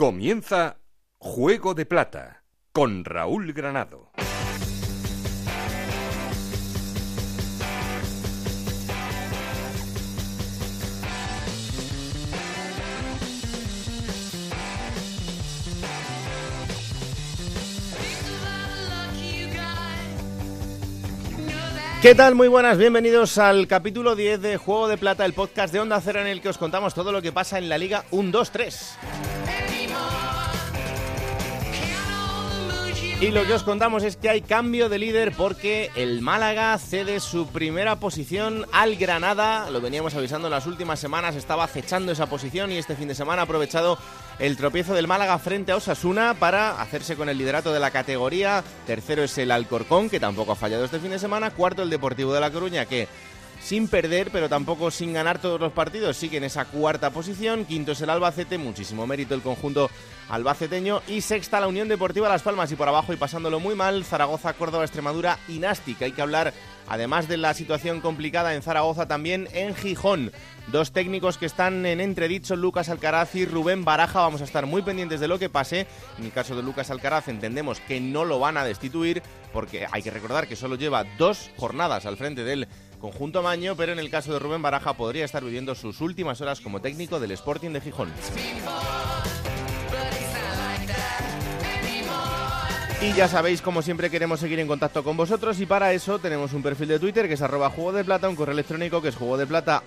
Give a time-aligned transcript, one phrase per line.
[0.00, 0.76] Comienza
[1.18, 4.12] Juego de Plata con Raúl Granado.
[22.00, 22.36] ¿Qué tal?
[22.36, 26.20] Muy buenas, bienvenidos al capítulo 10 de Juego de Plata, el podcast de Onda Cero
[26.20, 29.47] en el que os contamos todo lo que pasa en la Liga 1-2-3.
[33.20, 37.18] Y lo que os contamos es que hay cambio de líder porque el Málaga cede
[37.18, 39.68] su primera posición al Granada.
[39.70, 43.16] Lo veníamos avisando en las últimas semanas, estaba acechando esa posición y este fin de
[43.16, 43.98] semana ha aprovechado
[44.38, 48.62] el tropiezo del Málaga frente a Osasuna para hacerse con el liderato de la categoría.
[48.86, 51.50] Tercero es el Alcorcón, que tampoco ha fallado este fin de semana.
[51.50, 53.08] Cuarto el Deportivo de La Coruña, que
[53.60, 57.64] sin perder, pero tampoco sin ganar todos los partidos, sigue en esa cuarta posición.
[57.64, 59.90] Quinto es el Albacete, muchísimo mérito el conjunto
[60.28, 61.02] albaceteño.
[61.08, 64.52] Y sexta la Unión Deportiva Las Palmas y por abajo y pasándolo muy mal, Zaragoza,
[64.52, 66.04] Córdoba, Extremadura y Nástica.
[66.04, 66.52] Hay que hablar,
[66.88, 70.32] además de la situación complicada en Zaragoza, también en Gijón.
[70.68, 74.20] Dos técnicos que están en entredicho, Lucas Alcaraz y Rubén Baraja.
[74.20, 75.86] Vamos a estar muy pendientes de lo que pase.
[76.18, 79.22] En el caso de Lucas Alcaraz entendemos que no lo van a destituir
[79.52, 82.68] porque hay que recordar que solo lleva dos jornadas al frente del
[83.00, 86.60] conjunto Maño, pero en el caso de Rubén Baraja podría estar viviendo sus últimas horas
[86.60, 88.12] como técnico del Sporting de Gijón.
[93.00, 96.52] Y ya sabéis, como siempre, queremos seguir en contacto con vosotros y para eso tenemos
[96.52, 99.14] un perfil de Twitter que es arroba juego de plata, un correo electrónico que es
[99.14, 99.84] juego de plata.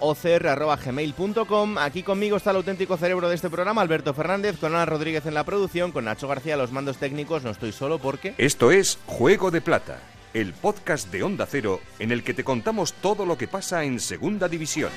[1.80, 5.34] Aquí conmigo está el auténtico cerebro de este programa, Alberto Fernández, con Ana Rodríguez en
[5.34, 7.44] la producción, con Nacho García los mandos técnicos.
[7.44, 8.34] No estoy solo porque...
[8.38, 10.00] Esto es Juego de Plata,
[10.34, 14.00] el podcast de Onda Cero en el que te contamos todo lo que pasa en
[14.00, 14.90] Segunda División.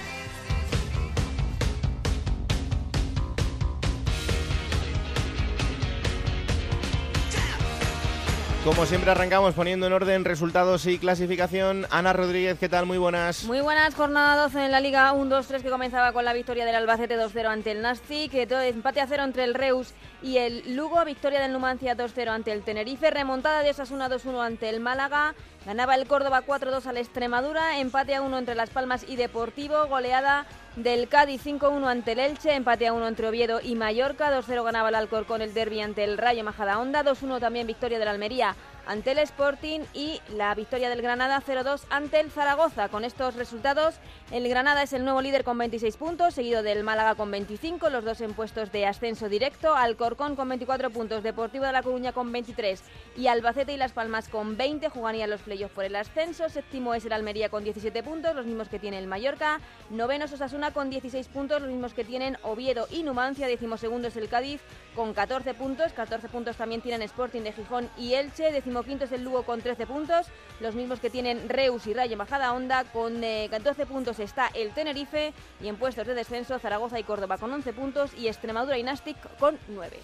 [8.65, 11.87] Como siempre arrancamos poniendo en orden resultados y clasificación.
[11.91, 12.87] Ana Rodríguez, ¿qué tal?
[12.87, 13.45] Muy buenas.
[13.45, 17.19] Muy buenas, jornada 12 en la Liga 1-2-3 que comenzaba con la victoria del Albacete
[17.19, 19.93] 2-0 ante el Nastic, empate a 0 entre el Reus
[20.23, 24.71] y el Lugo, victoria del Numancia 2-0 ante el Tenerife, remontada de Osasuna 2-1 ante
[24.71, 25.35] el Málaga,
[25.67, 30.47] ganaba el Córdoba 4-2 al Extremadura, empate a 1 entre Las Palmas y Deportivo, goleada
[30.77, 34.89] del Cádiz 5-1 ante el Elche, empate a 1 entre Oviedo y Mallorca, 2-0 ganaba
[34.89, 39.19] el Alcorcón el derby ante el Rayo Majadahonda, 2-1 también victoria del Almería ante el
[39.19, 42.89] Sporting y la victoria del Granada 0-2 ante el Zaragoza.
[42.89, 43.97] Con estos resultados,
[44.31, 48.05] el Granada es el nuevo líder con 26 puntos, seguido del Málaga con 25, los
[48.05, 52.31] dos en puestos de ascenso directo, Alcorcón con 24 puntos, Deportivo de La Coruña con
[52.33, 52.83] 23
[53.17, 57.05] y Albacete y Las Palmas con 20 jugarían los playoffs por el ascenso, séptimo es
[57.05, 60.91] el Almería con 17 puntos, los mismos que tiene el Mallorca, noveno es Osasuna con
[60.91, 64.61] 16 puntos, los mismos que tienen Oviedo y Numancia, decimosegundo es el Cádiz
[64.95, 69.23] con 14 puntos, 14 puntos también tienen Sporting de Gijón y Elche, decimoquinto es el
[69.23, 70.27] Lugo con 13 puntos,
[70.59, 75.33] los mismos que tienen Reus y Rayo Bajada Onda, con 12 puntos está el Tenerife
[75.61, 79.17] y en puestos de descenso Zaragoza y Córdoba con 11 puntos y Extremadura y Nastic
[79.39, 79.97] con 9.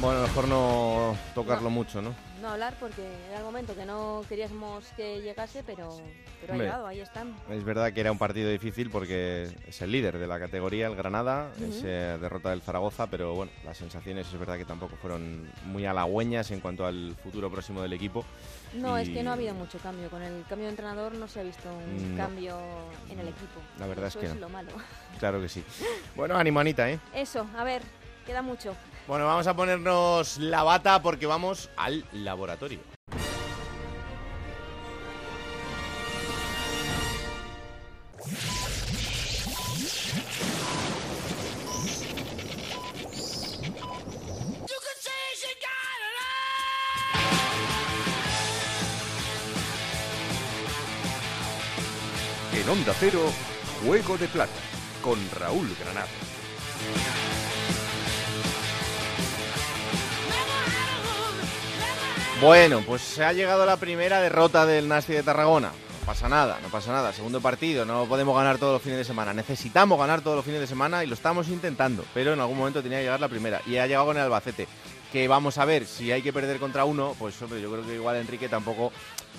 [0.00, 2.12] Bueno, mejor no tocarlo mucho, ¿no?
[2.40, 5.98] No hablar porque era el momento que no queríamos que llegase, pero,
[6.40, 7.34] pero ha llegado, ahí están.
[7.50, 10.94] Es verdad que era un partido difícil porque es el líder de la categoría, el
[10.94, 15.50] Granada, es eh, derrota del Zaragoza, pero bueno, las sensaciones es verdad que tampoco fueron
[15.64, 18.24] muy halagüeñas en cuanto al futuro próximo del equipo.
[18.74, 20.08] No, es que no ha habido mucho cambio.
[20.08, 22.22] Con el cambio de entrenador no se ha visto un No.
[22.22, 22.56] cambio
[23.10, 23.60] en el equipo.
[23.80, 24.42] La verdad es que es no.
[24.42, 24.70] lo malo.
[25.18, 25.64] Claro que sí.
[26.14, 27.00] Bueno, ánimo Anita, ¿eh?
[27.14, 27.82] Eso, a ver,
[28.26, 28.74] queda mucho.
[29.08, 32.80] Bueno, vamos a ponernos la bata porque vamos al laboratorio.
[52.52, 53.20] En Onda Cero,
[53.86, 54.52] Juego de Plata
[55.02, 56.08] con Raúl Granado.
[62.40, 65.70] Bueno, pues se ha llegado la primera derrota del Nasti de Tarragona.
[65.70, 67.12] No pasa nada, no pasa nada.
[67.12, 69.34] Segundo partido, no podemos ganar todos los fines de semana.
[69.34, 72.80] Necesitamos ganar todos los fines de semana y lo estamos intentando, pero en algún momento
[72.80, 73.60] tenía que llegar la primera.
[73.66, 74.68] Y ha llegado con el Albacete.
[75.12, 77.94] Que vamos a ver, si hay que perder contra uno, pues hombre, yo creo que
[77.94, 78.92] igual Enrique tampoco.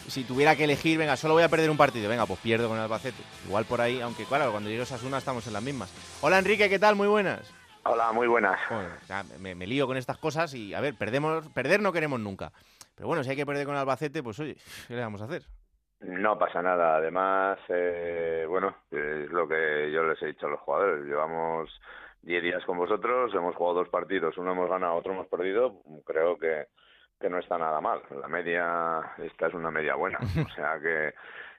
[0.09, 2.77] Si tuviera que elegir, venga, solo voy a perder un partido, venga, pues pierdo con
[2.77, 3.23] el Albacete.
[3.47, 5.89] Igual por ahí, aunque claro, cuando llegue Osasuna estamos en las mismas.
[6.19, 6.97] Hola Enrique, ¿qué tal?
[6.97, 7.41] Muy buenas.
[7.83, 8.59] Hola, muy buenas.
[8.67, 11.93] Joder, o sea, me, me lío con estas cosas y, a ver, perdemos, perder no
[11.93, 12.51] queremos nunca.
[12.99, 14.57] Pero bueno, si hay que perder con Albacete, pues oye,
[14.89, 15.43] ¿qué le vamos a hacer?
[16.01, 16.97] No pasa nada.
[16.97, 21.05] Además, eh, bueno, es lo que yo les he dicho a los jugadores.
[21.05, 21.69] Llevamos
[22.21, 26.37] diez días con vosotros, hemos jugado dos partidos, uno hemos ganado, otro hemos perdido, creo
[26.37, 26.65] que,
[27.21, 28.01] que no está nada mal.
[28.19, 31.13] La media, esta es una media buena, o sea que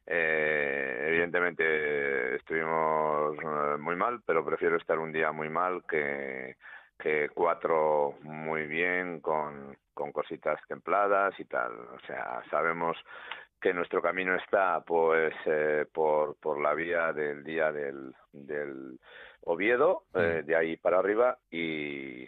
[0.06, 6.58] eh, evidentemente estuvimos eh, muy mal, pero prefiero estar un día muy mal que,
[7.02, 11.72] que cuatro muy bien con, con cositas templadas y tal.
[11.72, 12.96] O sea, sabemos
[13.60, 18.98] que nuestro camino está pues eh, por, por la vía del día del, del
[19.42, 22.26] Oviedo, eh, de ahí para arriba, y,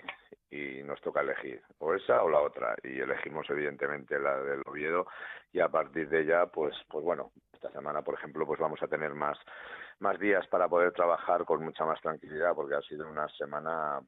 [0.53, 5.07] y nos toca elegir o esa o la otra y elegimos evidentemente la del Oviedo
[5.51, 8.87] y a partir de ella pues pues bueno esta semana por ejemplo pues vamos a
[8.87, 9.39] tener más
[10.01, 14.07] más días para poder trabajar con mucha más tranquilidad porque ha sido una semana mm,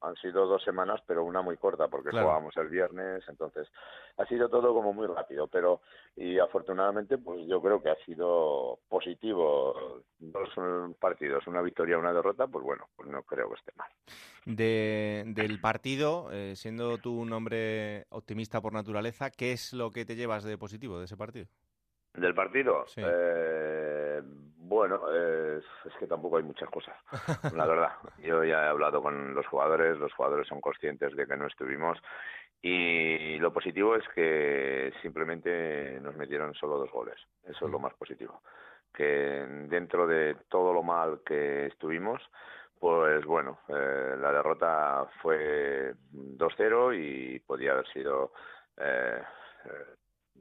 [0.00, 3.68] han sido dos semanas pero una muy corta porque jugábamos el viernes entonces
[4.16, 5.80] ha sido todo como muy rápido pero
[6.16, 10.48] y afortunadamente pues yo creo que ha sido positivo dos
[10.98, 13.90] partidos una victoria una derrota pues bueno pues no creo que esté mal.
[14.46, 20.04] De, del partido eh, siendo tú un hombre optimista por naturaleza qué es lo que
[20.04, 21.48] te llevas de positivo de ese partido
[22.20, 24.20] del partido eh,
[24.68, 25.64] bueno, es
[25.98, 26.94] que tampoco hay muchas cosas,
[27.54, 27.92] la verdad.
[28.18, 31.98] Yo ya he hablado con los jugadores, los jugadores son conscientes de que no estuvimos
[32.60, 37.16] y lo positivo es que simplemente nos metieron solo dos goles.
[37.44, 38.42] Eso es lo más positivo.
[38.92, 42.20] Que dentro de todo lo mal que estuvimos,
[42.78, 48.32] pues bueno, eh, la derrota fue 2-0 y podía haber sido
[48.76, 49.22] eh,
[49.64, 49.94] eh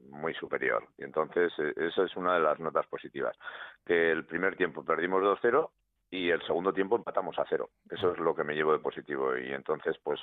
[0.09, 0.87] muy superior.
[0.97, 3.37] Y entonces, eh, esa es una de las notas positivas.
[3.85, 5.69] Que el primer tiempo perdimos 2-0
[6.09, 7.69] y el segundo tiempo empatamos a cero.
[7.89, 9.37] Eso es lo que me llevo de positivo.
[9.37, 10.19] Y entonces, pues,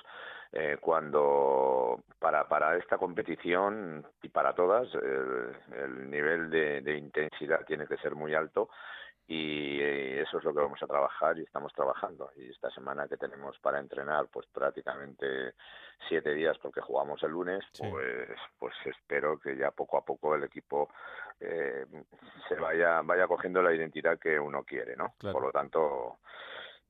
[0.52, 7.86] eh, cuando para, para esta competición y para todas, el, nivel de, de, intensidad tiene
[7.86, 8.70] que ser muy alto
[9.26, 12.30] y eh, eso es lo que vamos a trabajar y estamos trabajando.
[12.36, 15.54] Y esta semana que tenemos para entrenar pues prácticamente
[16.08, 18.28] siete días porque jugamos el lunes pues
[18.58, 20.90] pues espero que ya poco a poco el equipo
[21.40, 21.86] eh,
[22.48, 26.18] se vaya vaya cogiendo la identidad que uno quiere no por lo tanto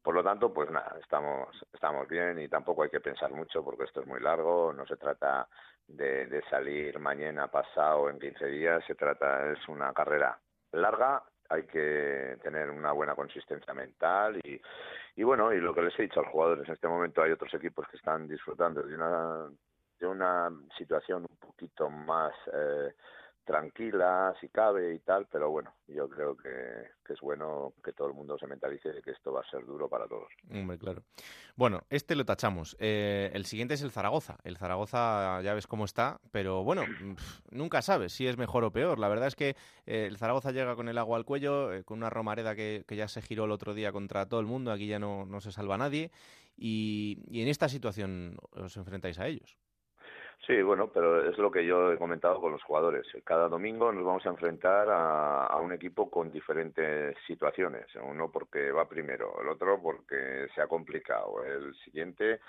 [0.03, 3.85] por lo tanto pues nada estamos estamos bien y tampoco hay que pensar mucho porque
[3.85, 5.49] esto es muy largo no se trata
[5.87, 10.39] de, de salir mañana pasado en 15 días se trata es una carrera
[10.73, 14.61] larga hay que tener una buena consistencia mental y,
[15.17, 17.33] y bueno, y lo que les he dicho a los jugadores, en este momento hay
[17.33, 19.49] otros equipos que están disfrutando de una,
[19.99, 22.95] de una situación un poquito más eh,
[23.45, 28.15] tranquila, si cabe y tal, pero bueno, yo creo que, es bueno que todo el
[28.15, 30.29] mundo se mentalice de que esto va a ser duro para todos.
[30.51, 31.03] Hombre, claro.
[31.55, 32.77] Bueno, este lo tachamos.
[32.81, 34.39] Eh, el siguiente es el Zaragoza.
[34.43, 36.85] El Zaragoza ya ves cómo está, pero bueno,
[37.51, 38.99] nunca sabes si es mejor o peor.
[38.99, 39.57] La verdad es que
[39.87, 43.09] eh, el Zaragoza llega con el agua al cuello, eh, con una Romareda que, ya
[43.09, 45.77] se giró el otro día contra todo el mundo, aquí ya no, no se salva
[45.77, 46.11] nadie,
[46.57, 49.59] y, y en esta situación os enfrentáis a ellos.
[50.47, 53.07] Sí, bueno, pero es lo que yo he comentado con los jugadores.
[53.25, 57.87] Cada domingo nos vamos a enfrentar a, un equipo con diferentes situaciones.
[58.03, 62.41] Uno porque va primero, el otro porque se ha complicado, el siguiente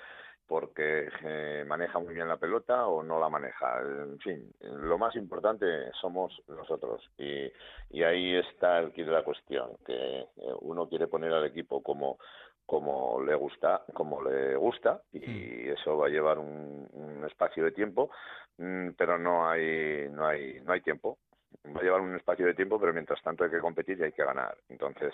[0.48, 3.80] porque eh, maneja muy bien la pelota o no la maneja.
[3.82, 5.66] En fin, lo más importante
[6.00, 7.52] somos nosotros y,
[7.90, 10.28] y ahí está el kit de la cuestión, que eh,
[10.62, 12.20] uno quiere poner al equipo como
[12.66, 15.74] como le gusta, como le gusta, y mm.
[15.74, 18.10] eso va a llevar un, un espacio de tiempo,
[18.58, 21.18] mm, pero no hay, no hay, no hay tiempo.
[21.66, 24.12] Va a llevar un espacio de tiempo, pero mientras tanto hay que competir y hay
[24.12, 24.56] que ganar.
[24.70, 25.14] Entonces,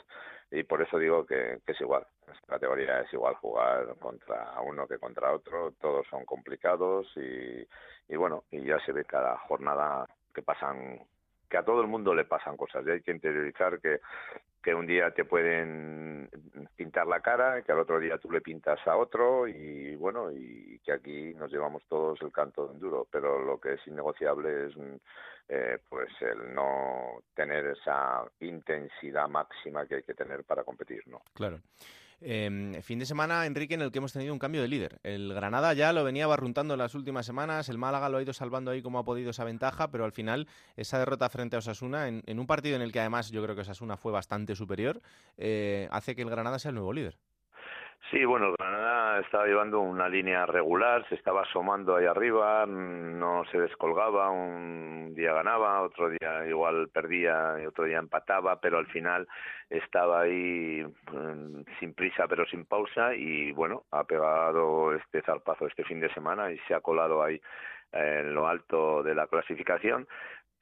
[0.50, 2.05] y por eso digo que, que es igual.
[2.34, 5.72] Esta categoría es igual jugar contra uno que contra otro.
[5.79, 7.65] Todos son complicados y,
[8.13, 11.00] y bueno, y ya se ve cada jornada que pasan
[11.50, 14.00] que a todo el mundo le pasan cosas y hay que interiorizar que,
[14.62, 16.30] que un día te pueden
[16.75, 20.80] pintar la cara, que al otro día tú le pintas a otro y bueno, y
[20.84, 24.74] que aquí nos llevamos todos el canto de enduro, pero lo que es innegociable es
[25.50, 31.22] eh, pues el no tener esa intensidad máxima que hay que tener para competir, ¿no?
[31.34, 31.60] Claro.
[32.24, 35.00] Eh, fin de semana, Enrique, en el que hemos tenido un cambio de líder.
[35.04, 38.32] El Granada ya lo venía barruntando en las últimas semanas, el Málaga lo ha ido
[38.32, 42.08] salvando ahí como ha podido esa ventaja, pero al final esa derrota frente a Osasuna,
[42.08, 45.01] en, en un partido en el que además yo creo que Osasuna fue bastante superior,
[45.38, 47.18] eh, hace que el Granada sea el nuevo líder.
[48.12, 53.60] Sí, bueno, Granada estaba llevando una línea regular, se estaba asomando ahí arriba, no se
[53.60, 59.27] descolgaba, un día ganaba, otro día igual perdía y otro día empataba, pero al final
[59.70, 65.84] estaba ahí mm, sin prisa pero sin pausa y bueno, ha pegado este zarpazo este
[65.84, 67.41] fin de semana y se ha colado ahí
[67.91, 70.08] en lo alto de la clasificación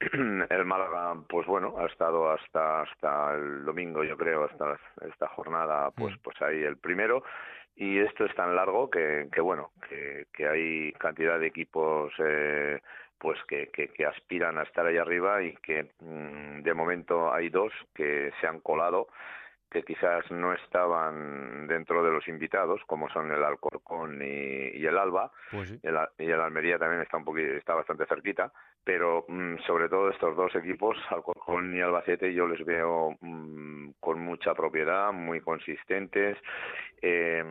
[0.00, 5.90] el Málaga, pues bueno, ha estado hasta hasta el domingo, yo creo, hasta esta jornada,
[5.90, 6.18] pues mm.
[6.22, 7.22] pues ahí el primero
[7.80, 12.78] y esto es tan largo que, que bueno, que, que hay cantidad de equipos eh,
[13.18, 17.48] pues que, que, que, aspiran a estar ahí arriba y que mm, de momento hay
[17.48, 19.08] dos que se han colado
[19.70, 25.30] que quizás no estaban dentro de los invitados, como son el Alcorcón y, el Alba,
[25.50, 30.10] pues y, el, Almería también está un poquito, está bastante cerquita, pero mm, sobre todo
[30.10, 36.36] estos dos equipos, Alcorcón y Albacete, yo les veo mm, con mucha propiedad, muy consistentes,
[37.00, 37.44] eh,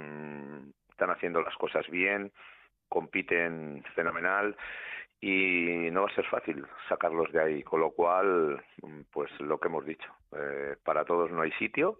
[0.90, 2.32] están haciendo las cosas bien,
[2.90, 4.58] compiten fenomenal
[5.22, 8.64] y no va a ser fácil sacarlos de ahí, con lo cual,
[9.12, 12.00] pues lo que hemos dicho, eh, para todos no hay sitio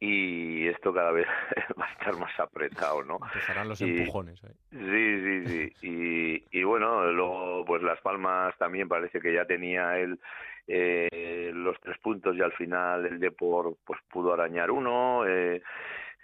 [0.00, 1.26] y esto cada vez
[1.80, 3.18] va a estar más apretado, ¿no?
[3.22, 4.40] Empezarán los empujones.
[4.70, 5.72] Sí, sí, sí.
[5.82, 10.20] Y, y bueno, luego pues Las Palmas también parece que ya tenía el
[10.66, 15.26] eh, los tres puntos y al final el Depor pues pudo arañar uno.
[15.26, 15.62] Eh,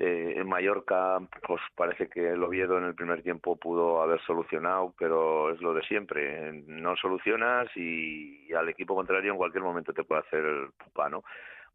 [0.02, 4.94] eh, en Mallorca, pues parece que el Oviedo en el primer tiempo pudo haber solucionado,
[4.98, 6.52] pero es lo de siempre.
[6.66, 11.22] No solucionas y, al equipo contrario en cualquier momento te puede hacer el pupa, ¿no?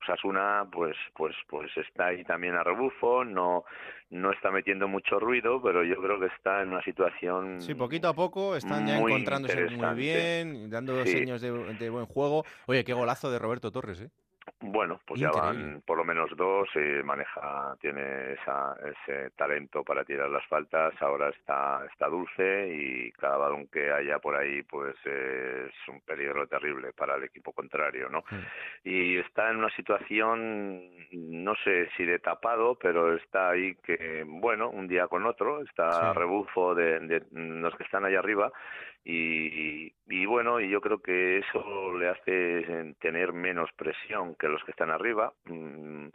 [0.01, 3.63] Osasuna pues pues pues está ahí también a rebufo, no
[4.09, 8.09] no está metiendo mucho ruido, pero yo creo que está en una situación Sí, poquito
[8.09, 11.11] a poco están ya encontrándose muy bien, dando sí.
[11.11, 12.43] seños de, de, buen juego.
[12.65, 14.09] Oye, qué golazo de Roberto Torres, ¿eh?
[14.61, 20.03] Bueno, pues ya van por lo menos dos, y maneja, tiene esa, ese talento para
[20.03, 24.95] tirar las faltas, ahora está, está dulce y cada balón que haya por ahí pues
[25.05, 28.23] es un peligro terrible para el equipo contrario, ¿no?
[28.83, 34.69] Y está en una situación, no sé si de tapado, pero está ahí que, bueno,
[34.69, 38.51] un día con otro, está rebufo de, de los que están allá arriba
[39.07, 44.63] y, y, bueno, y yo creo que eso le hace tener menos presión que los
[44.63, 46.07] que están arriba, mm,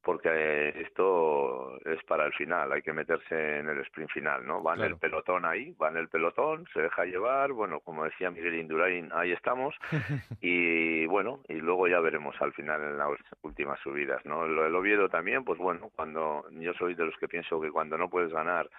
[0.00, 4.62] porque esto es para el final, hay que meterse en el sprint final, ¿no?
[4.62, 8.30] Va en el pelotón ahí, va en el pelotón, se deja llevar, bueno, como decía
[8.30, 9.74] Miguel Indurain, ahí estamos,
[10.40, 13.08] y bueno, y luego ya veremos al final en las
[13.42, 14.46] últimas subidas, ¿no?
[14.46, 17.98] Lo del Oviedo también, pues bueno, cuando yo soy de los que pienso que cuando
[17.98, 18.70] no puedes ganar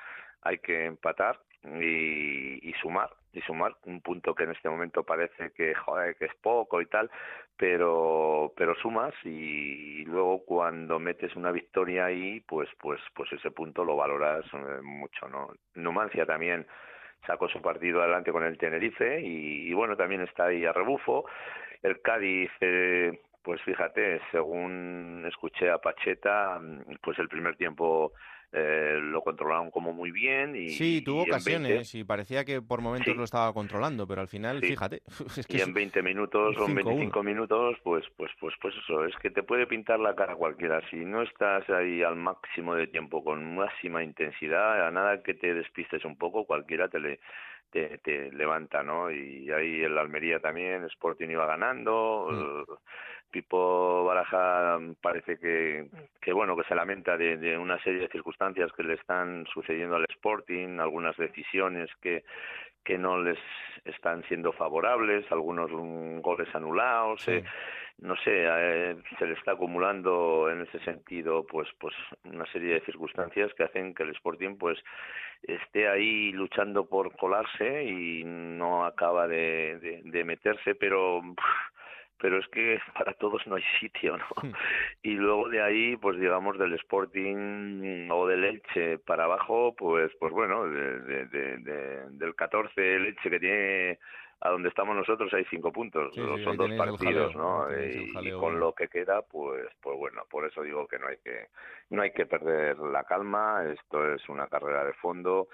[0.43, 3.75] hay que empatar y, y, sumar y sumar.
[3.85, 7.09] Un punto que en este momento parece que joder, que es poco y tal
[7.57, 13.83] pero pero sumas y, luego cuando metes una victoria ahí pues pues pues ese punto
[13.83, 16.65] lo valoras eh, mucho no Numancia también
[17.25, 21.25] sacó su partido adelante con el Tenerife y, y bueno también está ahí a rebufo.
[21.81, 26.61] El Cádiz eh, pues fíjate según escuché a Pacheta
[27.01, 28.13] pues el primer tiempo
[28.53, 30.55] eh, lo controlaron como muy bien.
[30.55, 34.61] Y, sí, tuvo ocasiones y parecía que por momentos lo estaba controlando, pero al final,
[34.61, 35.01] fíjate.
[35.37, 39.05] Es que y en 20 minutos o en 25 minutos, pues, pues, pues, pues eso,
[39.05, 40.81] es que te puede pintar la cara cualquiera.
[40.89, 45.53] Si no estás ahí al máximo de tiempo, con máxima intensidad, a nada que te
[45.53, 47.19] despistes un poco, cualquiera te le
[47.69, 49.11] te, te levanta, ¿no?
[49.11, 52.73] Y ahí el Almería también, Sporting iba ganando, mm.
[53.29, 55.87] Pipo Baraja parece que,
[56.21, 59.97] que bueno, que se lamenta de, de, una serie de circunstancias que le están sucediendo
[59.97, 62.23] al Sporting, algunas decisiones que,
[62.87, 63.37] que no les
[63.83, 65.69] están siendo favorables, algunos
[66.21, 67.43] goles anulados, eh,
[67.99, 72.85] no sé, eh, se le está acumulando en ese sentido pues pues una serie de
[72.85, 74.77] circunstancias que hacen que el Sporting pues
[75.43, 81.21] esté ahí luchando por colarse y no acaba de, de, de meterse, pero
[82.19, 84.25] pero es que para todos no hay sitio, ¿no?
[84.41, 84.53] Hmm.
[85.03, 90.33] Y luego de ahí, pues digamos del Sporting o del Elche para abajo, pues pues
[90.33, 93.99] bueno, de, de, de, del 14 el Elche que tiene
[94.41, 97.67] a donde estamos nosotros hay cinco puntos, son dos partidos, ¿no?
[97.71, 101.47] Y, con lo que queda, pues, pues bueno, por eso digo que no hay que
[101.89, 103.63] no hay que perder la calma.
[103.65, 105.47] Esto es una carrera de fondo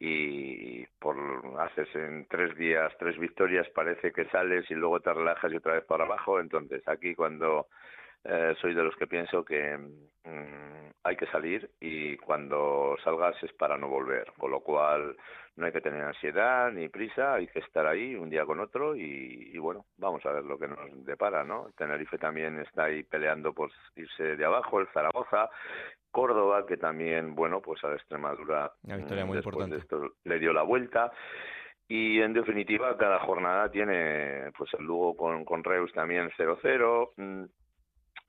[0.00, 1.16] y por
[1.60, 5.74] haces en tres días tres victorias parece que sales y luego te relajas y otra
[5.74, 7.68] vez para abajo entonces aquí cuando
[8.24, 13.52] eh, soy de los que pienso que mm, hay que salir y cuando salgas es
[13.52, 15.16] para no volver con lo cual
[15.56, 18.96] no hay que tener ansiedad ni prisa hay que estar ahí un día con otro
[18.96, 23.02] y, y bueno vamos a ver lo que nos depara no Tenerife también está ahí
[23.02, 25.50] peleando por irse de abajo el Zaragoza
[26.14, 29.74] Córdoba, que también, bueno, pues a la Extremadura Una victoria muy después importante.
[29.74, 31.10] de esto le dio la vuelta.
[31.88, 37.48] Y en definitiva, cada jornada tiene, pues el Lugo con, con Reus también 0-0.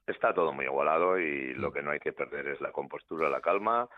[0.07, 3.29] Mm, está todo muy igualado y lo que no hay que perder es la compostura,
[3.29, 3.89] la calma.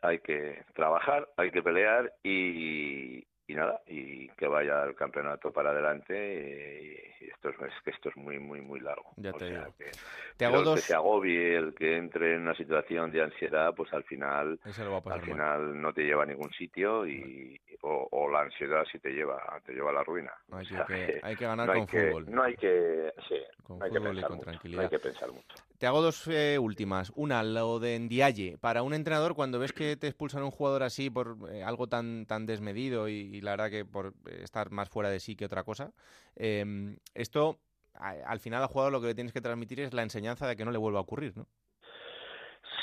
[0.00, 7.14] Hay que trabajar, hay que pelear y, nada, y que vaya el campeonato para adelante.
[7.20, 9.12] Y esto es, que esto es muy, muy, muy largo.
[9.16, 9.50] Ya te.
[9.78, 9.90] Que,
[10.36, 10.80] te hago dos...
[10.80, 15.22] que se agobie, el que entre en una situación de ansiedad, pues al final, al
[15.22, 19.72] final no te lleva a ningún sitio y, o, la ansiedad sí te lleva, te
[19.72, 20.32] lleva a la ruina.
[20.52, 22.30] hay, que, hay, que, ganar con fútbol.
[22.30, 23.36] No hay que, sí,
[23.80, 24.84] hay que pensar con tranquilidad.
[24.84, 25.56] Hay que pensar mucho.
[25.82, 27.10] Te hago dos eh, últimas.
[27.16, 28.56] Una, lo de Ndiaye.
[28.56, 32.24] Para un entrenador, cuando ves que te expulsan un jugador así por eh, algo tan,
[32.24, 35.64] tan desmedido y, la verdad que por eh, estar más fuera de sí que otra
[35.64, 35.90] cosa,
[36.36, 37.58] em, esto
[37.94, 40.64] al final al jugador lo que le tienes que transmitir es la enseñanza de que
[40.64, 41.48] no le vuelva a ocurrir, ¿no?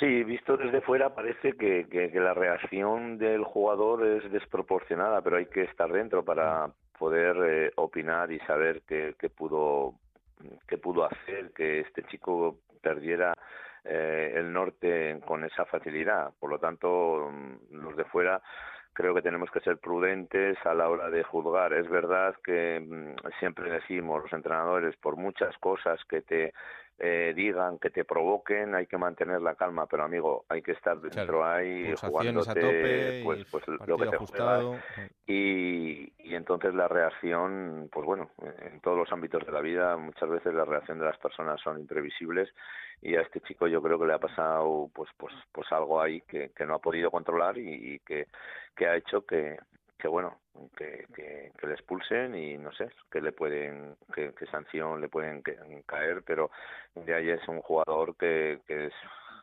[0.01, 5.45] Sí, visto desde fuera parece que, que, la reacción del jugador es desproporcionada, pero hay
[5.45, 6.73] que estar dentro para mm.
[6.99, 9.95] poder opinar y saber qué pudo
[10.67, 13.33] qué pudo hacer que este chico perdiera
[13.83, 16.33] eh, el norte con esa facilidad.
[16.39, 18.41] Por lo tanto, mm, los de fuera
[18.93, 21.73] creo que tenemos que ser prudentes a la hora de juzgar.
[21.73, 26.53] Es verdad que mm, siempre decimos los entrenadores, por muchas cosas que te
[26.99, 30.99] eh, digan, que te provoquen, hay que mantener la calma, pero amigo, hay que estar
[30.99, 34.77] dentro ahí jugándote pues, pues lo que te ajustado.
[35.25, 40.29] y, y entonces la reacción, pues bueno, en todos los ámbitos de la vida muchas
[40.29, 42.49] veces la reacción de las personas son imprevisibles
[43.01, 46.21] y a este chico yo creo que le ha pasado pues pues pues algo ahí
[46.21, 48.27] que, que no ha podido controlar y, y que,
[48.75, 49.57] que ha hecho que,
[49.99, 50.39] que bueno
[50.75, 55.43] que, que, le expulsen y no sé que le pueden que, sanción le pueden
[55.85, 56.49] caer pero
[56.95, 58.93] de ahí es un jugador que, que es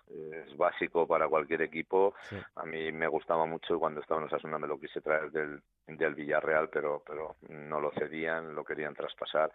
[0.09, 2.15] es básico para cualquier equipo.
[2.55, 6.15] A mí me gustaba mucho cuando estaba en Osasuna me lo quise traer del, del
[6.15, 9.51] Villarreal, pero pero no lo cedían, lo querían traspasar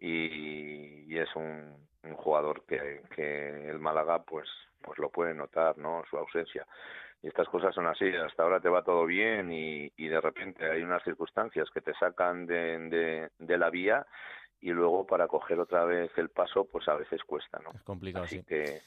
[0.00, 4.48] y, y es un, un jugador que, que el Málaga pues
[4.82, 6.02] pues lo puede notar, ¿no?
[6.10, 6.66] Su ausencia
[7.22, 10.68] y estas cosas son así, hasta ahora te va todo bien y, y de repente
[10.68, 14.04] hay unas circunstancias que te sacan de, de, de, la vía
[14.60, 17.70] y luego para coger otra vez el paso pues a veces cuesta, ¿no?
[17.70, 18.80] Es complicado, así que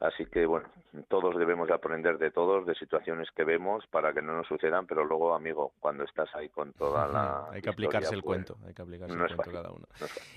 [0.00, 0.68] Así que bueno,
[1.08, 5.04] todos debemos aprender de todos, de situaciones que vemos para que no nos sucedan, pero
[5.04, 7.46] luego, amigo, cuando estás ahí con toda la...
[7.50, 9.86] hay que aplicarse el pues, cuento, hay que aplicarse el cuento cada uno.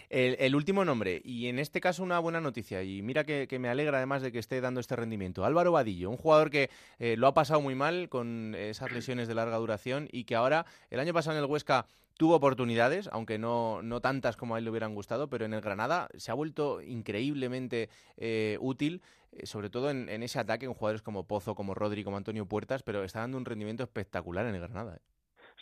[0.10, 3.98] el, último nombre, y en este caso una buena noticia, y mira que, me alegra
[3.98, 5.46] además de que esté dando este rendimiento.
[5.46, 9.36] Álvaro Vadillo, un jugador que eh, lo ha pasado muy mal con esas lesiones de
[9.36, 13.82] larga duración y que ahora, el año pasado en el Huesca tuvo oportunidades, aunque no,
[13.82, 16.82] no tantas como a él le hubieran gustado, pero en el Granada se ha vuelto
[16.82, 19.02] increíblemente eh, útil,
[19.32, 22.84] eh, sobre todo en, ese ataque con jugadores como Pozo, como Rodri, como Antonio Puertas,
[22.84, 24.96] pero está dando un rendimiento espectacular en el Granada.
[24.96, 25.15] ¿eh?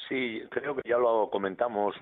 [0.09, 1.95] Sí, creo que ya lo comentamos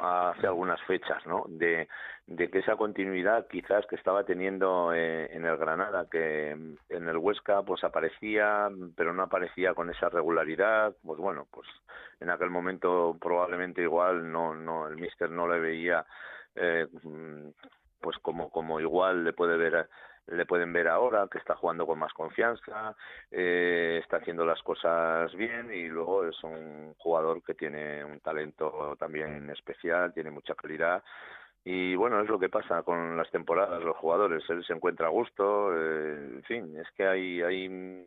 [0.00, 1.44] hace algunas fechas, ¿no?
[1.48, 1.88] De,
[2.36, 7.84] que esa continuidad quizás que estaba teniendo en el Granada, que en el Huesca pues
[7.84, 11.68] aparecía, pero no aparecía con esa regularidad, pues bueno, pues
[12.20, 16.06] en aquel momento probablemente igual no, no, el míster no le veía
[16.54, 16.86] eh,
[18.00, 19.88] pues como, como igual le puede ver
[20.26, 22.96] le pueden ver ahora que está jugando con más confianza,
[23.30, 28.96] eh, está haciendo las cosas bien y luego es un jugador que tiene un talento
[28.98, 31.02] también especial, tiene mucha calidad.
[31.64, 35.10] Y bueno, es lo que pasa con las temporadas, los jugadores, él se encuentra a
[35.10, 38.06] gusto, eh, en fin, es que hay, hay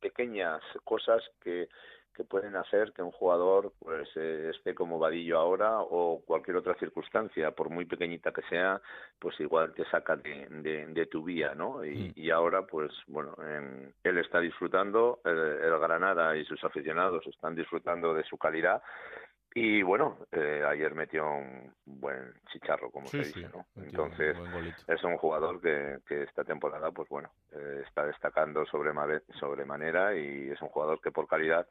[0.00, 1.68] pequeñas cosas que
[2.16, 6.74] que pueden hacer que un jugador pues eh, esté como Vadillo ahora o cualquier otra
[6.74, 8.80] circunstancia, por muy pequeñita que sea,
[9.18, 11.84] pues igual te saca de, de, tu vía, ¿no?
[11.84, 12.12] Y, mm.
[12.16, 13.36] y, ahora pues bueno,
[14.02, 18.82] él está disfrutando, el, el, Granada y sus aficionados están disfrutando de su calidad
[19.58, 23.64] y bueno, eh, ayer metió un buen chicharro, como se dice, ¿no?
[23.74, 24.36] Entonces,
[24.86, 28.92] es un jugador que, que esta temporada, pues bueno, eh, está destacando sobre
[29.40, 31.66] sobremanera y es un jugador que por calidad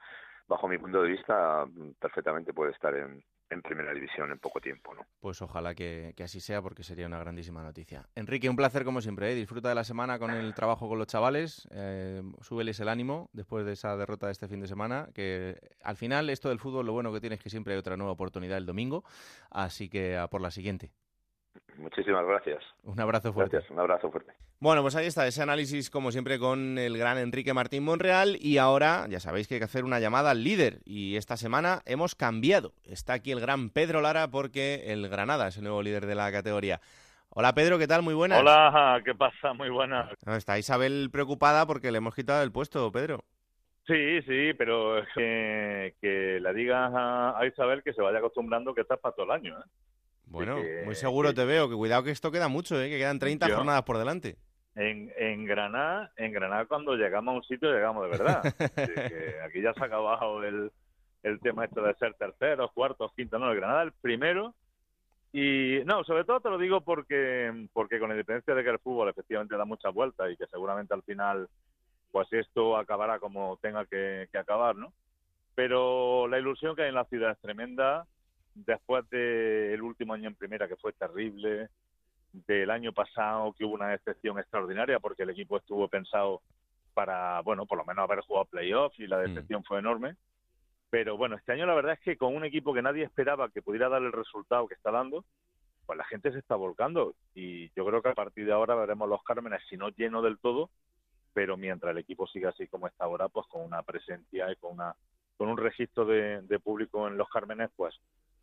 [0.48, 1.66] bajo mi punto de vista,
[2.00, 3.24] perfectamente puede estar en,
[3.64, 4.94] primera división en poco tiempo.
[4.94, 5.06] ¿no?
[5.22, 8.06] Pues ojalá que, así sea porque sería una grandísima noticia.
[8.14, 9.32] Enrique, un placer como siempre.
[9.32, 9.36] ¿eh?
[9.36, 11.66] Disfruta de la semana con el trabajo con los chavales.
[11.72, 15.08] Eh, súbeles el ánimo después de esa derrota de este fin de semana.
[15.14, 17.96] Que al final esto del fútbol lo bueno que tiene es que siempre hay otra
[17.96, 19.06] nueva oportunidad el domingo.
[19.50, 20.92] Así que a por la siguiente.
[21.78, 22.64] Muchísimas gracias.
[22.84, 23.58] Un abrazo fuerte.
[23.58, 24.34] Gracias, un abrazo fuerte.
[24.60, 28.38] Bueno, pues ahí está ese análisis, como siempre, con el gran Enrique Martín Monreal.
[28.40, 30.80] Y ahora ya sabéis que hay que hacer una llamada al líder.
[30.86, 32.74] Y esta semana hemos cambiado.
[32.84, 36.32] Está aquí el gran Pedro Lara porque el Granada es el nuevo líder de la
[36.32, 36.80] categoría.
[37.30, 38.02] Hola Pedro, ¿qué tal?
[38.02, 38.40] Muy buenas.
[38.40, 39.52] Hola, ¿qué pasa?
[39.54, 40.10] Muy buenas.
[40.26, 43.26] está Isabel preocupada porque le hemos quitado el puesto, Pedro.
[43.86, 48.82] Sí, sí, pero es que, que le digas a, Isabel que se vaya acostumbrando que
[48.82, 49.60] estás para todo el año.
[49.60, 49.64] ¿eh?
[50.28, 52.90] Bueno, muy seguro te veo, que cuidado que esto queda mucho, ¿eh?
[52.90, 54.38] que quedan 30 jornadas por delante.
[54.76, 58.44] En, en Granada, en Granada cuando llegamos a un sitio llegamos de verdad.
[59.46, 60.72] aquí ya se ha acabado el,
[61.24, 64.54] el tema esto de ser terceros, cuartos, quintos, no, el Granada el primero.
[65.32, 69.10] Y no, sobre todo te lo digo porque, porque con independencia de que el fútbol
[69.10, 71.50] efectivamente da muchas vueltas y que seguramente al final
[72.16, 74.94] pues esto acabará como tenga que, acabar, ¿no?
[75.54, 78.08] Pero la ilusión que hay en la ciudad es tremenda.
[78.56, 81.70] Después del último año en primera, que fue terrible,
[82.48, 86.42] del año pasado, que hubo una excepción extraordinaria, porque el equipo estuvo pensado
[86.94, 89.22] para, bueno, por lo menos haber jugado playoffs y la mm.
[89.22, 90.16] decepción fue enorme.
[90.90, 93.62] Pero bueno, este año la verdad es que con un equipo que nadie esperaba que
[93.62, 95.26] pudiera dar el resultado que está dando,
[95.86, 97.16] pues la gente se está volcando.
[97.34, 100.38] Y yo creo que a partir de ahora veremos los Cármenes, si no lleno del
[100.40, 100.70] todo,
[101.34, 104.74] pero mientras el equipo siga así como está ahora, pues con una presencia y con
[104.74, 104.96] una
[105.38, 107.94] con un registro de, de público en los Cármenes, pues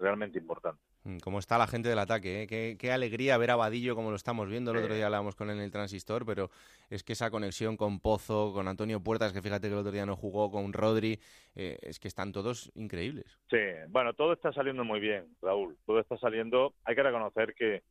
[0.03, 0.83] realmente importante.
[1.05, 2.43] Mm, ¿Cómo está la gente del ataque?
[2.43, 2.77] Eh?
[2.77, 4.73] Qué, alegría ver a Vadillo como lo estamos viendo.
[4.73, 6.51] El otro día hablábamos con él en el transistor, pero
[6.91, 10.05] es que esa conexión con Pozo, con Antonio Puertas, que fíjate que el otro día
[10.05, 11.19] no jugó, con Rodri,
[11.55, 13.39] eh, es que están todos increíbles.
[13.49, 15.79] Sí, bueno, todo está saliendo muy bien, Raúl.
[15.87, 16.75] Todo está saliendo.
[16.85, 17.83] Hay que reconocer que,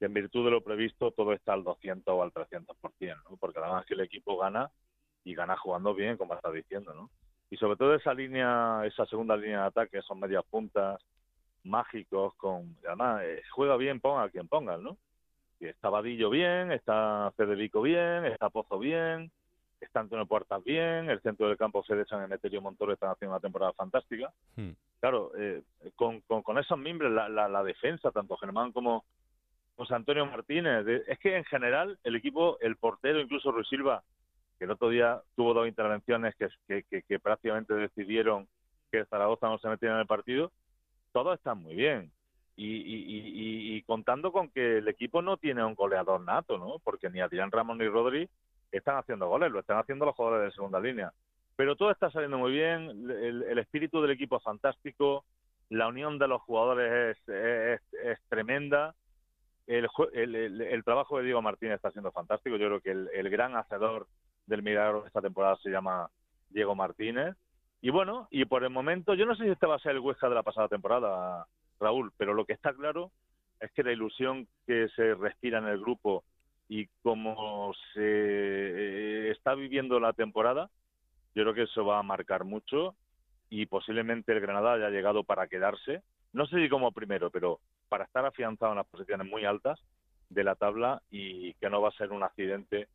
[0.00, 2.66] en virtud de lo previsto todo está al 200 o al 300%,
[3.30, 3.36] ¿no?
[3.36, 4.68] porque además que el equipo gana
[5.22, 7.10] y gana jugando bien, como está diciendo, ¿no?
[7.52, 10.98] Y sobre todo esa línea, esa segunda línea de ataque, son medias puntas,
[11.64, 14.96] mágicos, con además eh, juega bien, ponga a quien ponga, ¿no?
[15.60, 19.30] Y está Vadillo bien, está Federico bien, está Pozo bien,
[19.80, 23.40] está Antonio Puertas bien, el centro del campo Fede San Emeterio Montoro están haciendo una
[23.40, 24.32] temporada fantástica.
[24.56, 24.70] Hmm.
[25.00, 25.62] Claro, eh,
[25.96, 29.04] con, con, esos miembros, la, la, defensa, tanto Germán como
[29.76, 34.02] José Antonio Martínez, es que en general el equipo, el portero, incluso Ruiz Silva,
[34.58, 38.46] que el otro día tuvo dos intervenciones que, que, que prácticamente decidieron
[38.92, 40.52] que Zaragoza no se metiera en el partido,
[41.12, 42.10] todo está muy bien.
[42.56, 46.78] Y, contando con que el equipo no tiene un goleador nato, ¿no?
[46.84, 48.28] Porque ni Adrián Ramón ni Rodri
[48.70, 51.12] están haciendo goles, lo están haciendo los jugadores de segunda línea.
[51.56, 55.24] Pero todo está saliendo muy bien, el, espíritu del equipo es fantástico,
[55.68, 58.94] la unión de los jugadores es, tremenda,
[59.66, 64.06] el, el, trabajo de Diego Martínez está siendo fantástico, yo creo que el, gran hacedor
[64.46, 66.08] del milagro de esta temporada se llama
[66.48, 67.36] Diego Martínez
[67.82, 69.98] y bueno, y por el momento, yo no sé si este va a ser el
[69.98, 71.46] Huesca de la pasada temporada,
[71.80, 73.10] Raúl, pero lo que está claro
[73.58, 76.22] es que la ilusión que se respira en el grupo
[76.68, 80.70] y cómo se está viviendo la temporada,
[81.34, 82.94] yo creo que eso va a marcar mucho
[83.50, 88.04] y posiblemente el Granada haya llegado para quedarse, no sé si como primero, pero para
[88.04, 89.80] estar afianzado en las posiciones muy altas
[90.30, 92.86] de la tabla y que no va a ser un accidente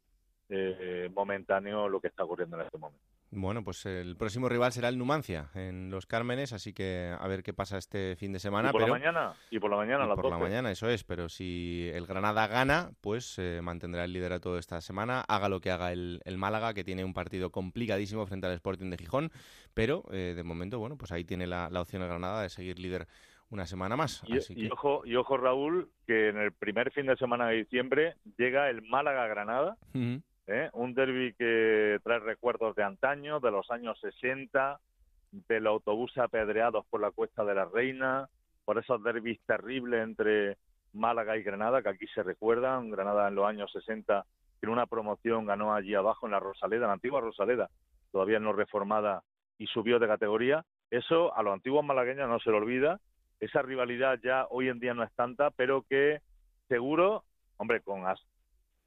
[0.48, 3.17] eh, momentáneo lo que está ocurriendo en este momento.
[3.30, 7.44] Bueno, pues el próximo rival será el Numancia en los Cármenes, así que a ver
[7.44, 8.70] qué pasa este fin de semana.
[8.70, 11.04] Y por la mañana, y por la mañana, a las por la mañana, eso es.
[11.04, 15.22] Pero si el Granada gana, pues eh, mantendrá el liderato esta semana.
[15.28, 18.98] Haga lo que haga el, Málaga, que tiene un partido complicadísimo frente al Sporting de
[18.98, 19.32] Gijón.
[19.74, 23.08] Pero eh, de momento, bueno, pues ahí tiene la, opción el Granada de seguir líder
[23.50, 24.24] una semana más.
[24.26, 28.70] Y, ojo, y ojo, Raúl, que en el primer fin de semana de diciembre llega
[28.70, 29.78] el Málaga-Granada.
[30.48, 30.70] ¿Eh?
[30.74, 34.80] un derby que trae recuerdos de antaño, de los años 60,
[35.32, 38.30] del autobús apedreados por la Cuesta de la Reina,
[38.66, 40.58] por esos derbis terribles entre
[40.94, 42.90] Málaga y Granada, que aquí se recuerdan.
[42.90, 44.26] Granada en los años 60,
[44.62, 47.70] en una promoción ganó allí abajo en la Rosaleda, la antigua Rosaleda,
[48.12, 49.24] todavía no reformada
[49.58, 50.66] y subió de categoría.
[50.90, 53.00] Eso a los antiguos malagueños no se le olvida.
[53.40, 56.22] Esa rivalidad ya hoy en día no es tanta, pero que
[56.68, 57.24] seguro,
[57.58, 58.04] hombre, con,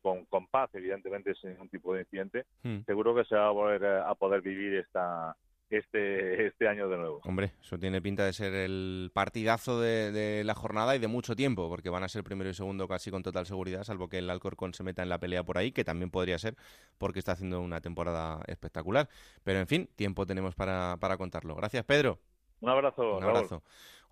[0.00, 2.80] con, con paz, evidentemente, sin ningún tipo de incidente, hmm.
[2.86, 5.36] seguro que se va a volver a poder vivir esta,
[5.70, 7.20] este, este año de nuevo.
[7.24, 11.68] Hombre, eso tiene pinta de ser el partidazo de, la jornada y de mucho tiempo,
[11.68, 14.74] porque van a ser primero y segundo casi con total seguridad, salvo que el Alcorcón
[14.74, 16.56] se meta en la pelea por ahí, que también podría ser,
[16.98, 19.08] porque está haciendo una temporada espectacular.
[19.44, 21.54] Pero en fin, tiempo tenemos para, para contarlo.
[21.54, 22.18] Gracias, Pedro.
[22.60, 23.16] Un abrazo.
[23.16, 23.62] Un abrazo.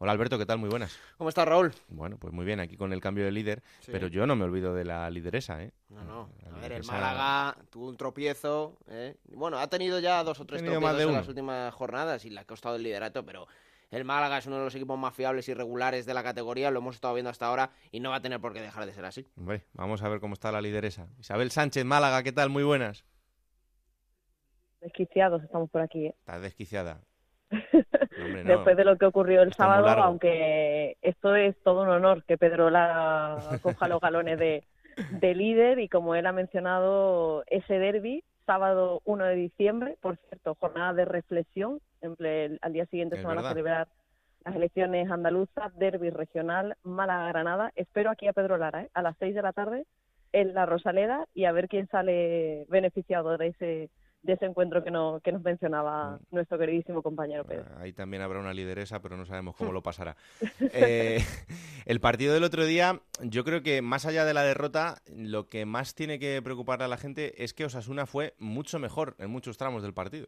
[0.00, 0.58] Hola Alberto, ¿qué tal?
[0.58, 0.96] Muy buenas.
[1.16, 1.72] ¿Cómo estás, Raúl?
[1.88, 4.72] Bueno, pues muy bien, aquí con el cambio de líder, pero yo no me olvido
[4.72, 5.72] de la lideresa, ¿eh?
[5.88, 6.28] No, no.
[6.54, 9.16] A ver, el Málaga tuvo un tropiezo, ¿eh?
[9.32, 12.44] Bueno, ha tenido ya dos o tres tropiezos en las últimas jornadas y le ha
[12.44, 13.48] costado el liderato, pero
[13.90, 16.78] el Málaga es uno de los equipos más fiables y regulares de la categoría, lo
[16.78, 19.04] hemos estado viendo hasta ahora y no va a tener por qué dejar de ser
[19.04, 19.26] así.
[19.37, 21.08] Hombre, vamos a ver cómo está la lideresa.
[21.18, 22.50] Isabel Sánchez, Málaga, ¿qué tal?
[22.50, 23.04] Muy buenas.
[24.80, 26.06] Desquiciados estamos por aquí.
[26.06, 26.14] ¿eh?
[26.20, 27.00] Estás desquiciada.
[28.44, 32.70] Después de lo que ocurrió el sábado, aunque esto es todo un honor que Pedro
[32.70, 34.64] la coja los galones de,
[35.20, 40.92] líder y como él ha mencionado, ese derby, sábado 1 de diciembre, por cierto, jornada
[40.94, 43.88] de reflexión, al día siguiente se van a celebrar
[44.44, 47.72] las elecciones andaluzas, derby regional, Málaga-Granada.
[47.76, 48.90] Espero aquí a Pedro Lara, ¿eh?
[48.94, 49.85] a las 6 de la tarde
[50.33, 53.90] en la Rosaleda y a ver quién sale beneficiado de ese
[54.29, 56.35] de ese encuentro que, no, que nos mencionaba mm.
[56.35, 57.64] nuestro queridísimo compañero Pedro.
[57.71, 60.17] Ah, ahí también habrá una lideresa, pero no sabemos cómo lo pasará.
[60.81, 61.21] Eh,
[61.87, 65.64] el partido del otro día, yo creo que más allá de la derrota, lo que
[65.64, 69.57] más tiene que preocupar a la gente es que Osasuna fue mucho mejor en muchos
[69.57, 70.27] tramos del partido.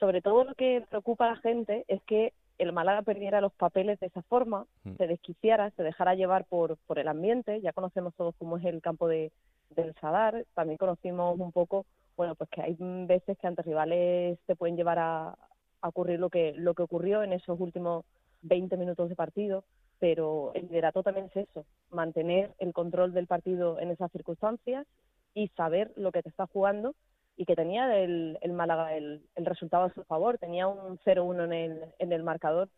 [0.00, 4.00] Sobre todo lo que preocupa a la gente es que el Málaga perdiera los papeles
[4.00, 4.94] de esa forma, mm.
[4.96, 7.60] se desquiciara, se dejara llevar por, por el ambiente.
[7.60, 9.30] Ya conocemos todos cómo es el campo de,
[9.70, 11.84] del Sadar, también conocimos un poco
[12.16, 15.36] bueno, pues que hay veces que ante rivales te pueden llevar a,
[15.84, 18.04] ocurrir lo que, lo que ocurrió en esos últimos
[18.42, 19.64] 20 minutos de partido,
[19.98, 24.86] pero el liderato también es eso, mantener el control del partido en esas circunstancias
[25.34, 26.94] y saber lo que te está jugando
[27.36, 31.44] y que tenía el, el Málaga el, el resultado a su favor, tenía un 0-1
[31.46, 32.68] en el, en el marcador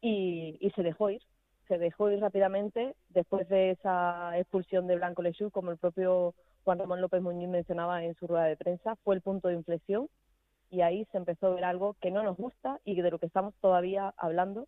[0.00, 1.22] y, y se dejó ir,
[1.68, 6.34] se dejó ir rápidamente después de esa expulsión de Blanco Lechú, como el propio
[6.66, 10.08] Juan Ramón López Muñiz mencionaba en su rueda de prensa, fue el punto de inflexión
[10.68, 13.26] y ahí se empezó a ver algo que no nos gusta y de lo que
[13.26, 14.66] estamos todavía hablando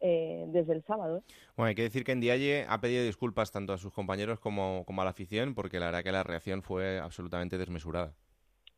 [0.00, 1.22] eh, desde el sábado.
[1.56, 4.82] Bueno, hay que decir que en Dialle ha pedido disculpas tanto a sus compañeros como,
[4.86, 8.12] como a la afición, porque la verdad que la reacción fue absolutamente desmesurada.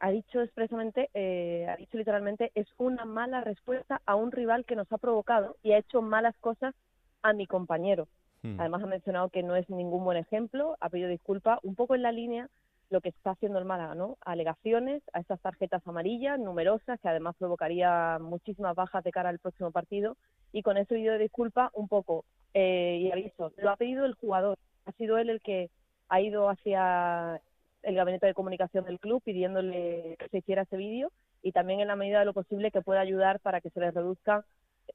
[0.00, 4.76] Ha dicho expresamente, eh, ha dicho literalmente, es una mala respuesta a un rival que
[4.76, 6.74] nos ha provocado y ha hecho malas cosas
[7.22, 8.08] a mi compañero.
[8.42, 8.60] Hmm.
[8.60, 12.02] Además ha mencionado que no es ningún buen ejemplo, ha pedido disculpas, un poco en
[12.02, 12.48] la línea
[12.90, 14.16] lo que está haciendo el Málaga, ¿no?
[14.24, 19.70] Alegaciones a estas tarjetas amarillas numerosas que además provocaría muchísimas bajas de cara al próximo
[19.70, 20.16] partido
[20.52, 22.24] y con ese pedido de disculpa un poco
[22.54, 25.70] eh, y aviso, lo ha pedido el jugador, ha sido él el que
[26.08, 27.40] ha ido hacia
[27.82, 31.88] el gabinete de comunicación del club pidiéndole que se hiciera ese vídeo y también en
[31.88, 34.42] la medida de lo posible que pueda ayudar para que se les reduzcan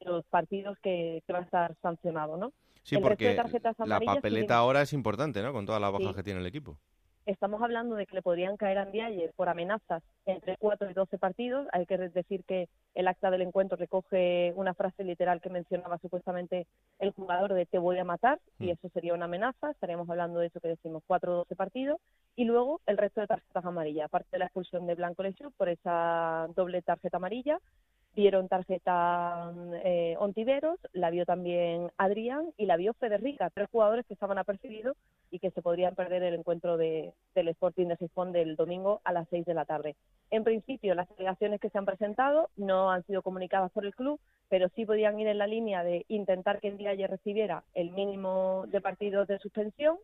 [0.01, 2.51] los partidos que, que va a estar sancionado, ¿no?
[2.82, 3.36] Sí, porque
[3.86, 5.53] la papeleta ahora es importante, ¿no?
[5.53, 6.77] Con todas las bajas que tiene el equipo.
[7.25, 11.17] Estamos hablando de que le podrían caer a Andiaye por amenazas entre 4 y 12
[11.17, 11.67] partidos.
[11.71, 16.67] Hay que decir que el acta del encuentro recoge una frase literal que mencionaba supuestamente
[16.99, 18.69] el jugador de te voy a matar, y mm.
[18.71, 19.71] eso sería una amenaza.
[19.71, 22.01] Estaríamos hablando de eso que decimos 4 o 12 partidos.
[22.36, 25.69] Y luego el resto de tarjetas amarillas, aparte de la expulsión de Blanco Lechu por
[25.69, 27.57] esa doble tarjeta amarilla,
[28.15, 29.52] Vieron tarjeta
[29.84, 34.95] eh, Ontiveros, la vio también Adrián y la vio Federica, tres jugadores que estaban apercibidos
[35.32, 39.13] y que se podrían perder el encuentro de, del Sporting de Gijón del domingo a
[39.13, 39.95] las seis de la tarde.
[40.30, 44.19] En principio, las delegaciones que se han presentado no han sido comunicadas por el club,
[44.47, 47.89] pero sí podían ir en la línea de intentar que el día ya recibiera el
[47.89, 49.97] mínimo de partidos de suspensión,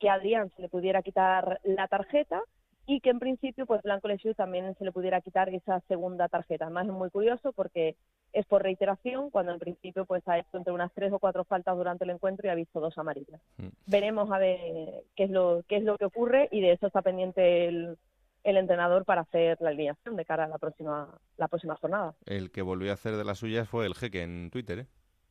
[0.00, 2.42] que a Adrián se le pudiera quitar la tarjeta
[2.86, 6.64] y que en principio pues Blanco Lesiu también se le pudiera quitar esa segunda tarjeta.
[6.64, 7.96] Además es muy curioso porque
[8.32, 11.76] es por reiteración, cuando en principio pues ha hecho entre unas tres o cuatro faltas
[11.76, 13.40] durante el encuentro y ha visto dos amarillas.
[13.58, 13.68] Mm.
[13.86, 17.02] Veremos a ver qué es lo qué es lo que ocurre y de eso está
[17.02, 17.96] pendiente el,
[18.42, 22.14] el entrenador para hacer la alineación de cara a la próxima la próxima jornada.
[22.26, 24.86] El que volvió a hacer de las suyas fue el jeque en Twitter, ¿eh?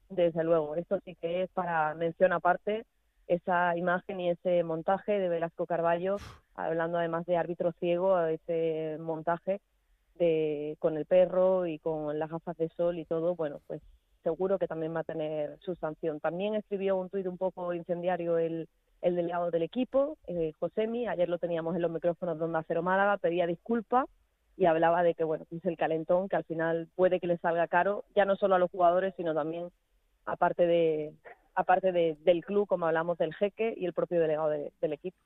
[0.10, 2.86] Desde luego, esto sí que es para mención aparte
[3.32, 6.18] esa imagen y ese montaje de Velasco Carballo,
[6.54, 9.62] hablando además de árbitro ciego, ese montaje
[10.16, 13.82] de, con el perro y con las gafas de sol y todo, bueno, pues
[14.22, 16.20] seguro que también va a tener su sanción.
[16.20, 18.68] También escribió un tuit un poco incendiario el,
[19.02, 22.84] el delegado del equipo, eh, Josemi, ayer lo teníamos en los micrófonos de Onda Cero
[22.84, 24.08] Málaga, pedía disculpas
[24.58, 27.68] y hablaba de que, bueno, es el calentón, que al final puede que le salga
[27.68, 29.70] caro, ya no solo a los jugadores, sino también,
[30.26, 31.14] aparte de,
[31.56, 35.18] aparte del club, como hablamos del jeque y el propio delegado del equipo.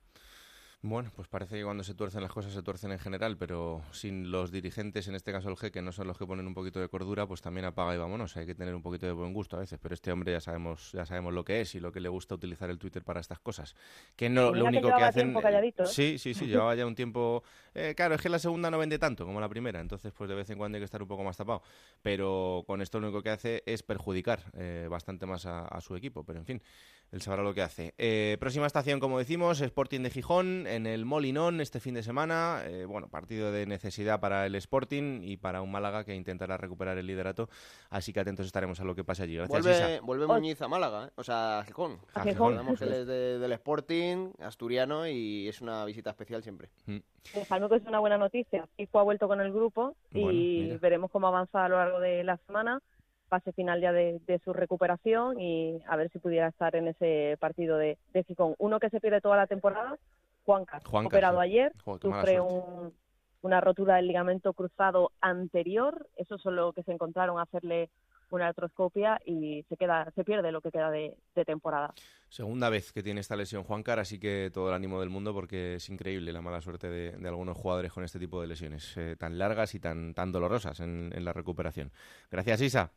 [0.88, 4.30] Bueno, pues parece que cuando se tuercen las cosas se tuercen en general, pero sin
[4.30, 6.88] los dirigentes, en este caso el jeque, no son los que ponen un poquito de
[6.89, 8.38] cordura, pues también apaga y vámonos.
[8.38, 10.91] Hay que tener un poquito de buen gusto a veces, pero este hombre ya sabemos,
[10.91, 13.39] ya sabemos lo que es y lo que le gusta utilizar el Twitter para estas
[13.39, 13.76] cosas.
[14.15, 15.36] Que no, lo único que, hacen.
[15.36, 15.74] ¿eh?
[15.86, 17.41] Sí, sí, sí, llevaba ya un tiempo.
[17.74, 20.36] Eh, claro, es que la segunda no vende tanto como la primera, entonces pues de
[20.36, 21.63] vez en cuando hay que estar un poco más tapado.
[22.04, 26.24] Pero con esto lo único que hace es perjudicar eh, bastante más a su equipo.
[26.24, 26.62] Pero en fin,
[27.12, 27.93] él sabrá lo que hace.
[27.98, 32.62] Eh, próxima estación, como decimos, Sporting de Gijón, en el Molinón este fin de semana.
[32.66, 36.98] Eh, bueno, partido de necesidad para el Sporting y para un Málaga que intentará recuperar
[36.98, 37.50] el liderato.
[37.90, 39.38] Así que atentos estaremos a lo que pase allí.
[39.40, 41.12] vuelve, vuelve Muñiz a Málaga, ¿eh?
[41.16, 42.00] o sea, a Gijón.
[42.14, 42.60] A Gijón.
[42.82, 46.70] él es del Sporting, asturiano, y es una visita especial siempre.
[46.86, 46.98] Mm.
[47.34, 48.68] Dejadme que es una buena noticia.
[48.76, 52.38] Fijo ha vuelto con el grupo y veremos cómo avanza a lo largo de la
[52.38, 52.82] semana
[53.28, 57.78] fase final ya de, su recuperación y a ver si pudiera estar en ese partido
[57.78, 58.26] de, de
[58.60, 59.98] Uno que se pierde toda la temporada,
[60.46, 62.40] Juan Juanca operado ayer, sufre
[63.42, 67.90] una rotura del ligamento cruzado anterior, eso es lo que se encontraron hacerle
[68.32, 71.94] una artroscopia y se queda se pierde lo que queda de, temporada.
[72.28, 75.34] Segunda vez que tiene esta lesión Juan Car, así que todo el ánimo del mundo
[75.34, 79.16] porque es increíble la mala suerte de, algunos jugadores con este tipo de lesiones eh,
[79.18, 81.92] tan largas y tan, tan dolorosas en la recuperación.
[82.30, 82.92] Gracias, Isa.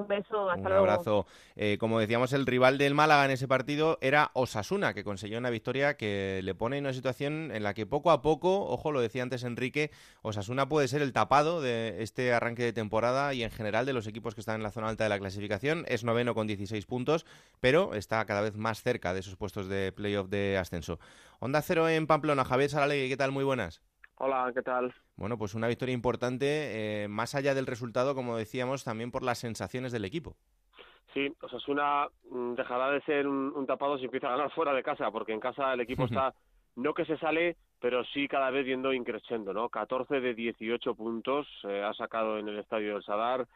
[0.00, 1.26] Un beso, hasta Un abrazo.
[1.56, 5.50] Eh, como decíamos, el rival del Málaga en ese partido era Osasuna, que consiguió una
[5.50, 9.00] victoria que le pone en una situación en la que poco a poco, ojo, lo
[9.00, 9.90] decía antes Enrique,
[10.22, 14.06] Osasuna puede ser el tapado de este arranque de temporada y en general de los
[14.06, 15.84] equipos que están en la zona alta de la clasificación.
[15.86, 17.26] Es noveno con 16 puntos,
[17.60, 20.98] pero está cada vez más cerca de esos puestos de playoff de ascenso.
[21.40, 23.32] Onda cero en Pamplona, Javier Saralegui, ¿qué tal?
[23.32, 23.82] Muy buenas.
[24.16, 24.94] Hola, ¿qué tal?
[25.20, 29.36] Bueno, pues una victoria importante, eh, más allá del resultado, como decíamos, también por las
[29.36, 30.34] sensaciones del equipo.
[31.12, 35.10] Sí, Osasuna mm, dejará de ser un, tapado si empieza a ganar fuera de casa,
[35.10, 36.32] porque en casa el equipo está,
[36.76, 39.68] no que se sale, pero sí cada vez viendo increciendo, ¿no?
[39.68, 43.46] 14 de 18 puntos eh, ha sacado en el estadio del Sadar,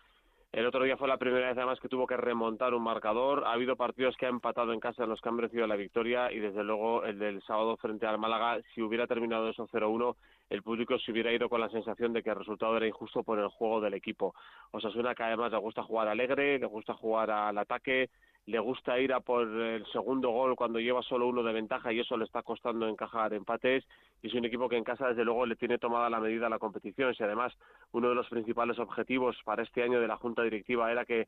[0.55, 3.43] el otro día fue la primera vez además que tuvo que remontar un marcador.
[3.45, 6.31] Ha habido partidos que ha empatado en casa en los que han merecido la victoria
[6.31, 10.15] y desde luego el del sábado frente al Málaga, si hubiera terminado eso 0-1,
[10.51, 13.39] el público se hubiera ido con la sensación de que el resultado era injusto por
[13.39, 14.35] el juego del equipo.
[14.73, 18.11] Osasuna que además le gusta jugar alegre, le gusta jugar al ataque,
[18.47, 22.01] le gusta ir a por el segundo gol cuando lleva solo uno de ventaja y
[22.01, 23.85] eso le está costando encajar empates
[24.23, 26.51] y es un equipo que en casa desde luego le tiene tomada la medida a
[26.51, 27.55] la competición y además
[27.93, 31.27] uno de los principales objetivos para este año de la Junta Directiva era que eh,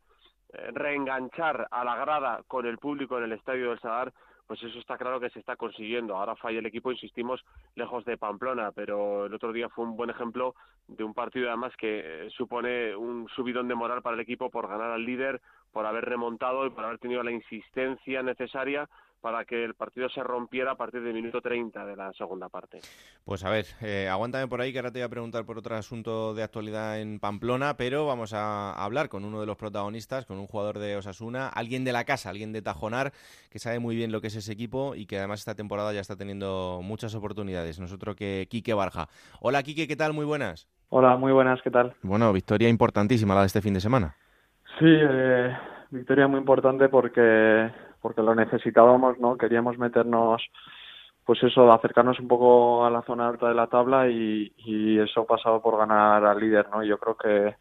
[0.72, 4.12] reenganchar a la grada con el público en el estadio del Sadar
[4.46, 6.16] pues eso está claro que se está consiguiendo.
[6.16, 10.10] Ahora falla el equipo, insistimos, lejos de Pamplona, pero el otro día fue un buen
[10.10, 10.54] ejemplo
[10.88, 14.68] de un partido además que eh, supone un subidón de moral para el equipo por
[14.68, 15.40] ganar al líder,
[15.72, 18.88] por haber remontado y por haber tenido la insistencia necesaria
[19.26, 22.78] para que el partido se rompiera a partir del minuto 30 de la segunda parte.
[23.24, 25.74] Pues a ver, eh, aguántame por ahí que ahora te voy a preguntar por otro
[25.74, 30.38] asunto de actualidad en Pamplona, pero vamos a hablar con uno de los protagonistas, con
[30.38, 33.10] un jugador de Osasuna, alguien de la casa, alguien de Tajonar,
[33.50, 36.02] que sabe muy bien lo que es ese equipo y que además esta temporada ya
[36.02, 37.80] está teniendo muchas oportunidades.
[37.80, 39.08] Nosotros que Quique Barja.
[39.40, 40.12] Hola Quique, ¿qué tal?
[40.12, 40.68] Muy buenas.
[40.88, 41.96] Hola, muy buenas, ¿qué tal?
[42.02, 44.14] Bueno, victoria importantísima la de este fin de semana.
[44.78, 45.52] Sí, eh,
[45.90, 47.72] victoria muy importante porque
[48.06, 49.36] porque lo necesitábamos, ¿no?
[49.36, 50.40] Queríamos meternos,
[51.24, 55.26] pues eso, acercarnos un poco a la zona alta de la tabla y, y eso
[55.26, 56.84] pasado por ganar al líder, ¿no?
[56.84, 57.56] Yo creo que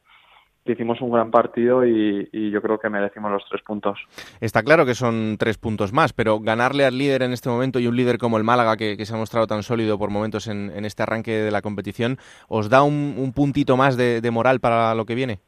[0.71, 3.99] hicimos un gran partido y, yo creo que merecimos los tres puntos.
[4.39, 7.88] Está claro que son tres puntos más, pero ganarle al líder en este momento y
[7.88, 11.01] un líder como el Málaga, que, se ha mostrado tan sólido por momentos en, este
[11.01, 15.39] arranque de la competición, ¿os da un, puntito más de, moral para lo que viene?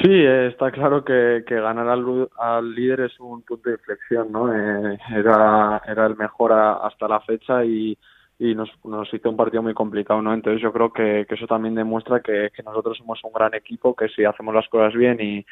[0.00, 4.52] Sí, está claro que, ganar al, líder es un punto de inflexión, ¿no?
[4.52, 7.96] Eh, era, era el mejor hasta la fecha y,
[8.38, 10.32] y nos, nos hizo un partido muy complicado, ¿no?
[10.32, 14.08] Entonces yo creo que, eso también demuestra que, que, nosotros somos un gran equipo, que
[14.08, 15.44] si hacemos las cosas bien y,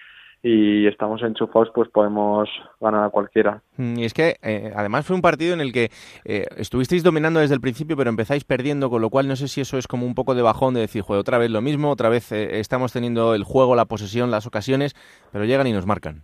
[0.43, 2.49] y estamos enchufados, pues podemos
[2.81, 3.63] ganar a cualquiera.
[3.77, 5.91] Mm, y es que eh, además fue un partido en el que
[6.25, 9.61] eh, estuvisteis dominando desde el principio, pero empezáis perdiendo, con lo cual no sé si
[9.61, 12.33] eso es como un poco de bajón de decir, otra vez lo mismo, otra vez
[12.33, 14.95] eh, estamos teniendo el juego, la posesión, las ocasiones,
[15.33, 16.23] pero llegan y nos marcan.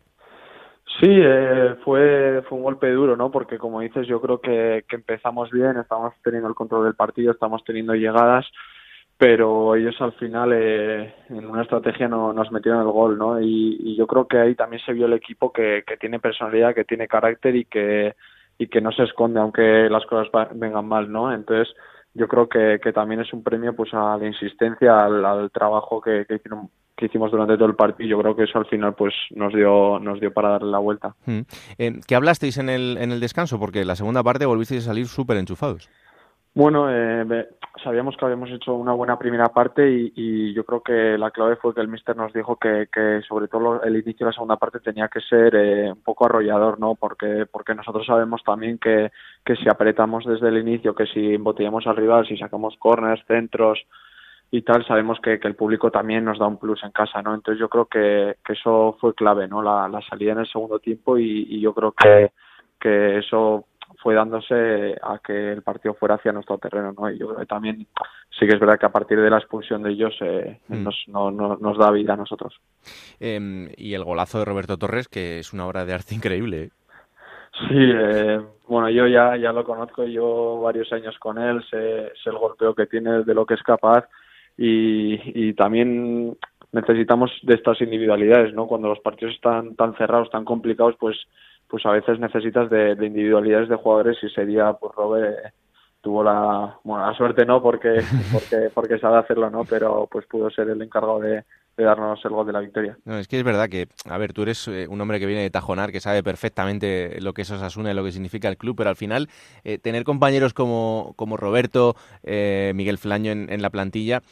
[1.01, 1.21] Sí,
[1.85, 3.31] fue, fue un golpe duro, ¿no?
[3.31, 7.33] Porque como dices, yo creo que, que empezamos bien, estamos teniendo el control del partido,
[7.33, 8.47] estamos teniendo llegadas
[9.19, 13.41] pero ellos al final eh, en una estrategia no, nos metieron el gol, ¿no?
[13.41, 16.85] Y, yo creo que ahí también se vio el equipo que, que tiene personalidad, que
[16.85, 18.15] tiene carácter y que
[18.59, 21.33] y que no se esconde aunque las cosas vengan mal, ¿no?
[21.33, 21.75] Entonces
[22.15, 26.25] yo creo que, que también es un premio pues a la insistencia, al, trabajo que,
[26.27, 28.09] que, hicieron, que hicimos durante todo el partido.
[28.09, 31.15] Yo creo que eso al final pues nos dio nos dio para darle la vuelta.
[31.27, 31.41] Mm.
[31.79, 33.59] Eh, ¿Qué hablasteis en el, en el descanso?
[33.59, 35.91] Porque la segunda parte volvisteis a salir súper enchufados.
[36.57, 37.49] Bueno, eh,
[37.85, 41.75] sabíamos que habíamos hecho una buena primera parte y, yo creo que la clave fue
[41.75, 42.89] que el míster nos dijo que,
[43.29, 46.81] sobre todo el inicio de la segunda parte tenía que ser eh, un poco arrollador,
[46.81, 46.95] ¿no?
[46.95, 49.13] Porque porque nosotros sabemos también que,
[49.45, 53.79] que si apretamos desde el inicio, que si embotellamos al rival, si sacamos corners, centros
[54.51, 57.35] y tal, sabemos que, el público también nos da un plus en casa, ¿no?
[57.35, 59.61] Entonces yo creo que, eso fue clave, ¿no?
[59.61, 62.33] La, salida en el segundo tiempo y, y yo creo que,
[62.81, 63.67] que eso
[64.07, 67.11] fue dándose a que el partido fuera hacia nuestro terreno, ¿no?
[67.11, 67.89] Y yo creo que también
[68.39, 70.85] sí que es verdad que a partir de la expulsión de ellos eh, mm.
[70.85, 72.55] nos, no, nos da vida a nosotros.
[73.19, 76.63] Em, y el golazo de Roberto Torres, que es una obra de arte increíble.
[76.63, 76.71] ¿eh?
[77.67, 82.31] Sí, eh, bueno, yo ya, ya lo conozco, yo varios años con él, sé, sé,
[82.31, 84.05] el golpeo que tiene, de lo que es capaz
[84.57, 85.19] y,
[85.49, 86.39] y también
[86.71, 88.69] necesitamos de estas individualidades, ¿no?
[88.69, 91.17] Cuando los partidos están tan cerrados, tan complicados, pues
[91.69, 95.53] pues a veces necesitas de, individualidades de jugadores y sería pues Robert eh,
[96.01, 98.01] tuvo la bueno la suerte no porque
[98.33, 101.45] porque porque sabe hacerlo no pero pues pudo ser el encargado de,
[101.77, 102.97] darnos el gol de la victoria.
[103.05, 105.43] No, es que es verdad que, a ver, tú eres eh, un hombre que viene
[105.43, 108.77] de Tajonar, que sabe perfectamente lo que es Osasuna y lo que significa el club,
[108.77, 109.29] pero al final
[109.63, 114.23] eh, tener compañeros como, como Roberto, eh, Miguel Flaño en, la plantilla,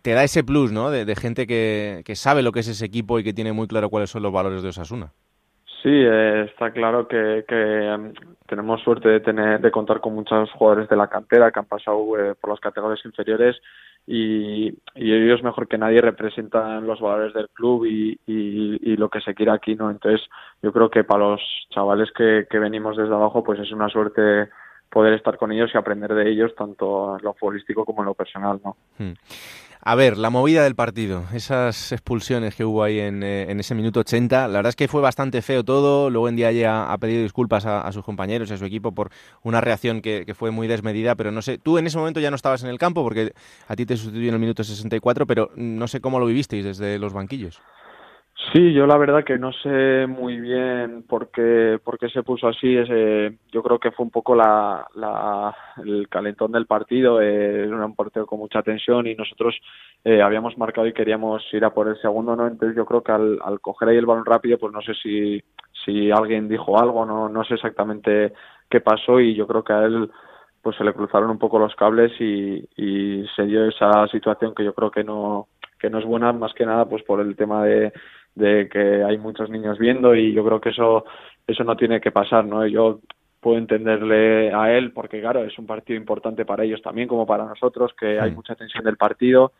[0.00, 0.90] te da ese plus, ¿no?
[0.90, 3.90] De, gente que, que, sabe lo que es ese equipo y que tiene muy claro
[3.90, 5.12] cuáles son los valores de Osasuna.
[5.84, 8.14] Sí, está claro que, em,
[8.46, 12.02] tenemos suerte de tener de contar con muchos jugadores de la cantera que han pasado
[12.40, 13.60] por las categorías inferiores
[14.06, 19.52] y, ellos mejor que nadie representan los valores del club y, lo que se quiere
[19.52, 19.90] aquí, ¿no?
[19.90, 20.26] Entonces
[20.62, 24.48] yo creo que para los chavales que, que venimos desde abajo pues es una suerte
[24.88, 28.14] poder estar con ellos y aprender de ellos tanto en lo futbolístico como en lo
[28.14, 28.76] personal, ¿no?
[28.98, 29.12] Hmm.
[29.86, 34.00] A ver, la movida del partido, esas expulsiones que hubo ahí en, eh, ese minuto
[34.00, 36.08] 80, la verdad es que fue bastante feo todo.
[36.08, 39.10] Luego en día ya ha pedido disculpas a, sus compañeros y a su equipo por
[39.42, 42.36] una reacción que, fue muy desmedida, pero no sé, tú en ese momento ya no
[42.36, 43.34] estabas en el campo porque
[43.68, 46.98] a ti te sustituyó en el minuto 64, pero no sé cómo lo vivisteis desde
[46.98, 47.60] los banquillos.
[48.52, 52.48] Sí, yo la verdad que no sé muy bien por qué, por qué se puso
[52.48, 52.76] así.
[52.76, 57.20] Ese, yo creo que fue un poco la, la, el calentón del partido.
[57.20, 59.56] Eh, era un partido con mucha tensión y nosotros
[60.04, 62.46] eh, habíamos marcado y queríamos ir a por el segundo, ¿no?
[62.48, 65.40] Entonces yo creo que al, al coger ahí el balón rápido, pues no sé si,
[65.84, 68.32] si alguien dijo algo, no, no sé exactamente
[68.68, 70.10] qué pasó y yo creo que a él
[70.60, 74.64] pues se le cruzaron un poco los cables y, y se dio esa situación que
[74.64, 77.62] yo creo que no que no es buena más que nada pues por el tema
[77.64, 77.92] de
[78.34, 81.04] de que hay muchos niños viendo y yo creo que eso
[81.46, 82.66] eso no tiene que pasar, ¿no?
[82.66, 83.00] Yo
[83.40, 87.44] puedo entenderle a él porque claro, es un partido importante para ellos también como para
[87.44, 89.52] nosotros, que hay mucha tensión del partido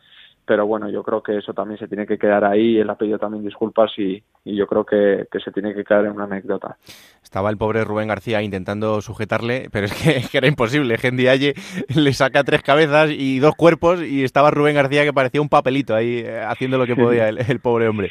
[0.46, 3.18] pero bueno, yo creo que eso también se tiene que quedar ahí, él ha pedido
[3.18, 6.76] también disculpas y, yo creo que, se tiene que quedar en una anécdota.
[7.22, 11.54] Estaba el pobre Rubén García intentando sujetarle, pero es que, era imposible, Gendy Aye
[11.94, 15.94] le saca tres cabezas y dos cuerpos y estaba Rubén García que parecía un papelito
[15.94, 18.10] ahí eh, haciendo lo que podía el, pobre hombre.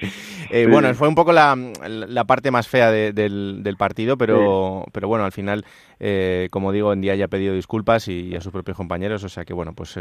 [0.49, 1.55] Eh, bueno, fue un poco la,
[2.25, 5.65] parte más fea del, partido, pero, pero bueno, al final,
[5.99, 9.29] eh, como digo, en día ya ha pedido disculpas y, a sus propios compañeros, o
[9.29, 9.99] sea que bueno, pues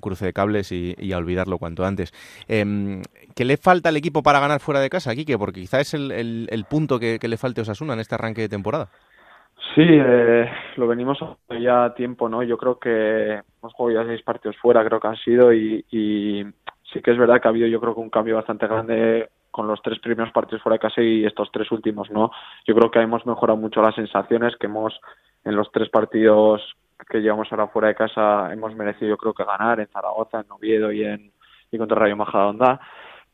[0.00, 2.12] cruce de cables y, y a olvidarlo cuanto antes.
[2.48, 3.02] Eh,
[3.34, 5.38] ¿Qué le falta al equipo para ganar fuera de casa, Quique?
[5.38, 8.88] Porque quizá es el, punto que, le falte a Osasuna en este arranque de temporada.
[9.74, 11.18] Sí, eh, lo venimos
[11.60, 12.42] ya a tiempo, ¿no?
[12.42, 15.84] Yo creo que hemos jugado ya seis partidos fuera, creo que han sido, y,
[16.92, 19.66] sí que es verdad que ha habido yo creo que un cambio bastante grande con
[19.66, 22.30] los tres primeros partidos fuera de casa y estos tres últimos, ¿no?
[22.66, 24.98] Yo creo que hemos mejorado mucho las sensaciones que hemos
[25.44, 26.62] en los tres partidos
[27.08, 30.50] que llevamos ahora fuera de casa hemos merecido yo creo que ganar en Zaragoza, en
[30.50, 31.32] Oviedo y en,
[31.70, 32.80] y contra Rayo Majadahonda,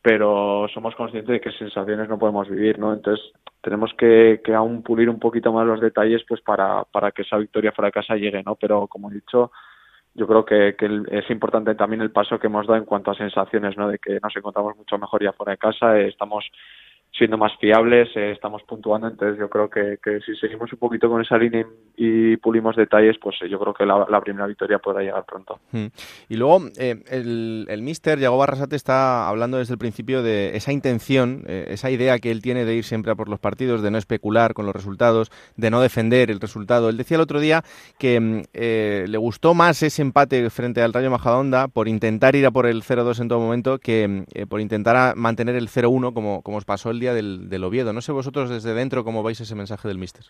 [0.03, 2.93] pero somos conscientes de que sensaciones no podemos vivir, ¿no?
[2.93, 3.33] Entonces
[3.63, 7.39] tenemos que, que aún pulir un poquito más los detalles pues para, para que esa
[7.39, 8.55] victoria fuera de casa llegue, ¿no?
[8.57, 9.51] Pero como he dicho,
[10.15, 13.15] yo creo que, que, es importante también el paso que hemos dado en cuanto a
[13.15, 13.89] sensaciones, ¿no?
[13.89, 16.45] De que nos encontramos mucho mejor ya fuera de casa, eh, estamos
[17.17, 21.09] siendo más fiables, eh, estamos puntuando, entonces yo creo que, que, si seguimos un poquito
[21.09, 21.65] con esa línea
[21.97, 25.61] y, pulimos detalles, pues eh, yo creo que la, primera victoria podrá llegar pronto.
[25.71, 25.87] Hmm.
[26.29, 30.73] Y luego eh, el, el mister Yago Barrasate está hablando desde el principio de esa
[30.73, 33.99] intención, esa idea que él tiene de ir siempre a por los partidos, de no
[33.99, 36.89] especular con los resultados, de no defender el resultado.
[36.89, 37.63] Él decía el otro día
[37.99, 38.43] que mm,
[39.11, 42.83] le gustó más ese empate frente al Rayo Majadahonda por intentar ir a por el
[42.83, 46.91] 0-2 en todo momento que mm, por intentar mantener el 0-1 como, como os pasó
[46.91, 47.93] el día del, Oviedo.
[47.93, 50.25] No sé vosotros desde dentro cómo vais ese mensaje del Mister.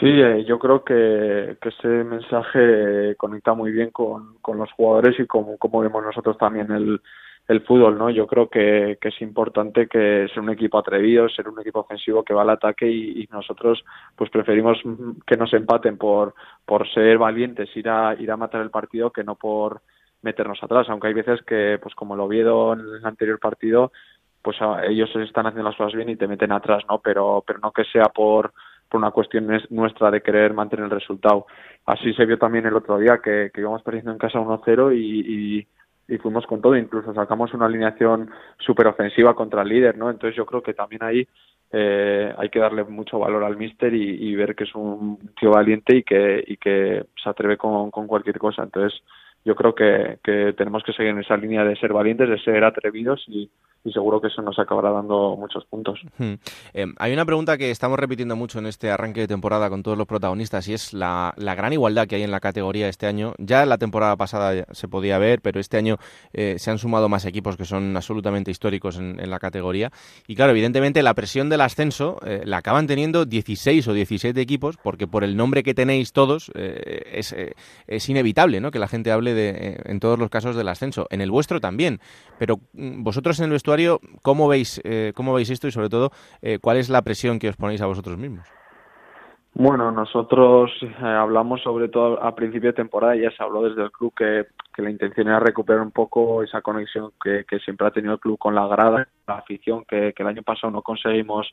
[0.00, 5.56] Sí, eh, yo creo que, ese mensaje conecta muy bien con, los jugadores y como,
[5.80, 7.00] vemos nosotros también el,
[7.48, 8.10] el fútbol, ¿no?
[8.10, 12.34] Yo creo que, es importante que ser un equipo atrevido, ser un equipo ofensivo que
[12.34, 13.82] va al ataque y, nosotros
[14.14, 14.78] pues preferimos
[15.26, 19.24] que nos empaten por, por ser valientes, ir a, ir a matar el partido que
[19.24, 19.80] no por
[20.22, 23.92] meternos atrás, aunque hay veces que pues como lo vieron en el anterior partido
[24.42, 24.56] pues
[24.88, 27.00] ellos están haciendo las cosas bien y te meten atrás, ¿no?
[27.00, 28.52] Pero, pero no que sea por,
[28.88, 31.46] por una cuestión nuestra de querer mantener el resultado.
[31.86, 35.66] Así se vio también el otro día que, que íbamos perdiendo en casa 1-0 y,
[36.08, 40.08] y, fuimos con todo, incluso sacamos una alineación súper ofensiva contra el líder, ¿no?
[40.10, 41.28] Entonces yo creo que también ahí
[41.70, 45.50] eh, hay que darle mucho valor al míster y, y, ver que es un tío
[45.50, 48.62] valiente y que, y que se atreve con, con cualquier cosa.
[48.62, 48.98] Entonces
[49.48, 50.18] yo creo que,
[50.58, 53.50] tenemos que seguir en esa línea de ser valientes, de ser atrevidos y,
[53.90, 55.98] seguro que eso nos acabará dando muchos puntos.
[56.74, 59.96] Eh, hay una pregunta que estamos repitiendo mucho en este arranque de temporada con todos
[59.96, 63.32] los protagonistas y es la, gran igualdad que hay en la categoría este año.
[63.38, 65.96] Ya la temporada pasada se podía ver, pero este año
[66.34, 69.90] eh, se han sumado más equipos que son absolutamente históricos en, la categoría.
[70.26, 74.76] Y claro, evidentemente la presión del ascenso eh, la acaban teniendo 16 o 17 equipos
[74.76, 77.34] porque por el nombre que tenéis todos es,
[77.86, 78.70] es, inevitable ¿no?
[78.70, 82.00] que la gente hable de, en todos los casos del ascenso, en el vuestro también.
[82.38, 84.80] Pero mm, vosotros en el vestuario, ¿cómo veis,
[85.14, 86.10] cómo veis esto y sobre todo,
[86.60, 88.48] cuál es la presión que os ponéis a vosotros mismos?
[89.60, 93.90] Bueno, nosotros eh, hablamos sobre todo a principio de temporada, ya se habló desde el
[93.90, 98.20] club que, la intención era recuperar un poco esa conexión que, siempre ha tenido el
[98.20, 101.52] club con la grada, la afición, que, el año pasado no conseguimos,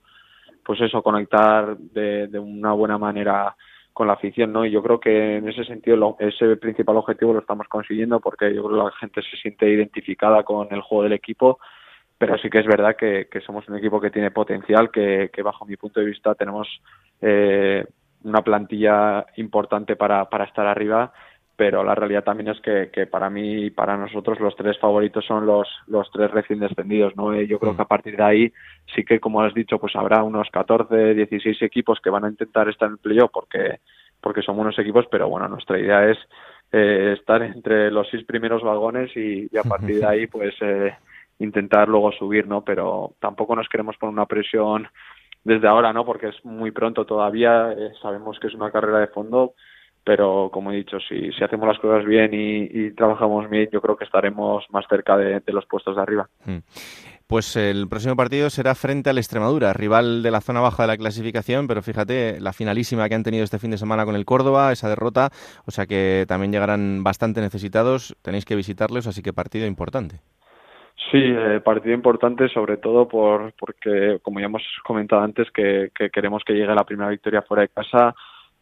[0.64, 3.56] pues eso, conectar de, una buena manera
[3.96, 4.66] con la afición, ¿no?
[4.66, 8.62] Y yo creo que en ese sentido ese principal objetivo lo estamos consiguiendo porque yo
[8.66, 11.60] creo que la gente se siente identificada con el juego del equipo
[12.18, 15.76] pero sí que es verdad que, somos un equipo que tiene potencial, que, bajo mi
[15.76, 16.68] punto de vista tenemos
[17.22, 17.86] eh,
[18.24, 21.12] una plantilla importante para, para estar arriba,
[21.56, 25.46] pero la realidad también es que, para mí y para nosotros los tres favoritos son
[25.46, 27.34] los, los tres recién descendidos, ¿no?
[27.34, 27.76] Eh, yo creo mm.
[27.76, 28.54] que a partir de ahí
[28.94, 32.68] sí que, como has dicho, pues habrá unos 14, 16 equipos que van a intentar
[32.70, 33.80] estar en el playoff porque,
[34.22, 36.18] porque son buenos equipos, pero bueno, nuestra idea es
[36.72, 40.54] eh, estar entre los seis primeros vagones y, a partir de ahí, pues...
[40.62, 40.94] Eh,
[41.40, 42.64] intentar luego subir, ¿no?
[42.64, 44.88] Pero tampoco nos queremos poner una presión
[45.44, 46.06] desde ahora, ¿no?
[46.06, 49.54] Porque es muy pronto todavía, eh, sabemos que es una carrera de fondo,
[50.06, 53.98] pero como he dicho, si, si hacemos las cosas bien y, trabajamos bien, yo creo
[53.98, 56.30] que estaremos más cerca de, los puestos de arriba.
[56.46, 56.60] Hmm.
[57.28, 60.98] Pues el próximo partido será frente al Extremadura, rival de la zona baja de la
[60.98, 64.72] clasificación, pero fíjate, la finalísima que han tenido este fin de semana con el Córdoba,
[64.72, 65.30] esa derrota,
[65.66, 70.18] o sea que también llegarán bastante necesitados, tenéis que visitarlos, así que partido importante.
[71.12, 76.44] Sí, eh, partido importante sobre todo por porque, como ya hemos comentado antes, que, queremos
[76.44, 78.14] que llegue la primera victoria fuera de casa.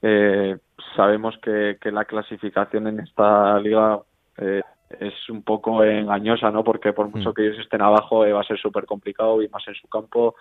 [0.01, 0.57] Eh,
[0.95, 3.99] sabemos que, la clasificación en esta liga
[4.37, 4.61] eh,
[4.99, 6.63] es un poco engañosa, ¿no?
[6.63, 7.33] Porque por mucho mm.
[7.33, 10.35] que ellos estén abajo va a ser súper complicado y más en su campo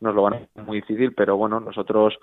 [0.00, 2.18] nos lo van a hacer muy difícil, pero bueno, nosotros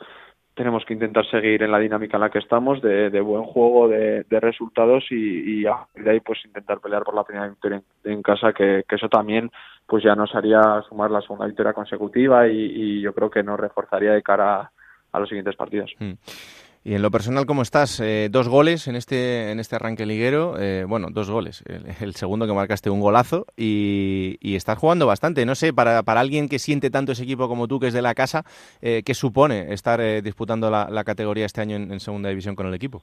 [0.58, 4.26] tenemos que intentar seguir en la dinámica en la que estamos, de, buen juego, de,
[4.42, 8.84] resultados y, y, de ahí pues intentar pelear por la primera victoria en, casa, que,
[8.90, 9.52] eso también
[9.86, 14.14] pues ya nos haría sumar la segunda victoria consecutiva y, yo creo que nos reforzaría
[14.14, 14.72] de cara
[15.12, 15.94] a, los siguientes partidos.
[16.00, 16.14] Mm.
[16.88, 18.00] Y en lo personal, ¿cómo estás?
[18.00, 20.54] Eh, dos goles en este, en este arranque liguero.
[20.58, 21.62] Eh, bueno, dos goles.
[21.68, 25.46] El, segundo que marcaste un golazo y, y, estás jugando bastante.
[25.46, 28.02] No sé, para, para alguien que siente tanto ese equipo como tú, que es de
[28.02, 28.44] la casa,
[28.82, 33.02] eh, ¿qué supone estar disputando la, categoría este año en, segunda división con el equipo?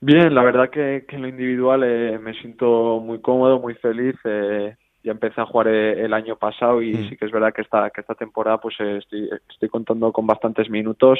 [0.00, 1.80] Bien, la verdad que, en lo individual
[2.20, 4.14] me siento muy cómodo, muy feliz.
[4.22, 7.08] ya empecé a jugar el año pasado y mm.
[7.08, 10.70] sí que es verdad que esta, que esta temporada pues estoy, estoy contando con bastantes
[10.70, 11.18] minutos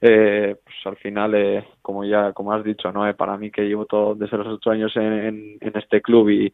[0.00, 3.62] eh, pues al final, eh, como ya como has dicho, no eh, para mí que
[3.62, 6.52] llevo todo desde los ocho años en, en, este club y,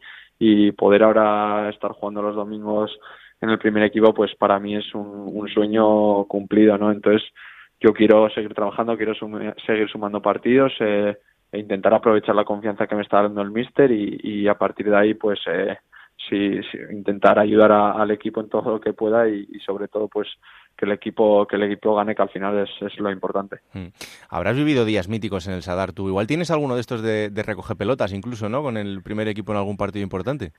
[0.71, 2.97] poder ahora estar jugando los domingos
[3.41, 6.91] en el primer equipo, pues para mí es un, sueño cumplido, ¿no?
[6.91, 7.21] Entonces
[7.79, 11.15] yo quiero seguir trabajando, quiero seguir sumando partidos eh,
[11.51, 14.97] e intentar aprovechar la confianza que me está dando el míster y, a partir de
[14.97, 15.77] ahí, pues eh,
[16.29, 16.59] sí,
[16.91, 20.27] intentar ayudar al equipo en todo lo que pueda y sobre todo, pues
[20.77, 23.87] que el equipo que el equipo gane que al final es, lo importante mm.
[24.29, 27.43] habrás vivido días míticos en el Sadar tú igual tienes alguno de estos de, de
[27.43, 30.53] recoger pelotas incluso no con el primer equipo en algún partido importante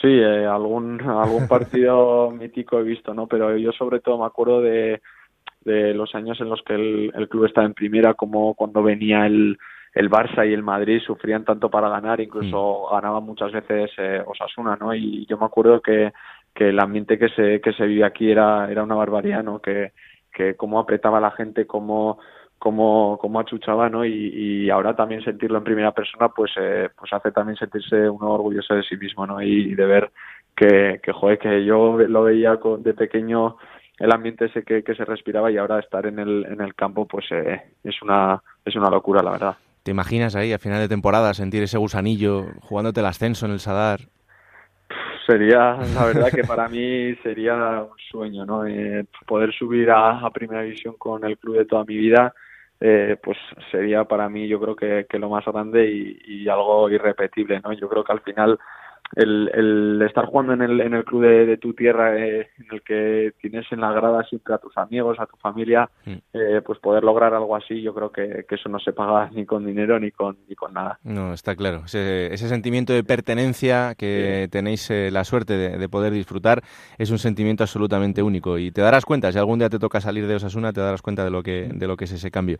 [0.00, 4.60] sí eh, algún algún partido mítico he visto no pero yo sobre todo me acuerdo
[4.60, 5.00] de,
[5.62, 9.58] de los años en los que el, club estaba en primera como cuando venía el
[9.92, 12.94] el Barça y el Madrid sufrían tanto para ganar, incluso mm.
[12.94, 14.94] ganaban muchas veces eh, Osasuna, ¿no?
[14.94, 16.12] Y yo me acuerdo que
[16.54, 19.60] que el ambiente que se, que se vive aquí era, era una barbaridad, ¿no?
[19.60, 19.92] Que,
[20.32, 22.18] que cómo apretaba la gente, cómo,
[22.58, 24.04] cómo, cómo achuchaba, ¿no?
[24.04, 28.32] Y, y ahora también sentirlo en primera persona, pues, eh, pues hace también sentirse uno
[28.32, 29.42] orgulloso de sí mismo, ¿no?
[29.42, 30.10] Y, de ver
[30.54, 33.56] que, que, joder, que yo lo veía de pequeño
[33.98, 37.06] el ambiente ese que, que se respiraba y ahora estar en el, en el campo,
[37.06, 39.56] pues eh, es, una, es una locura, la verdad.
[39.82, 43.60] ¿Te imaginas ahí a final de temporada sentir ese gusanillo jugándote el ascenso en el
[43.60, 44.00] Sadar?
[45.30, 48.66] Sería, la verdad que para mí sería un sueño, ¿no?
[48.66, 52.34] Eh, poder subir a, Primera División con el club de toda mi vida,
[52.80, 53.38] eh, pues
[53.70, 57.72] sería para mí yo creo que, que lo más grande y, y, algo irrepetible, ¿no?
[57.74, 58.58] Yo creo que al final
[59.16, 62.82] el, el estar jugando en el, en el club de, tu tierra, eh, en el
[62.82, 66.12] que tienes en la grada siempre a tus amigos, a tu familia, mm.
[66.32, 69.64] eh, pues poder lograr algo así, yo creo que, eso no se paga ni con
[69.64, 70.98] dinero ni con, ni con nada.
[71.02, 71.82] No, está claro.
[71.86, 76.62] Ese, ese sentimiento de pertenencia que tenéis eh, la suerte de, poder disfrutar
[76.98, 80.28] es un sentimiento absolutamente único y te darás cuenta, si algún día te toca salir
[80.28, 82.58] de Osasuna, te darás cuenta de lo que, de lo que es ese cambio.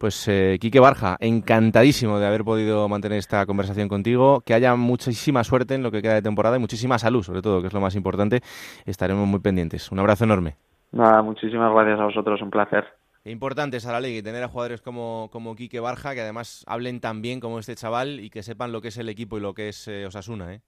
[0.00, 0.28] Pues
[0.58, 5.84] Quique Barja, encantadísimo de haber podido mantener esta conversación contigo, que haya muchísima suerte en
[5.84, 8.40] lo que queda de temporada y muchísima salud, sobre todo, que es lo más importante.
[8.86, 9.92] Estaremos muy pendientes.
[9.92, 10.56] Un abrazo enorme.
[10.90, 12.84] Nada, muchísimas gracias a vosotros, un placer.
[13.24, 16.64] Importante es a la liga y tener a jugadores como, como Quique Barja, que además
[16.66, 19.40] hablen tan bien como este chaval y que sepan lo que es el equipo y
[19.40, 20.52] lo que es eh, Osasuna.
[20.52, 20.60] ¿eh?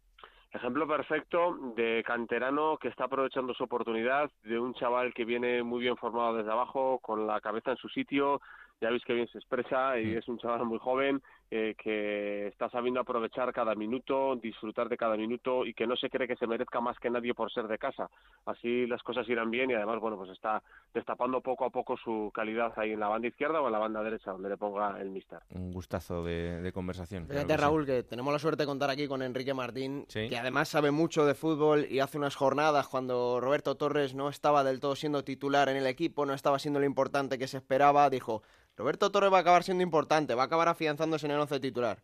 [0.53, 5.81] Ejemplo perfecto de canterano que está aprovechando su oportunidad, de un chaval que viene muy
[5.81, 8.41] bien formado desde abajo, con la cabeza en su sitio,
[8.81, 10.19] ya veis que bien se expresa y mm.
[10.19, 11.21] es un chaval muy joven
[11.57, 16.11] eh, que está sabiendo aprovechar cada minuto, disfrutar de cada minuto y que no se
[16.11, 18.11] cree que se merezca más que nadie por ser de casa.
[18.45, 20.61] Así las cosas irán bien y además, bueno, pues está
[20.93, 24.03] destapando poco a poco su calidad ahí en la banda izquierda o en la banda
[24.03, 25.39] derecha, donde le ponga el mister.
[25.51, 27.29] Un gustazo de, conversación.
[27.29, 30.91] Fíjate, Raúl, que tenemos la suerte de contar aquí con Enrique Martín, que además sabe
[30.91, 35.23] mucho de fútbol y hace unas jornadas cuando Roberto Torres no estaba del todo siendo
[35.23, 38.43] titular en el equipo, no estaba siendo lo importante que se esperaba, dijo,
[38.77, 41.99] Roberto Torres va a acabar siendo importante, va a acabar afianzándose en el once titular.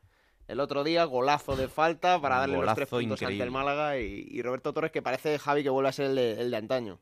[0.47, 4.41] El otro día, golazo de falta para darle los tres puntos ante el Málaga y,
[4.43, 6.99] Roberto Torres que parece Javi que vuelve a ser el de, antaño.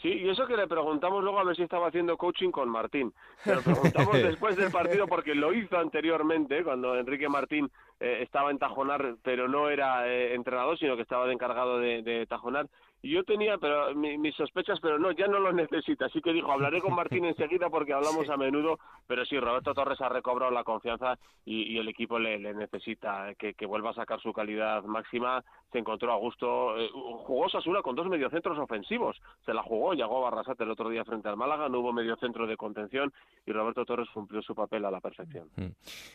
[0.00, 3.12] Sí, y eso que le preguntamos luego a ver si estaba haciendo coaching con Martín.
[3.38, 8.50] Se lo preguntamos después del partido porque lo hizo anteriormente, cuando Enrique Martín eh, estaba
[8.50, 12.68] en Tajonar, pero no era eh, entrenador, sino que estaba de encargado de, de Tajonar
[13.10, 16.06] yo tenía pero mis sospechas, pero no, ya no lo necesita.
[16.06, 20.00] Así que dijo, hablaré con Martín enseguida porque hablamos a menudo, pero sí, Roberto Torres
[20.00, 24.82] ha recobrado la confianza y, el equipo le, necesita que, vuelva a sacar su calidad
[24.84, 25.44] máxima.
[25.72, 30.20] Se encontró a gusto, eh, jugó Sasuna con dos mediocentros ofensivos, se la jugó, llegó
[30.20, 33.12] Barrasate el otro día frente al Málaga, no hubo mediocentro de contención
[33.44, 35.48] y Roberto Torres cumplió su papel a la perfección.
[35.56, 35.72] Mm.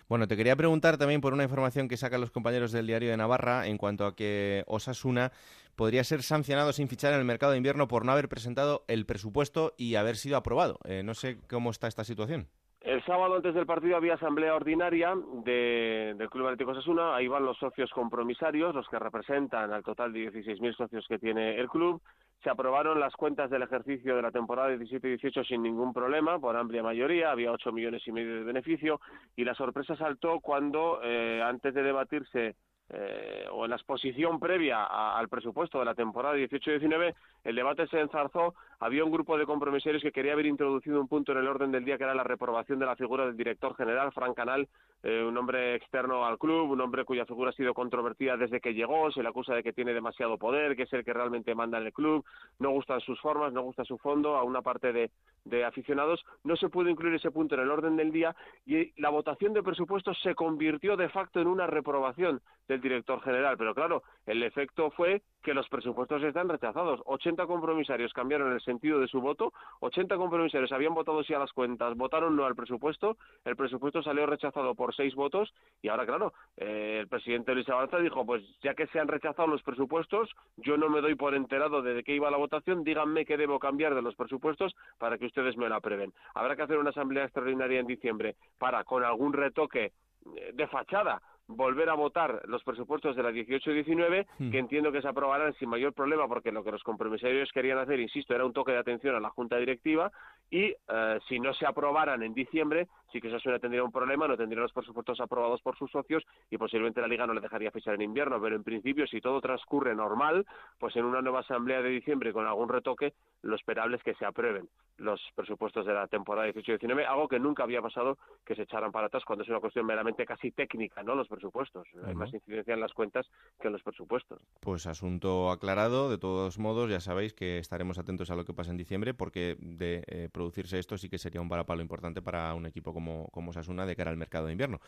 [0.07, 3.17] Bueno, te quería preguntar también por una información que sacan los compañeros del diario de
[3.17, 5.31] Navarra en cuanto a que Osasuna
[5.79, 9.05] podría ser sancionado sin fichar en el mercado de invierno por no haber presentado el
[9.05, 10.77] presupuesto y haber sido aprobado.
[10.83, 12.49] Eh, no sé cómo está esta situación.
[12.81, 15.13] El sábado antes del partido había asamblea ordinaria
[15.45, 17.15] del Club Atlético Osasuna.
[17.15, 21.57] Ahí van los socios compromisarios, los que representan al total de 16.000 socios que tiene
[21.57, 22.01] el club.
[22.43, 26.83] Se aprobaron las cuentas del ejercicio de la temporada 17-18 sin ningún problema, por amplia
[26.83, 27.31] mayoría.
[27.31, 28.99] Había 8 millones y medio de beneficio.
[29.37, 32.55] Y la sorpresa saltó cuando, eh, antes de debatirse
[32.91, 37.13] eh, o en la exposición previa al presupuesto de la temporada 18-19,
[37.43, 38.55] el debate se enzarzó.
[38.81, 41.83] Había un grupo de compromisarios que quería haber introducido un punto en el orden del
[41.83, 44.69] día que era la reprobación de la figura del director general, Frank Canal,
[45.03, 48.73] eh, un hombre externo al club, un hombre cuya figura ha sido controvertida desde que
[48.73, 51.77] llegó, se le acusa de que tiene demasiado poder, que es el que realmente manda
[51.77, 52.23] en el club,
[52.59, 55.11] no gustan sus formas, no gusta su fondo, a una parte de,
[55.43, 58.33] de aficionados, no se pudo incluir ese punto en el orden del día
[58.65, 63.57] y la votación de presupuestos se convirtió de facto en una reprobación del director general.
[63.57, 67.01] Pero claro, el efecto fue que los presupuestos están rechazados.
[67.05, 71.51] 80 compromisarios cambiaron el sentido de su voto, 80 compromisarios habían votado sí a las
[71.53, 76.33] cuentas, votaron no al presupuesto, el presupuesto salió rechazado por seis votos y ahora, claro,
[76.57, 80.77] eh, el presidente Luis Avanza dijo, pues ya que se han rechazado los presupuestos, yo
[80.77, 84.01] no me doy por enterado de qué iba la votación, díganme qué debo cambiar de
[84.01, 86.13] los presupuestos para que ustedes me lo aprueben.
[86.33, 89.93] Habrá que hacer una asamblea extraordinaria en diciembre para, con algún retoque
[90.35, 94.51] eh, de fachada, volver a votar los presupuestos de la 18-19, hmm.
[94.51, 97.99] que entiendo que se aprobarán sin mayor problema, porque lo que los compromisarios querían hacer,
[97.99, 100.11] insisto, era un toque de atención a la Junta Directiva,
[100.51, 104.37] y eh, si no se aprobaran en diciembre, sí que eso tendría un problema, no
[104.37, 107.95] tendría los presupuestos aprobados por sus socios y posiblemente la Liga no le dejaría fichar
[107.95, 110.45] en invierno, pero en principio, si todo transcurre normal,
[110.79, 114.25] pues en una nueva asamblea de diciembre con algún retoque, lo esperable es que se
[114.25, 114.67] aprueben
[114.99, 119.07] los presupuestos de la temporada 18-19, algo que nunca había pasado que se echaran para
[119.07, 121.15] atrás cuando es una cuestión meramente casi técnica, ¿no?
[121.15, 121.87] Los presupuestos.
[122.05, 123.25] Hay más incidencia en las cuentas
[123.59, 124.41] que en los presupuestos.
[124.59, 126.09] Pues asunto aclarado.
[126.09, 129.55] De todos modos, ya sabéis que estaremos atentos a lo que pasa en diciembre, porque
[129.59, 133.49] de eh, producirse esto sí que sería un varapalo importante para un equipo como, como
[133.49, 134.79] Osasuna de cara al mercado de invierno.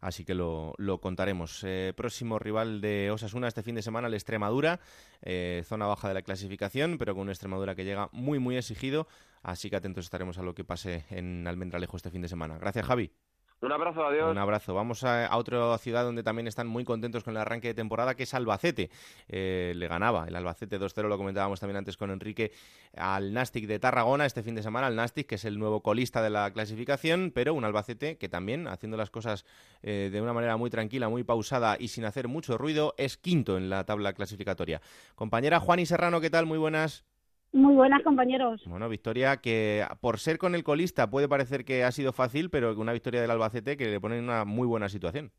[0.00, 1.62] Así que lo, lo contaremos.
[1.64, 4.80] Eh, próximo rival de Osasuna este fin de semana, el Extremadura,
[5.22, 9.08] eh, zona baja de la clasificación, pero con un Extremadura que llega muy, muy exigido.
[9.42, 12.58] Así que atentos estaremos a lo que pase en Almendralejo este fin de semana.
[12.58, 13.12] Gracias, Javi.
[13.60, 14.30] Un abrazo, adiós.
[14.30, 14.72] Un abrazo.
[14.72, 18.22] Vamos a, otra ciudad donde también están muy contentos con el arranque de temporada, que
[18.22, 18.88] es Albacete.
[19.28, 22.52] Eh, le ganaba el Albacete 2-0, lo comentábamos también antes con Enrique,
[22.96, 24.86] al Nastic de Tarragona este fin de semana.
[24.86, 28.68] El Nastic, que es el nuevo colista de la clasificación, pero un Albacete que también,
[28.68, 29.44] haciendo las cosas
[29.82, 33.56] eh, de una manera muy tranquila, muy pausada y sin hacer mucho ruido, es quinto
[33.56, 34.80] en la tabla clasificatoria.
[35.16, 36.46] Compañera Juan y Serrano, ¿qué tal?
[36.46, 37.04] Muy buenas.
[37.52, 38.62] Muy buenas, compañeros.
[38.66, 42.78] Bueno, victoria que por ser con el colista puede parecer que ha sido fácil, pero
[42.78, 45.32] una victoria del Albacete que le pone en una muy buena situación.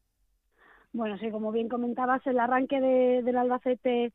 [0.91, 4.11] Bueno, sí, como bien comentabas, el arranque del Albacete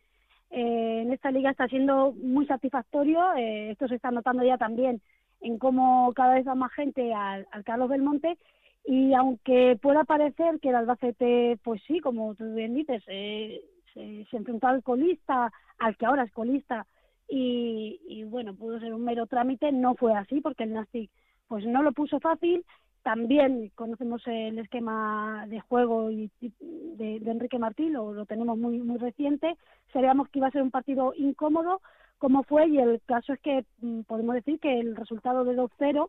[0.51, 3.21] eh, en esta liga está siendo muy satisfactorio.
[3.35, 5.01] Eh, esto se está notando ya también
[5.41, 8.39] en cómo cada vez va más gente al, Carlos Belmonte.
[8.87, 13.63] Y aunque pueda parecer que el Albacete, pues sí, como tú bien dices, eh,
[13.95, 16.87] se, se enfrentó al colista, al que ahora es colista,
[17.29, 21.11] y, bueno, pudo ser un mero trámite, no fue así porque el Nastic
[21.49, 22.65] pues no lo puso fácil.
[23.03, 28.99] También conocemos el esquema de juego y, de, Enrique Martín, lo, lo tenemos muy, muy
[28.99, 29.57] reciente.
[29.93, 31.83] Sabíamos que iba a ser un partido incómodo,
[32.19, 36.09] como fue, y el caso es que mm, podemos decir que el resultado de 2-0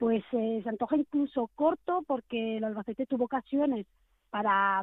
[0.00, 3.86] pues eh, se antoja incluso corto porque el Albacete tuvo ocasiones
[4.30, 4.82] para,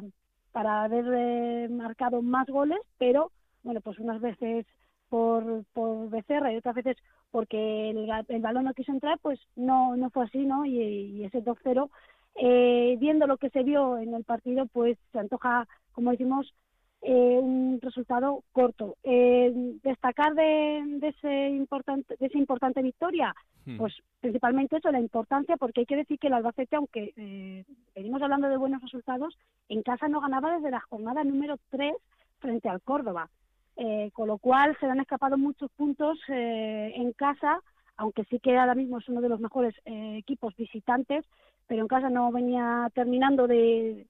[0.52, 3.32] para haber eh, marcado más goles, pero
[3.64, 4.64] bueno, pues unas veces
[5.08, 6.96] por, por Becerra y otras veces
[7.30, 10.64] porque el, el balón no quiso entrar, pues no, no fue así, ¿no?
[10.64, 11.90] Y, ese 2-0,
[12.36, 16.54] eh, viendo lo que se vio en el partido, pues se antoja, como decimos,
[17.00, 18.96] eh, un resultado corto.
[19.04, 19.52] Eh,
[19.84, 23.34] destacar de, de, ese importante, de esa importante victoria,
[23.66, 23.76] hmm.
[23.76, 28.20] pues principalmente eso, la importancia, porque hay que decir que el Albacete, aunque eh, venimos
[28.20, 29.38] hablando de buenos resultados,
[29.68, 31.94] en casa no ganaba desde la jornada número 3
[32.40, 33.30] frente al Córdoba.
[33.80, 37.60] Eh, con lo cual se le han escapado muchos puntos eh, en casa,
[37.96, 41.24] aunque sí que ahora mismo es uno de los mejores eh, equipos visitantes,
[41.68, 44.04] pero en casa no venía terminando de,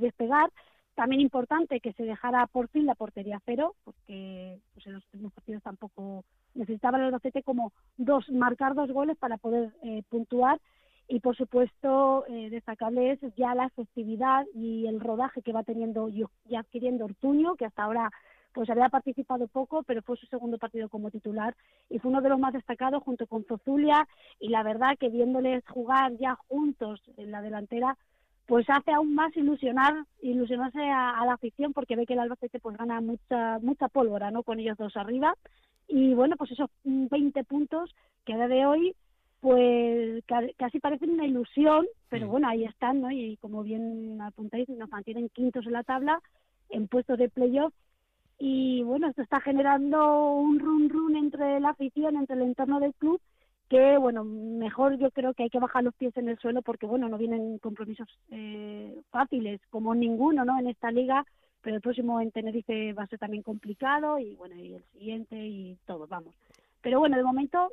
[0.00, 0.50] despegar.
[0.96, 5.32] También importante que se dejara por fin la portería cero, porque pues, en los últimos
[5.32, 9.70] partidos tampoco necesitaba el Albacete como dos, marcar dos goles para poder
[10.08, 10.58] puntuar
[11.08, 16.24] y por supuesto eh, destacarles ya la efectividad y el rodaje que va teniendo y
[16.56, 18.10] adquiriendo Ortuño, que hasta ahora
[18.54, 21.54] pues había participado poco, pero fue su segundo partido como titular
[21.90, 24.06] y fue uno de los más destacados junto con Zozulia
[24.38, 27.98] y la verdad que viéndoles jugar ya juntos en la delantera,
[28.46, 32.76] pues hace aún más ilusionar, ilusionarse a, la afición porque ve que el Albacete pues
[32.76, 34.44] gana mucha mucha pólvora, ¿no?
[34.44, 35.34] Con ellos dos arriba
[35.88, 37.94] y bueno, pues esos 20 puntos
[38.24, 38.94] que a día de hoy
[39.40, 40.24] pues
[40.56, 43.10] casi parecen una ilusión, pero bueno, ahí están, ¿no?
[43.10, 46.22] Y como bien apuntáis, nos mantienen quintos en la tabla,
[46.70, 47.74] en puestos de playoff,
[48.38, 52.94] y bueno, esto está generando un run run entre la afición, entre el entorno del
[52.94, 53.20] club,
[53.68, 56.86] que bueno, mejor yo creo que hay que bajar los pies en el suelo porque
[56.86, 60.58] bueno, no vienen compromisos eh, fáciles como ninguno, ¿no?
[60.58, 61.24] En esta liga,
[61.62, 65.36] pero el próximo en Tenerife va a ser también complicado y bueno, y el siguiente
[65.36, 66.34] y todo, vamos.
[66.82, 67.72] Pero bueno, de momento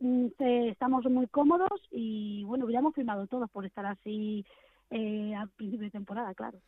[0.00, 4.44] mm, estamos muy cómodos y bueno, hubiéramos firmado todos por estar así
[4.90, 6.58] eh, a principio de temporada, claro.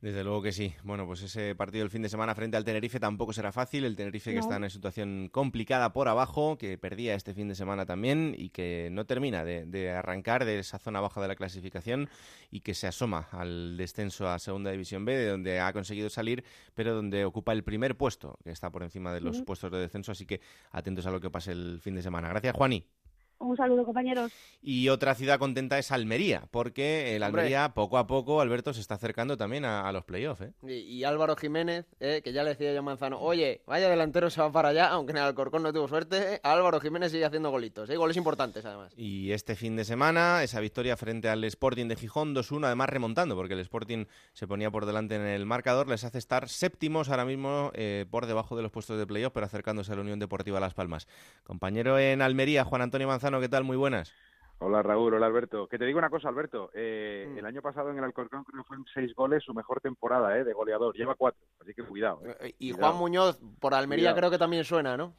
[0.00, 0.74] Desde luego que sí.
[0.82, 3.84] Bueno, pues ese partido del fin de semana frente al Tenerife tampoco será fácil.
[3.84, 7.54] El Tenerife que está en una situación complicada por abajo, que perdía este fin de
[7.54, 12.10] semana también y que no termina de, arrancar de esa zona baja de la clasificación
[12.50, 16.44] y que se asoma al descenso a Segunda División B, de donde ha conseguido salir,
[16.74, 20.12] pero donde ocupa el primer puesto, que está por encima de los puestos de descenso.
[20.12, 20.42] Así que
[20.72, 22.28] atentos a lo que pase el fin de semana.
[22.28, 22.86] Gracias, Juani.
[23.38, 24.32] Un saludo, compañeros.
[24.62, 28.94] Y otra ciudad contenta es Almería, porque el Almería poco a poco, Alberto, se está
[28.94, 30.42] acercando también a, los playoffs.
[30.42, 30.52] ¿eh?
[30.62, 34.40] Y, Álvaro Jiménez, eh, que ya le decía yo a Manzano, oye, vaya delantero se
[34.40, 37.88] va para allá, aunque en el Alcorcón no tuvo suerte, Álvaro Jiménez sigue haciendo golitos,
[37.90, 37.96] ¿eh?
[37.96, 38.92] goles importantes además.
[38.96, 43.36] Y este fin de semana, esa victoria frente al Sporting de Gijón, 2-1, además remontando,
[43.36, 47.24] porque el Sporting se ponía por delante en el marcador, les hace estar séptimos ahora
[47.24, 50.58] mismo eh, por debajo de los puestos de playoff, pero acercándose a la Unión Deportiva
[50.58, 51.06] Las Palmas.
[51.44, 53.64] Compañero en Almería, Juan Antonio Manzano, ¿qué tal?
[53.64, 54.12] Muy buenas.
[54.60, 55.66] Hola Raúl, hola Alberto.
[55.66, 56.70] Que te digo una cosa, Alberto.
[56.74, 57.38] Eh, mm.
[57.38, 60.38] El año pasado en el Alcorcón creo que fue en seis goles su mejor temporada
[60.38, 60.94] eh, de goleador.
[60.94, 62.20] Lleva cuatro, así que cuidado.
[62.40, 62.54] Eh.
[62.58, 65.12] Y Juan Muñoz por Almería creo que también suena, ¿no?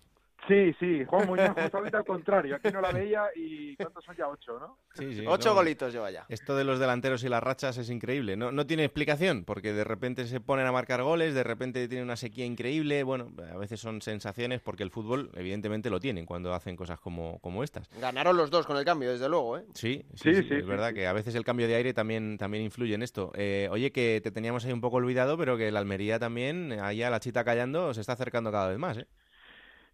[0.47, 2.55] Sí, sí, Juan Muñoz justamente al contrario.
[2.55, 4.27] Aquí no la veía y ¿cuántos son ya?
[4.27, 4.77] Ocho, ¿no?
[4.93, 5.25] Sí, sí.
[5.27, 6.25] Ocho golitos lleva ya.
[6.29, 8.38] Esto de los delanteros y las rachas es increíble.
[8.38, 12.03] No, no tiene explicación, porque de repente se ponen a marcar goles, de repente tiene
[12.03, 13.03] una sequía increíble.
[13.03, 17.39] Bueno, a veces son sensaciones porque el fútbol evidentemente lo tienen cuando hacen cosas como,
[17.39, 17.89] como estas.
[17.99, 19.65] Ganaron los dos con el cambio, desde luego, ¿eh?
[19.73, 22.95] Sí, sí, sí, es verdad que a veces el cambio de aire también, también influye
[22.95, 23.31] en esto.
[23.35, 27.03] Eh, oye, que te teníamos ahí un poco olvidado, pero que la Almería también, ahí
[27.03, 29.07] a la chita callando, se está acercando cada vez más, ¿eh?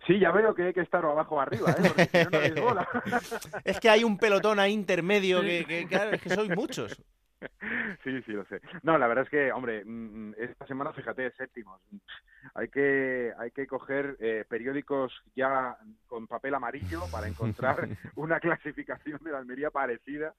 [0.06, 1.84] Sí, ya veo que hay que estar abajo arriba, ¿eh?
[1.88, 2.88] porque si no, no bola.
[3.64, 7.02] es que hay un pelotón ahí intermedio que, que, que, que sois muchos.
[8.04, 8.62] Sí, sí, lo sé.
[8.84, 11.82] No, la verdad es que, hombre, mm, mm, esta semana, fíjate, séptimos.
[12.54, 15.78] Hay que, hay que coger eh, periódicos ya
[16.08, 20.34] con papel amarillo para encontrar una clasificación de la Almería parecida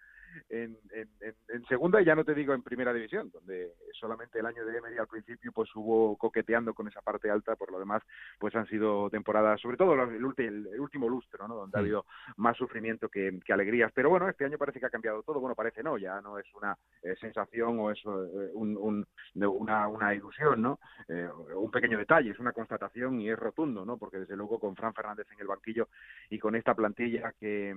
[0.49, 4.65] en, en, segunda y ya no te digo en primera división, donde solamente el año
[4.65, 8.03] de Emery al principio pues hubo coqueteando con esa parte alta, por lo demás
[8.39, 11.55] pues han sido temporadas, sobre todo el, último lustro, ¿no?
[11.55, 12.07] donde ha habido
[12.37, 13.93] más sufrimiento que, alegrías.
[13.95, 16.47] Pero bueno, este año parece que ha cambiado todo, bueno, parece no, ya no es
[16.55, 20.81] una eh, sensación o es eh, un, una, una, ilusión, ¿no?
[21.09, 23.97] Eh, un pequeño detalle, es una constatación y es rotundo, ¿no?
[23.97, 25.89] Porque desde luego con Fran Fernández en el banquillo
[26.31, 27.75] y con esta plantilla que,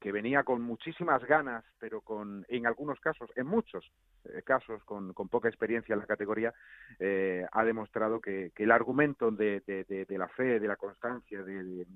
[0.00, 3.90] que venía con muchísimas ganas, pero con, en algunos casos, en muchos
[4.26, 6.52] eh, casos, con, poca experiencia en la categoría,
[6.98, 9.62] eh, ha demostrado que, el argumento de,
[10.10, 11.86] la fe, de la constancia, de,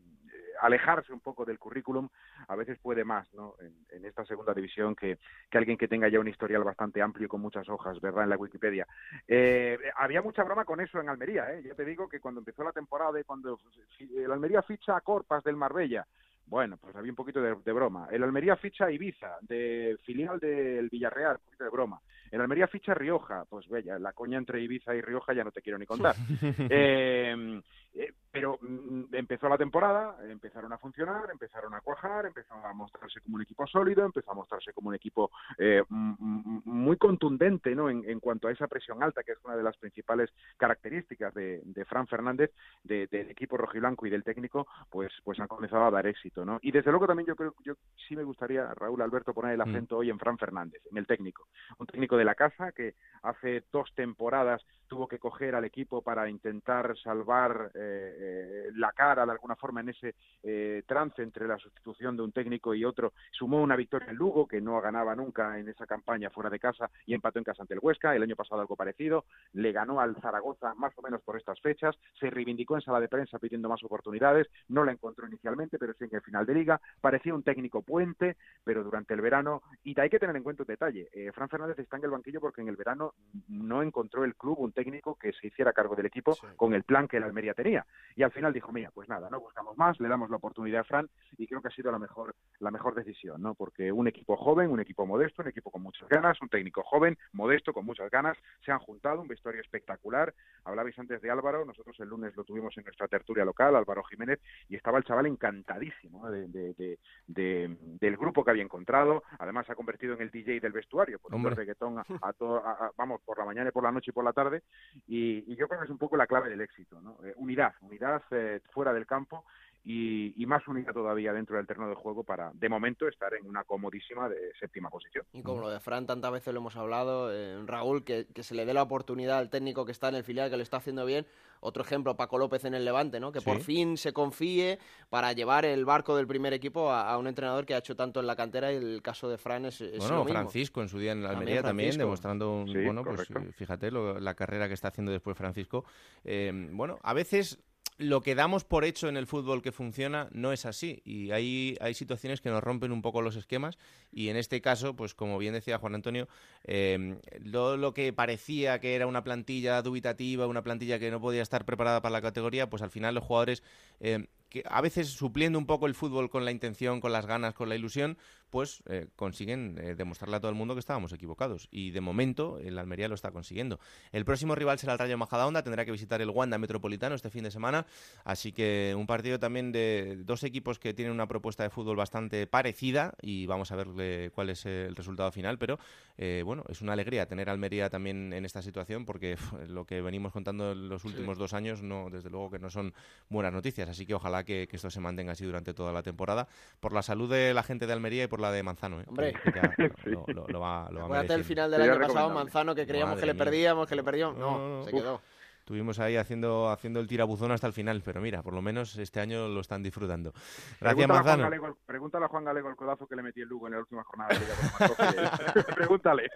[0.63, 2.09] alejarse un poco del currículum
[2.49, 3.55] a veces puede más ¿no?
[3.91, 5.19] en, esta segunda división que,
[5.53, 8.25] alguien que tenga ya un historial bastante amplio con muchas hojas, ¿verdad?
[8.25, 8.87] En la Wikipedia.
[9.29, 11.63] Eh, había mucha broma con eso en Almería, ¿eh?
[11.63, 13.59] Yo te digo que cuando empezó la temporada y cuando
[14.01, 16.07] el Almería ficha a Corpas del Marbella,
[16.53, 18.09] bueno, pues había un poquito de, broma.
[18.11, 21.99] El Almería ficha Ibiza, de filial del Villarreal, un poquito de broma.
[22.33, 25.61] El Almería ficha Rioja, pues vaya, la coña entre Ibiza y Rioja ya no te
[25.61, 26.17] quiero ni contar.
[26.71, 27.61] eh,
[27.95, 33.21] eh, pero mm, empezó la temporada, empezaron a funcionar, empezaron a cuajar, empezaron a mostrarse
[33.21, 37.91] como un equipo sólido, empezó a mostrarse como un equipo eh, muy contundente ¿no?
[37.91, 42.07] En, cuanto a esa presión alta, que es una de las principales características de, Fran
[42.07, 42.51] Fernández,
[42.83, 46.47] del equipo rojiblanco y del técnico, pues, pues han comenzado a dar éxito.
[46.47, 46.59] ¿no?
[46.63, 47.75] Y desde luego también yo creo yo
[48.09, 49.69] sí me gustaría, Raúl Alberto, poner el mm.
[49.69, 51.49] acento hoy en Fran Fernández, en el técnico.
[51.79, 56.29] Un técnico de la casa que hace dos temporadas tuvo que coger al equipo para
[56.29, 61.57] intentar salvar eh, eh, la cara de alguna forma en ese eh, trance entre la
[61.57, 63.15] sustitución de un técnico y otro.
[63.31, 66.91] Sumó una victoria en Lugo, que no ganaba nunca en esa campaña fuera de casa,
[67.07, 68.15] y empató en casa ante el Huesca.
[68.15, 69.25] El año pasado algo parecido.
[69.55, 71.97] Le ganó al Zaragoza más o menos por estas fechas.
[72.21, 74.47] Se reivindicó en sala de prensa pidiendo más oportunidades.
[74.69, 76.79] No la encontró inicialmente, pero sí en el final de liga.
[77.01, 79.63] Parecía un técnico puente, pero durante el verano.
[79.85, 81.09] Y hay que tener en cuenta un detalle.
[81.33, 83.15] Fran Fernández está en el banquillo porque en el verano
[83.49, 87.09] no encontró el club un técnico que se hiciera cargo del equipo con el plan
[87.09, 87.87] que el Almería tenía.
[88.15, 90.85] Y al final dijo, mira, pues nada, no buscamos más, le damos la oportunidad a
[90.85, 93.55] Fran y creo que ha sido la mejor, la mejor decisión, ¿no?
[93.55, 97.17] Porque un equipo joven, un equipo modesto, un equipo con muchas ganas, un técnico joven,
[97.33, 100.35] modesto, con muchas ganas, se han juntado, un vestuario espectacular.
[100.65, 104.41] Hablabais antes de Álvaro, nosotros el lunes lo tuvimos en nuestra tertulia local, Álvaro Jiménez,
[104.69, 109.23] y estaba el chaval encantadísimo de, del grupo que había encontrado.
[109.39, 112.63] Además, se ha convertido en el DJ del vestuario, por un reggaetón a, todo,
[112.97, 114.63] vamos, por la mañana y por la noche y por la tarde.
[115.07, 117.19] Y, yo creo que es un poco la clave del éxito, ¿no?
[117.25, 119.45] Eh, unidad, unidad eh, fuera del campo
[119.85, 123.65] y, más unida todavía dentro del terreno de juego para, de momento, estar en una
[123.65, 125.25] comodísima de séptima posición.
[125.33, 128.65] Y como lo de Fran, tantas veces lo hemos hablado, eh, Raúl, que, se le
[128.65, 131.27] dé la oportunidad al técnico que está en el filial, que lo está haciendo bien.
[131.61, 133.31] Otro ejemplo, Paco López en el Levante, ¿no?
[133.31, 134.81] Que por fin se confíe
[135.11, 138.27] para llevar el barco del primer equipo a, un entrenador que ha hecho tanto en
[138.27, 141.23] la cantera y el caso de Fran es, es bueno, Francisco en su día en
[141.23, 145.85] la Almería también, demostrando, un, bueno, pues fíjate la carrera que está haciendo después Francisco.
[146.25, 147.63] Eh, bueno, a veces
[147.99, 151.03] lo que damos por hecho en el fútbol que funciona no es así.
[151.05, 153.79] Y hay, hay situaciones que nos rompen un poco los esquemas.
[154.11, 156.29] Y en este caso, pues como bien decía Juan Antonio,
[156.65, 161.65] eh, lo, que parecía que era una plantilla dubitativa, una plantilla que no podía estar
[161.65, 163.63] preparada para la categoría, pues al final los jugadores
[164.01, 167.55] eh, que a veces supliendo un poco el fútbol con la intención, con las ganas,
[167.55, 168.19] con la ilusión,
[168.53, 171.69] pues eh, consiguen eh, demostrarle a todo el mundo que estábamos equivocados.
[171.71, 173.81] Y de momento el Almería lo está consiguiendo.
[174.13, 177.45] El próximo rival será el Rayo Majadahonda, tendrá que visitar el Wanda Metropolitano este fin
[177.45, 177.87] de semana,
[178.25, 182.47] así que un partido también de dos equipos que tienen una propuesta de fútbol bastante
[182.47, 183.15] parecida.
[183.23, 185.79] Y vamos a ver cuál es el resultado final, pero
[186.19, 189.07] eh, bueno, es una alegría tener Almería también en esta situación.
[189.07, 192.69] Porque lo que venimos contando en los últimos dos años, no, desde luego que no
[192.69, 192.93] son
[193.31, 196.49] buenas noticias, así que ojalá que, esto se mantenga así durante toda la temporada,
[196.81, 199.01] por la salud de la gente de Almería y por la de Manzano.
[199.01, 199.05] ¿eh?
[199.09, 199.33] Hombre,
[200.05, 200.89] lo, va,
[201.29, 204.37] el final del año pasado, Manzano, que creíamos que le perdíamos, que le perdíamos.
[204.37, 205.21] No, se quedó.
[205.61, 209.21] Estuvimos ahí haciendo, haciendo el tirabuzón hasta el final, pero mira, por lo menos este
[209.21, 210.33] año lo están disfrutando.
[210.81, 211.77] Gracias, Manzano.
[211.87, 214.37] pregúntale a Juan Galego el codazo que le metí el Lugo en la última jornada
[214.37, 216.29] de Pregúntale.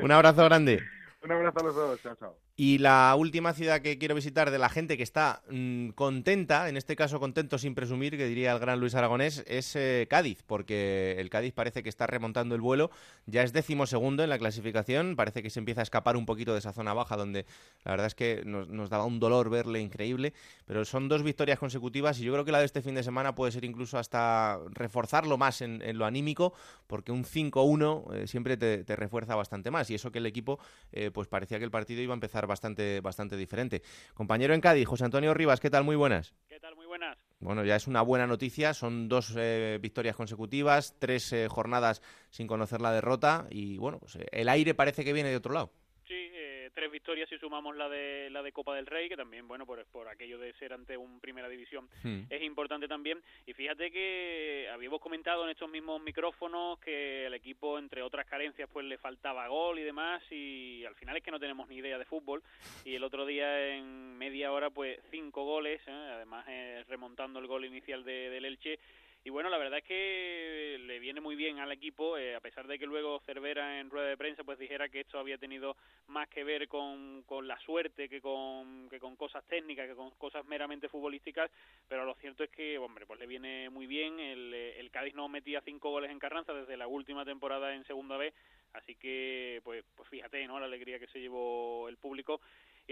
[0.00, 0.82] Un abrazo grande.
[1.22, 2.36] Un abrazo a los dos, chao, chao.
[2.64, 6.76] Y la última ciudad que quiero visitar de la gente que está mm, contenta, en
[6.76, 11.16] este caso contento sin presumir, que diría el gran Luis Aragonés, es eh, Cádiz, porque
[11.18, 12.92] el Cádiz parece que está remontando el vuelo,
[13.26, 16.52] ya es décimo segundo en la clasificación, parece que se empieza a escapar un poquito
[16.52, 17.46] de esa zona baja donde
[17.84, 20.32] la verdad es que nos, daba un dolor verle increíble,
[20.64, 23.34] pero son dos victorias consecutivas y yo creo que la de este fin de semana
[23.34, 26.52] puede ser incluso hasta reforzarlo más en, lo anímico,
[26.86, 29.90] porque un 5-1 eh, siempre te, refuerza bastante más.
[29.90, 30.60] Y eso que el equipo
[30.92, 33.82] eh, pues parecía que el partido iba a empezar bastante, bastante diferente.
[34.14, 35.84] Compañero en Cádiz, José Antonio Rivas, ¿qué tal?
[35.84, 36.34] Muy buenas.
[36.48, 36.76] ¿Qué tal?
[36.76, 37.16] Muy buenas.
[37.40, 42.46] Bueno, ya es una buena noticia, son dos eh, victorias consecutivas, tres eh, jornadas sin
[42.46, 45.72] conocer la derrota y bueno, pues, eh, el aire parece que viene de otro lado
[46.72, 49.84] tres victorias si sumamos la de la de Copa del Rey, que también, bueno, por,
[49.86, 52.22] por aquello de ser ante un Primera División hmm.
[52.30, 53.22] es importante también.
[53.46, 58.68] Y fíjate que habíamos comentado en estos mismos micrófonos que el equipo, entre otras carencias,
[58.72, 61.98] pues le faltaba gol y demás, y al final es que no tenemos ni idea
[61.98, 62.42] de fútbol.
[62.84, 65.90] Y el otro día, en media hora, pues cinco goles, ¿eh?
[65.90, 68.78] además eh, remontando el gol inicial de, del Elche
[69.24, 72.78] y bueno, la verdad es que le viene muy bien al equipo, a pesar de
[72.78, 75.76] que luego Cervera en rueda de prensa pues dijera que esto había tenido
[76.08, 80.10] más que ver con, con la suerte que con, que con cosas técnicas, que con
[80.12, 81.50] cosas meramente futbolísticas,
[81.88, 85.28] pero lo cierto es que, hombre, pues le viene muy bien, el, el Cádiz no
[85.28, 88.34] metía cinco goles en Carranza desde la última temporada en segunda vez,
[88.72, 92.40] así que, pues, pues fíjate, ¿no?, la alegría que se llevó el público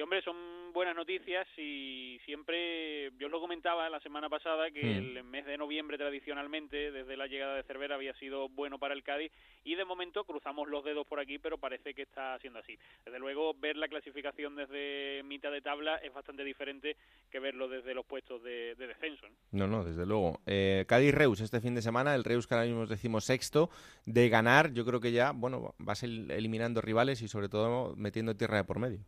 [0.01, 0.34] y hombre, son
[0.72, 5.59] buenas noticias y siempre, yo os lo comentaba la semana pasada que el mes de
[5.59, 9.30] noviembre tradicionalmente, desde la llegada de Cervera, había sido bueno para el Cádiz
[9.62, 12.78] y de momento cruzamos los dedos por aquí, pero parece que está siendo así.
[13.05, 16.96] Desde luego, ver la clasificación desde mitad de tabla es bastante diferente
[17.30, 19.26] que verlo desde los puestos de, descenso.
[19.53, 19.66] ¿no?
[19.66, 20.40] no, desde luego.
[20.46, 23.68] Eh, Cádiz-Reus este fin de semana, el Reus que ahora mismo decimos sexto,
[24.07, 28.57] de ganar, yo creo que ya, bueno, vas eliminando rivales y sobre todo metiendo tierra
[28.57, 29.05] de por medio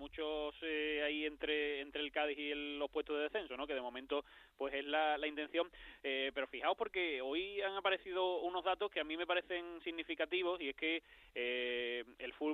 [0.00, 3.66] muchos eh, ahí entre entre el Cádiz y los puestos de descenso, ¿no?
[3.66, 4.24] Que de momento
[4.56, 5.70] pues es la, la intención.
[6.02, 10.60] Eh, pero fijaos porque hoy han aparecido unos datos que a mí me parecen significativos
[10.60, 11.02] y es que
[11.34, 11.89] eh, el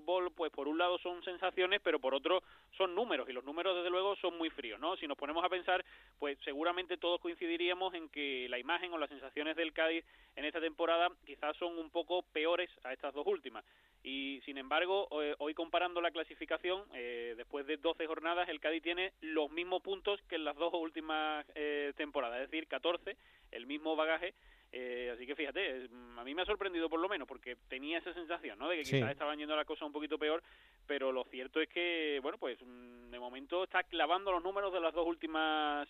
[0.01, 2.42] fútbol, pues por un lado son sensaciones, pero por otro
[2.76, 4.97] son números y los números desde luego son muy fríos, ¿no?
[4.97, 5.84] Si nos ponemos a pensar,
[6.18, 10.05] pues seguramente todos coincidiríamos en que la imagen o las sensaciones del Cádiz
[10.36, 13.64] en esta temporada quizás son un poco peores a estas dos últimas
[14.03, 19.14] y sin embargo hoy comparando la clasificación eh, después de 12 jornadas el Cádiz tiene
[19.20, 23.16] los mismos puntos que en las dos últimas eh, temporadas es decir 14
[23.51, 24.34] el mismo bagaje
[24.72, 28.12] eh, así que fíjate a mí me ha sorprendido por lo menos porque tenía esa
[28.12, 30.42] sensación no de que quizás estaban yendo la cosa un poquito peor
[30.86, 34.80] pero lo cierto es que bueno pues mm, de momento está clavando los números de
[34.80, 35.88] las dos últimas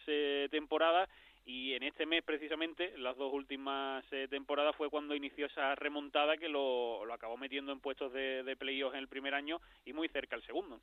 [0.50, 1.08] temporadas
[1.47, 6.36] y en este mes precisamente, las dos últimas eh, temporadas fue cuando inició esa remontada
[6.36, 9.92] que lo, lo acabó metiendo en puestos de, de playoffs en el primer año y
[9.92, 10.80] muy cerca el segundo.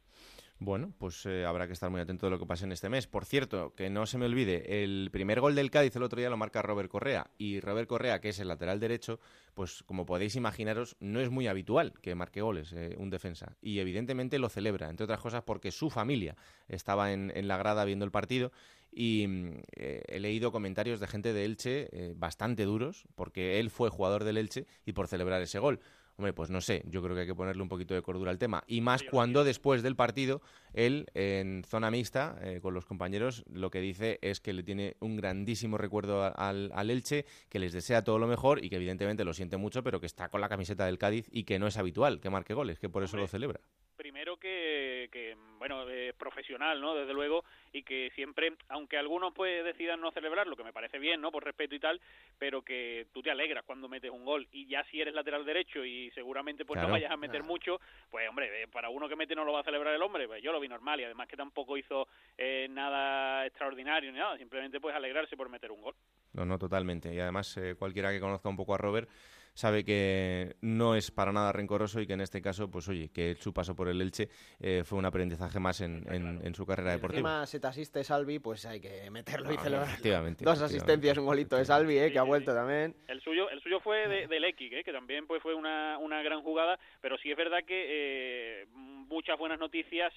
[0.60, 3.08] Bueno, pues eh, habrá que estar muy atento de lo que pase en este mes.
[3.08, 6.30] Por cierto, que no se me olvide, el primer gol del Cádiz el otro día
[6.30, 9.20] lo marca Robert Correa y Robert Correa, que es el lateral derecho,
[9.56, 13.80] pues como podéis imaginaros, no es muy habitual que marque goles eh, un defensa y
[13.80, 16.38] evidentemente lo celebra, entre otras cosas porque su familia
[16.70, 18.54] estaba en, en la grada viendo el partido
[18.96, 23.70] y mm, eh, he leído comentarios de gente de Elche eh, bastante duros porque él
[23.70, 25.80] fue jugador del Elche y por celebrar ese gol.
[26.16, 28.38] Hombre, pues no sé, yo creo que hay que ponerle un poquito de cordura al
[28.38, 28.64] tema.
[28.68, 33.72] Y más cuando después del partido, él en zona mixta, eh, con los compañeros, lo
[33.72, 38.04] que dice es que le tiene un grandísimo recuerdo al, al, Elche, que les desea
[38.04, 40.86] todo lo mejor y que evidentemente lo siente mucho, pero que está con la camiseta
[40.86, 43.60] del Cádiz y que no es habitual que marque goles, que por eso lo celebra
[44.04, 46.94] primero que, que bueno, es profesional, ¿no?
[46.94, 51.22] Desde luego, y que siempre, aunque algunos pues decidan no celebrarlo, que me parece bien,
[51.22, 51.32] ¿no?
[51.32, 52.02] Por respeto y tal,
[52.38, 55.86] pero que tú te alegras cuando metes un gol y ya si eres lateral derecho
[55.86, 57.80] y seguramente pues no vayas a meter mucho,
[58.12, 60.44] pues hombre, eh, para uno que mete no lo va a celebrar el hombre, pues
[60.44, 64.82] yo lo vi normal y además que tampoco hizo eh, nada extraordinario ni nada, simplemente
[64.82, 65.96] pues alegrarse por meter un gol.
[66.34, 67.14] No, no, totalmente.
[67.14, 69.08] Y además eh, cualquiera que conozca un poco a Robert
[69.54, 73.36] sabe que no es para nada rencoroso y que en este caso, pues oye, que
[73.36, 74.30] su paso por el Elche
[74.60, 77.20] eh, fue un aprendizaje más en, en, su carrera deportiva.
[77.20, 80.34] Encima, si te asiste Salvi, pues hay que meterlo y celebrarlo.
[80.40, 82.96] Dos asistencias, un golito de Salvi, eh, que ha vuelto también.
[83.08, 86.22] El suyo, el suyo fue de, del X, eh, que también pues fue una, una
[86.22, 90.14] gran jugada, pero sí es verdad que eh, muchas buenas noticias,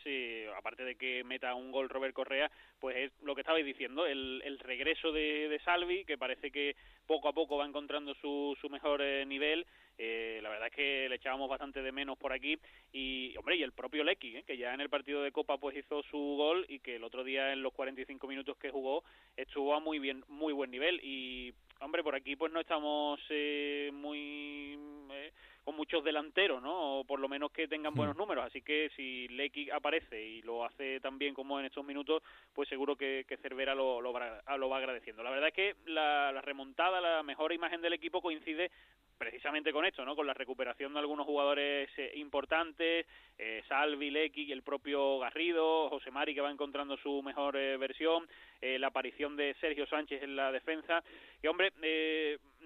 [0.56, 4.42] aparte de que meta un gol Robert Correa, pues es lo que estabais diciendo, el,
[4.44, 6.76] el regreso de, de Salvi, que parece que
[7.06, 9.66] poco a poco va encontrando su, su mejor nivel.
[9.98, 12.58] Eh, la verdad es que le echábamos bastante de menos por aquí
[12.92, 14.44] y hombre y el propio Lecky ¿eh?
[14.46, 17.24] que ya en el partido de Copa pues hizo su gol y que el otro
[17.24, 19.04] día en los 45 minutos que jugó
[19.38, 23.90] estuvo a muy bien muy buen nivel y hombre por aquí pues no estamos eh,
[23.94, 24.78] muy
[25.12, 25.32] eh,
[25.66, 27.00] con muchos delanteros, ¿no?
[27.00, 28.20] O por lo menos que tengan buenos hmm.
[28.20, 28.46] números.
[28.46, 32.22] Así que si Lecky aparece y lo hace tan bien como en estos minutos,
[32.54, 35.24] pues seguro que, que Cervera lo, lo, va agradeciendo.
[35.24, 38.70] La verdad es que la, la remontada, la mejor imagen del equipo coincide
[39.18, 40.14] precisamente con esto, ¿no?
[40.14, 43.06] Con la recuperación de algunos jugadores eh, importantes,
[43.38, 48.28] eh, Salvi, Lecky el propio Garrido, José Mari que va encontrando su mejor eh, versión,
[48.60, 51.02] eh, la aparición de Sergio Sánchez en la defensa,
[51.42, 51.72] y hombre,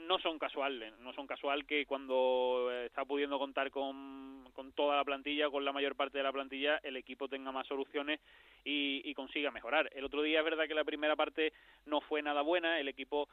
[0.06, 5.04] no son casuales, no son casual que cuando está pudiendo contar con, con toda la
[5.04, 8.20] plantilla, con la mayor parte de la plantilla, el equipo tenga más soluciones
[8.64, 9.90] y, y consiga mejorar.
[9.94, 11.52] El otro día es verdad que la primera parte
[11.86, 13.28] no fue nada buena, el equipo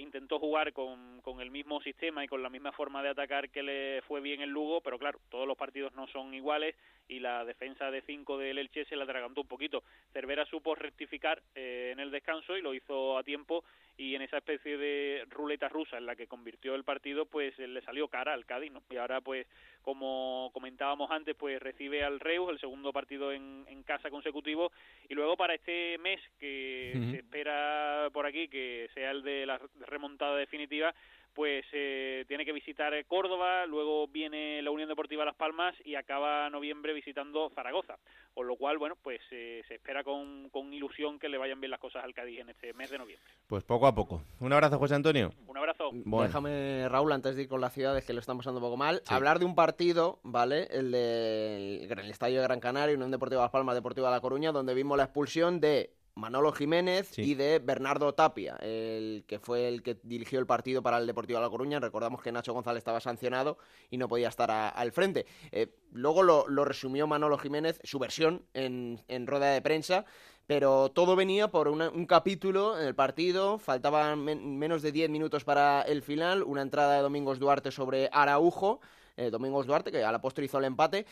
[0.00, 3.62] intentó jugar con, con el mismo sistema y con la misma forma de atacar que
[3.62, 6.74] le fue bien el Lugo, pero claro, todos los partidos no son iguales
[7.08, 9.82] y la defensa de 5 del Elche se la atragantó un poquito.
[10.12, 13.64] Cervera supo rectificar eh, en el descanso y lo hizo a tiempo
[13.98, 17.80] y en esa especie de ruleta rusa en la que convirtió el partido pues le
[17.80, 18.82] salió cara al Cádiz ¿no?
[18.90, 19.46] y ahora pues
[19.80, 24.70] como comentábamos antes pues recibe al Reus el segundo partido en, en casa consecutivo
[25.08, 29.58] y luego para este mes que se espera por aquí que sea el de la
[29.86, 30.94] remontada definitiva
[31.36, 36.48] pues eh, tiene que visitar Córdoba, luego viene la Unión Deportiva Las Palmas y acaba
[36.48, 37.98] noviembre visitando Zaragoza.
[38.32, 41.80] Con lo cual, bueno, pues se espera con, con ilusión que le vayan bien las
[41.80, 43.30] cosas al Cádiz en este mes de noviembre.
[43.46, 44.22] Pues poco a poco.
[44.40, 45.30] Un abrazo, José Antonio.
[45.46, 45.90] Un abrazo.
[45.92, 49.02] Déjame, Raúl, antes de ir con las ciudades que lo estamos pasando un poco mal,
[49.06, 50.68] hablar de un partido, ¿vale?
[50.70, 54.74] El del el Estadio de Gran Canaria, Unión Deportiva Las Palmas, Deportiva La Coruña, donde
[54.74, 59.98] vimos la expulsión de Manolo Jiménez y de Bernardo Tapia, el que fue el que
[60.02, 61.78] dirigió el partido para el Deportivo de La Coruña.
[61.78, 63.58] Recordamos que Nacho González estaba sancionado
[63.90, 65.26] y no podía estar al frente.
[65.52, 70.04] Eh, luego lo, resumió Manolo Jiménez, su versión, en, rueda de prensa
[70.46, 75.82] pero todo venía por un capítulo en el partido, faltaban menos de 10 minutos para
[75.82, 78.80] el final, una entrada de Domingos Duarte sobre Araujo,
[79.16, 81.04] eh, Domingos Duarte, que a la postre hizo el empate,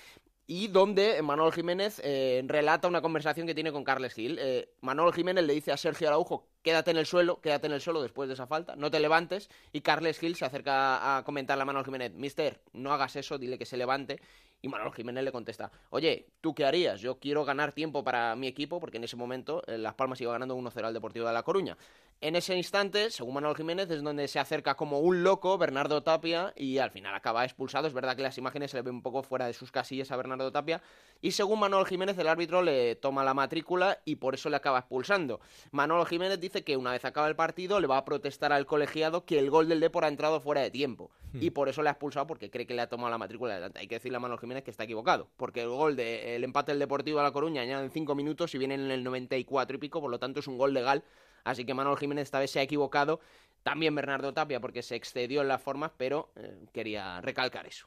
[0.46, 4.38] y donde Manuel Jiménez eh, relata una conversación que tiene con Carles Gil.
[4.40, 7.80] Eh, Manuel Jiménez le dice a Sergio Araujo, quédate en el suelo, quédate en el
[7.80, 11.62] suelo después de esa falta, no te levantes, y Carles Gil se acerca a comentarle
[11.62, 14.20] a Manuel Jiménez, mister, no hagas eso, dile que se levante,
[14.64, 17.00] y Manuel Jiménez le contesta, oye, ¿tú qué harías?
[17.00, 20.32] Yo quiero ganar tiempo para mi equipo, porque en ese momento eh, Las Palmas iba
[20.32, 21.76] ganando 1-0 al Deportivo de La Coruña.
[22.20, 26.54] En ese instante, según Manuel Jiménez, es donde se acerca como un loco Bernardo Tapia
[26.56, 27.86] y al final acaba expulsado.
[27.86, 30.16] Es verdad que las imágenes se le ven un poco fuera de sus casillas a
[30.16, 30.80] Bernardo Tapia.
[31.20, 34.78] Y según Manuel Jiménez, el árbitro le toma la matrícula y por eso le acaba
[34.78, 35.40] expulsando.
[35.70, 39.26] Manuel Jiménez dice que una vez acaba el partido le va a protestar al colegiado
[39.26, 41.10] que el gol del Depor ha entrado fuera de tiempo.
[41.32, 41.42] Hmm.
[41.42, 43.80] Y por eso le ha expulsado porque cree que le ha tomado la matrícula adelante.
[43.80, 45.28] Hay que decirle a Manuel Jiménez que está equivocado.
[45.36, 48.58] Porque el gol del empate del Deportivo a La Coruña añade en 5 minutos y
[48.58, 50.00] viene en el 94 y pico.
[50.00, 51.04] Por lo tanto es un gol legal
[51.44, 53.20] Así que Manuel Jiménez esta vez se ha equivocado.
[53.62, 57.86] También Bernardo Tapia porque se excedió en las formas, pero eh, quería recalcar eso.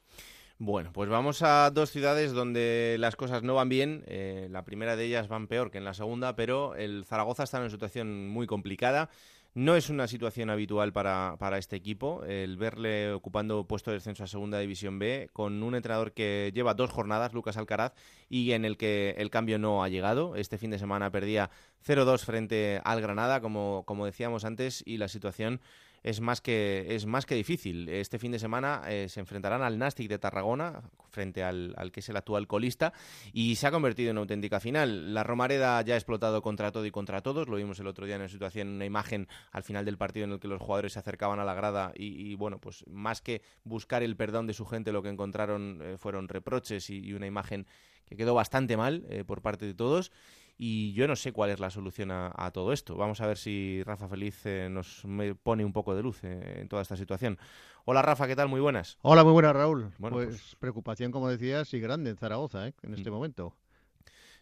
[0.60, 4.02] Bueno, pues vamos a dos ciudades donde las cosas no van bien.
[4.08, 7.58] Eh, la primera de ellas van peor que en la segunda, pero el Zaragoza está
[7.58, 9.08] en una situación muy complicada.
[9.54, 14.22] No es una situación habitual para, para, este equipo el verle ocupando puesto de descenso
[14.22, 17.92] a Segunda División B con un entrenador que lleva dos jornadas, Lucas Alcaraz,
[18.28, 20.36] y en el que el cambio no ha llegado.
[20.36, 21.50] Este fin de semana perdía
[21.84, 25.60] 0-2 frente al Granada, como, como decíamos antes, y la situación
[26.02, 27.88] es más que, es más que difícil.
[27.88, 32.08] Este fin de semana eh, se enfrentarán al Nastic de Tarragona frente al, que es
[32.08, 32.92] el actual colista
[33.32, 35.14] y se ha convertido en una auténtica final.
[35.14, 37.48] La Romareda ya ha explotado contra todo y contra todos.
[37.48, 40.32] Lo vimos el otro día en una situación, una imagen al final del partido en
[40.32, 44.02] el que los jugadores se acercaban a la grada y, bueno, pues más que buscar
[44.02, 47.66] el perdón de su gente, lo que encontraron eh, fueron reproches y, una imagen
[48.04, 50.12] que quedó bastante mal eh, por parte de todos
[50.58, 52.96] y yo no sé cuál es la solución a, todo esto.
[52.96, 55.04] Vamos a ver si Rafa Feliz eh, nos
[55.44, 57.38] pone un poco de luz eh, en toda esta situación.
[57.84, 58.48] Hola Rafa, ¿qué tal?
[58.48, 58.98] Muy buenas.
[59.02, 59.92] Hola, muy buenas Raúl.
[59.98, 62.74] Bueno, pues, pues preocupación, como decías, y grande en Zaragoza ¿eh?
[62.82, 63.14] en este mm.
[63.14, 63.54] momento.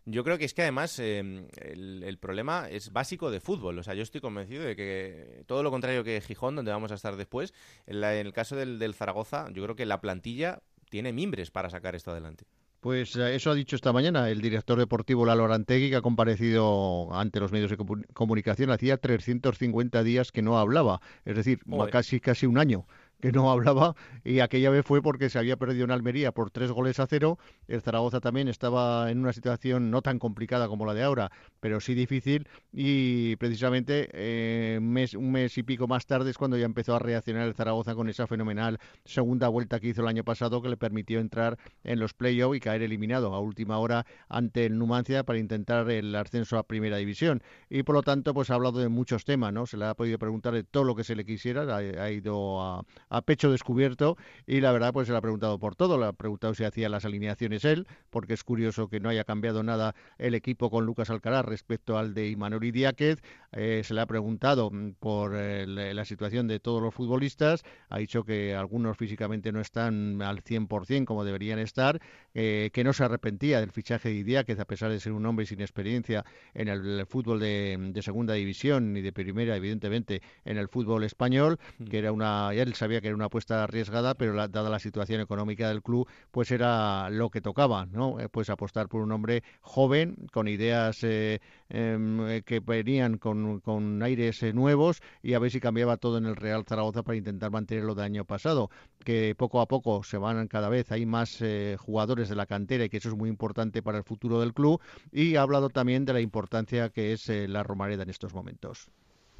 [0.06, 3.78] Yo creo que es que además em, el, problema es básico de fútbol.
[3.78, 6.94] O sea, yo estoy convencido de que todo lo contrario que Gijón, donde vamos a
[6.94, 7.52] estar después,
[7.86, 11.96] en, el caso del, del Zaragoza, yo creo que la plantilla tiene mimbres para sacar
[11.96, 12.46] esto adelante.
[12.86, 17.12] Pues eh, eso ha dicho esta mañana el director deportivo Lalo Arantegui, que ha comparecido
[17.12, 17.76] ante los medios de
[18.14, 18.70] comunicación.
[18.70, 21.58] Hacía 350 días que no hablaba, es decir,
[21.90, 22.86] casi, casi un año
[23.20, 23.94] que no hablaba
[24.24, 27.38] y aquella vez fue porque se había perdido en Almería por tres goles a cero.
[27.68, 31.80] El Zaragoza también estaba en una situación no tan complicada como la de ahora, pero
[31.80, 36.66] sí difícil y precisamente eh, mes, un mes y pico más tarde es cuando ya
[36.66, 40.62] empezó a reaccionar el Zaragoza con esa fenomenal segunda vuelta que hizo el año pasado
[40.62, 44.78] que le permitió entrar en los playoffs y caer eliminado a última hora ante el
[44.78, 47.42] Numancia para intentar el ascenso a primera división.
[47.68, 49.66] Y por lo tanto, pues ha hablado de muchos temas, ¿no?
[49.66, 52.84] Se le ha podido preguntar de todo lo que se le quisiera, ha ido a,
[53.08, 56.12] a pecho descubierto y la verdad pues se le ha preguntado por todo, le ha
[56.12, 60.34] preguntado si hacía las alineaciones él, porque es curioso que no haya cambiado nada el
[60.34, 64.92] equipo con Lucas Alcaraz respecto al de Imanol Idiáquez, eh, se le ha preguntado mm,
[64.98, 70.20] por eh, la situación de todos los futbolistas, ha dicho que algunos físicamente no están
[70.22, 72.00] al 100% como deberían estar,
[72.34, 75.46] eh, que no se arrepentía del fichaje de Idiáquez a pesar de ser un hombre
[75.46, 81.04] sin experiencia en el, fútbol de, segunda división ni de primera, evidentemente, en el fútbol
[81.04, 81.84] español, mm.
[81.84, 85.20] que era una, ya él sabía que era una apuesta arriesgada, pero dada la situación
[85.20, 88.20] económica del club, pues era lo que tocaba, ¿no?
[88.20, 94.02] Eh, pues apostar por un hombre joven, con ideas eh, em, que venían con, con
[94.02, 97.50] aires eh, nuevos y a ver si cambiaba todo en el Real Zaragoza para intentar
[97.50, 98.70] mantenerlo del año pasado,
[99.04, 101.42] que poco a poco se van cada vez, hay más
[101.78, 104.80] jugadores de la cantera y que eso es muy importante para el futuro del club
[105.12, 108.90] y ha hablado también de la importancia que es la Romareda en estos momentos.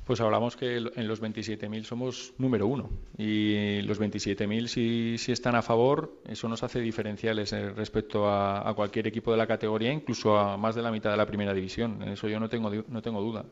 [0.07, 2.89] Pues hablamos que en los 27.000 somos número uno
[3.19, 8.73] y los 27.000 si, si están a favor, eso nos hace diferenciales eh, respecto a,
[8.77, 12.01] cualquier equipo de la categoría, incluso a más de la mitad de la primera división.
[12.03, 13.47] En eso yo no tengo, no tengo duda.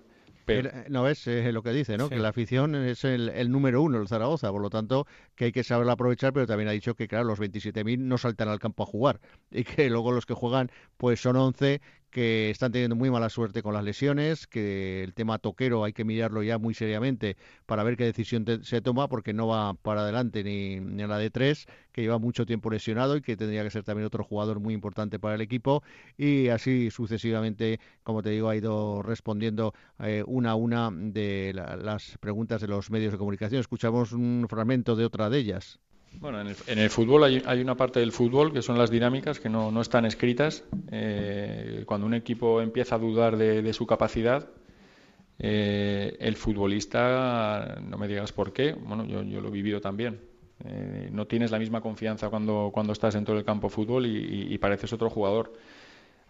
[0.91, 2.09] no es lo que dice, ¿no?
[2.09, 5.65] Que la afición es el, número uno, el Zaragoza, por lo tanto que hay que
[5.65, 8.87] saberlo aprovechar, pero también ha dicho que, claro, los 27.000 no saltan al campo a
[8.87, 9.21] jugar
[9.51, 11.81] y que luego los que juegan pues son 11
[12.15, 16.05] que están teniendo muy mala suerte con las lesiones, que el tema toquero hay que
[16.05, 17.37] mirarlo ya muy seriamente
[17.67, 21.19] para ver qué decisión se toma, porque no va para adelante ni, ni a la
[21.19, 24.61] de tres, que lleva mucho tiempo lesionado y que tendría que ser también otro jugador
[24.61, 25.83] muy importante para el equipo,
[26.17, 32.17] y así sucesivamente, como te digo, ha ido respondiendo eh, una a una de las
[32.19, 33.61] preguntas de los medios de comunicación.
[33.61, 35.81] Escuchamos un fragmento de otra de ellas.
[36.21, 39.81] Bueno, en el, fútbol hay, una parte del fútbol que son las dinámicas que no,
[39.81, 40.65] están escritas.
[40.91, 44.49] Eh, cuando un equipo empieza a dudar de, su capacidad,
[45.39, 50.21] eh, el futbolista, no me digas por qué, bueno, yo, lo he vivido también.
[50.65, 54.57] Eh, no tienes la misma confianza cuando, cuando estás dentro del campo de fútbol y
[54.59, 55.53] pareces otro jugador.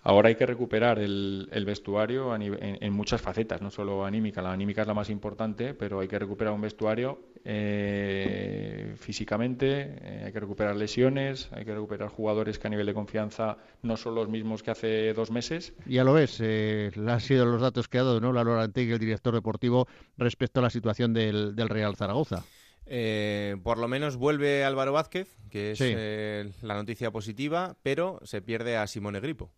[0.07, 4.43] Ahora hay que recuperar el, vestuario en, muchas facetas, no solo anímica.
[4.43, 10.23] La anímica es la más importante, pero hay que recuperar un vestuario eh, físicamente, eh,
[10.27, 14.15] hay que recuperar lesiones, hay que recuperar jugadores que a nivel de confianza no son
[14.15, 15.73] los mismos que hace dos meses.
[15.87, 18.31] Ya lo ves, eh, han sido los datos que ha dado ¿no?
[18.35, 22.45] la Lorantegui, el director deportivo, respecto a la situación del, Real Zaragoza.
[22.85, 28.77] Eh, por lo menos vuelve Álvaro Vázquez, que es la noticia positiva, pero se pierde
[28.77, 29.51] a Simone Gripo.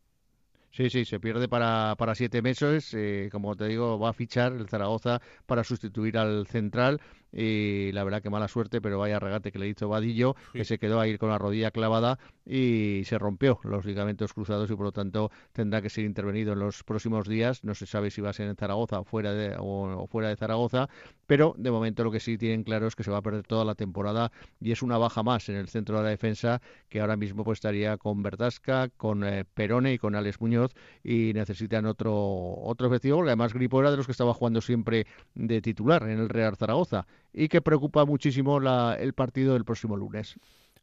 [0.76, 2.92] Sí, sí, se pierde para, para siete meses.
[2.92, 7.00] Eh, como te digo, va a fichar el Zaragoza para sustituir al central
[7.36, 10.78] y la verdad que mala suerte, pero vaya regate que le hizo Vadillo, que se
[10.78, 14.92] quedó ahí con la rodilla clavada y se rompió los ligamentos cruzados y por lo
[14.92, 17.62] tanto tendrá que ser intervenido en los próximos días.
[17.62, 20.36] No se sabe si va a ser en Zaragoza o fuera de, o, fuera de
[20.36, 20.88] Zaragoza,
[21.26, 23.64] pero de momento lo que sí tienen claro es que se va a perder toda
[23.66, 27.16] la temporada y es una baja más en el centro de la defensa que ahora
[27.16, 30.72] mismo pues estaría con Bertasca, con eh, Perone y con Alex Muñoz
[31.04, 35.06] y necesitan otro otro objetivo, porque además Gripo era de los que estaba jugando siempre
[35.34, 37.06] de titular en el Real Zaragoza
[37.36, 38.58] y que preocupa muchísimo
[38.98, 40.36] el partido del próximo lunes.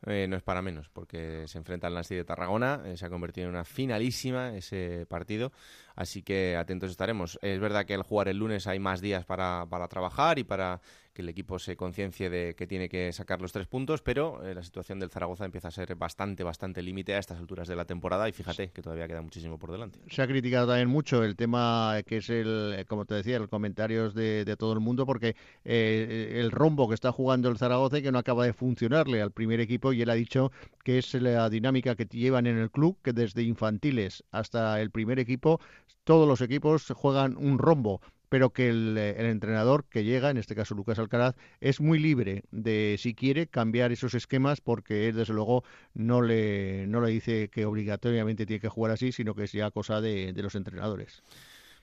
[0.05, 3.09] Eh, no es para menos, porque se enfrenta al Nasti de Tarragona, eh, se ha
[3.09, 5.53] convertido en una finalísima ese partido,
[5.95, 7.39] así que atentos estaremos.
[7.41, 10.81] Es verdad que al jugar el lunes hay más días para, para trabajar y para
[11.13, 14.53] que el equipo se conciencie de que tiene que sacar los tres puntos, pero eh,
[14.53, 17.85] la situación del Zaragoza empieza a ser bastante, bastante límite a estas alturas de la
[17.85, 19.99] temporada y fíjate que todavía queda muchísimo por delante.
[20.09, 24.13] Se ha criticado también mucho el tema que es el, como te decía, el comentarios
[24.13, 28.01] de, de todo el mundo, porque eh, el rombo que está jugando el Zaragoza y
[28.01, 30.51] que no acaba de funcionarle al primer equipo y él ha dicho
[30.83, 35.19] que es la dinámica que llevan en el club, que desde infantiles hasta el primer
[35.19, 35.59] equipo,
[36.03, 38.01] todos los equipos juegan un rombo
[38.33, 42.95] pero que el, entrenador que llega, en este caso Lucas Alcaraz, es muy libre de,
[42.97, 47.67] si quiere, cambiar esos esquemas, porque él, desde luego, no le, no le dice que
[47.67, 51.21] obligatoriamente tiene que jugar así, sino que es ya cosa de los entrenadores.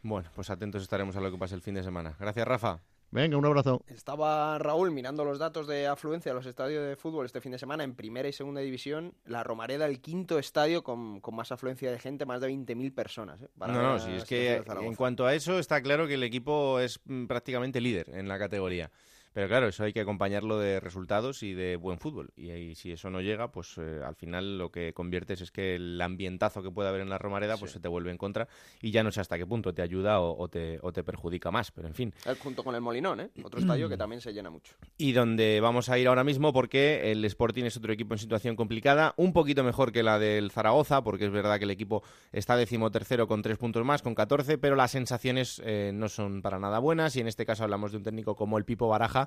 [0.02, 2.16] Bueno, pues atentos estaremos a lo que pase el fin de semana.
[2.18, 2.80] Gracias, Rafa.
[3.12, 3.82] Venga, un abrazo.
[3.88, 7.58] Estaba Raúl mirando los datos de afluencia a los estadios de fútbol este fin de
[7.58, 9.14] semana en primera y segunda división.
[9.24, 13.42] La Romareda, el quinto estadio con, más afluencia de gente, más de 20.000 personas.
[13.42, 13.48] ¿eh?
[13.56, 17.00] no, no, sí, es que en cuanto a eso está claro que el equipo es
[17.04, 18.92] mm, prácticamente líder en la categoría.
[19.32, 22.32] Pero claro, eso hay que acompañarlo de resultados y de buen fútbol.
[22.36, 25.76] Y ahí, si eso no llega, pues eh, al final lo que conviertes es que
[25.76, 28.48] el ambientazo que puede haber en la Romareda pues se te vuelve en contra
[28.80, 31.70] y ya no sé hasta qué punto te ayuda o, te, o te perjudica más.
[31.70, 32.14] Pero en fin.
[32.42, 33.30] Junto con el Molinón, ¿eh?
[33.42, 34.74] otro estadio que también se llena mucho.
[34.98, 38.56] Y donde vamos a ir ahora mismo porque el Sporting es otro equipo en situación
[38.56, 42.02] complicada, un poquito mejor que la del Zaragoza, porque es verdad que el equipo
[42.32, 46.58] está decimotercero con tres puntos más, con 14, pero las sensaciones eh, no son para
[46.58, 49.19] nada buenas y en este caso hablamos de un técnico como el Pipo Baraja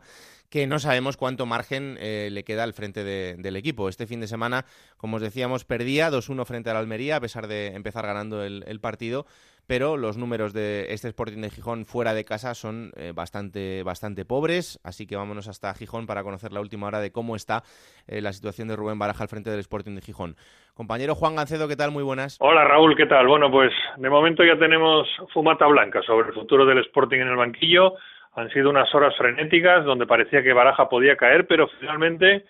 [0.53, 3.89] que no sabemos cuánto margen eh, le queda al frente del equipo.
[3.89, 4.65] Este fin de semana,
[4.97, 9.25] como os decíamos, perdía 2-1 frente al Almería, a pesar de empezar ganando el, partido
[9.65, 14.25] pero los números de este Sporting de Gijón fuera de casa son eh, bastante, bastante
[14.25, 17.63] pobres, así que vámonos hasta Gijón para conocer la última hora de cómo está
[18.05, 20.35] eh, la situación de Rubén Baraja al frente del Sporting de Gijón.
[20.75, 21.91] Compañero Juan Gancedo, ¿qué tal?
[21.91, 22.37] Muy buenas.
[22.41, 23.25] Hola Raúl, ¿qué tal?
[23.25, 27.37] Bueno, pues de momento ya tenemos fumata blanca sobre el futuro del Sporting en el
[27.37, 27.95] banquillo.
[28.35, 32.45] Han sido unas horas frenéticas donde parecía que Baraja podía caer, pero finalmente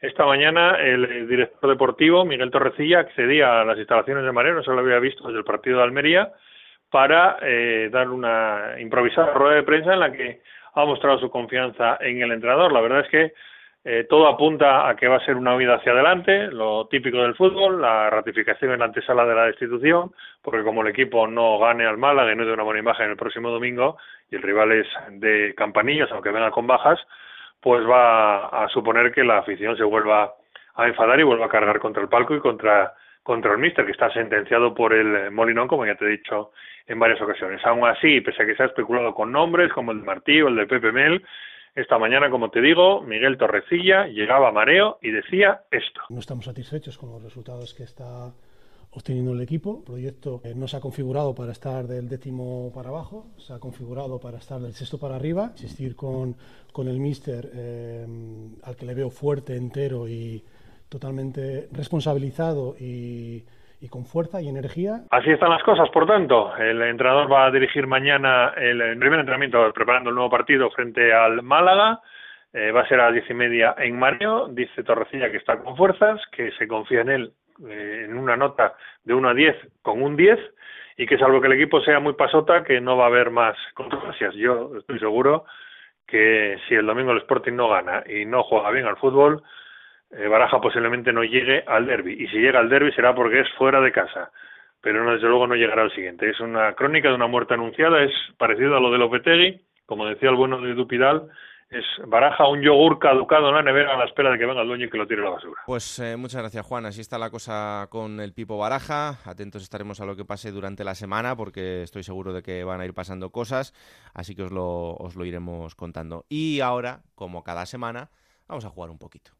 [0.00, 4.72] esta mañana el director deportivo, Miguel Torrecilla, accedía a las instalaciones de Mareo, no se
[4.72, 6.32] lo había visto desde el partido de Almería,
[6.90, 10.42] para eh, dar una improvisada rueda de prensa en la que
[10.74, 12.72] ha mostrado su confianza en el entrenador.
[12.72, 13.32] La verdad es que
[13.84, 17.34] eh, todo apunta a que va a ser una huida hacia adelante, lo típico del
[17.34, 21.84] fútbol, la ratificación en la antesala de la destitución, porque como el equipo no gane
[21.86, 23.98] al Málaga y no de una buena imagen el próximo domingo,
[24.30, 27.00] y el rival es de campanillas, aunque venga con bajas,
[27.60, 30.34] pues va a suponer que la afición se vuelva
[30.74, 33.92] a enfadar y vuelva a cargar contra el palco y contra contra el Mister, que
[33.92, 36.50] está sentenciado por el Molinón, como ya te he dicho
[36.86, 37.64] en varias ocasiones.
[37.64, 40.48] Aún así, pese a que se ha especulado con nombres como el de Martí o
[40.48, 41.24] el de Pepe Mel,
[41.74, 46.02] esta mañana, como te digo, Miguel Torrecilla llegaba a mareo y decía esto.
[46.10, 48.32] No estamos satisfechos con los resultados que está
[48.90, 49.78] obteniendo el equipo.
[49.78, 53.58] El proyecto eh, no se ha configurado para estar del décimo para abajo, se ha
[53.58, 55.52] configurado para estar del sexto para arriba.
[55.52, 56.36] Insistir con,
[56.72, 58.06] con el míster, eh,
[58.62, 60.44] al que le veo fuerte, entero y
[60.90, 63.42] totalmente responsabilizado y
[63.82, 65.00] y con fuerza y energía.
[65.10, 66.56] Así están las cosas, por tanto.
[66.56, 71.42] El entrenador va a dirigir mañana el, primer entrenamiento preparando el nuevo partido frente al
[71.42, 72.00] Málaga.
[72.52, 74.46] Eh, va a ser a las diez y media en Mario.
[74.48, 77.32] Dice Torrecilla que está con fuerzas, que se confía en él
[77.68, 80.38] eh, en una nota de 1 a 10 con un 10
[80.96, 83.56] y que salvo que el equipo sea muy pasota, que no va a haber más
[83.74, 84.32] controversias.
[84.36, 85.44] Yo estoy seguro
[86.06, 89.42] que si el domingo el Sporting no gana y no juega bien al fútbol,
[90.12, 92.12] eh, Baraja posiblemente no llegue al derby.
[92.12, 94.30] Y si llega al derby será porque es fuera de casa.
[94.80, 96.28] Pero no, desde luego no llegará al siguiente.
[96.28, 100.30] Es una crónica de una muerte anunciada, es parecido a lo de Lopetegui, como decía
[100.30, 101.28] el bueno de Dupidal,
[101.72, 104.68] es baraja un yogur caducado en la nevera a la espera de que venga el
[104.68, 105.62] dueño y que lo tire a la basura.
[105.66, 106.84] Pues eh, muchas gracias, Juan.
[106.84, 109.20] Así está la cosa con el Pipo Baraja.
[109.24, 112.80] Atentos estaremos a lo que pase durante la semana porque estoy seguro de que van
[112.80, 113.72] a ir pasando cosas,
[114.12, 116.26] así que os lo, os lo iremos contando.
[116.28, 118.10] Y ahora, como cada semana,
[118.48, 119.32] vamos a jugar un poquito.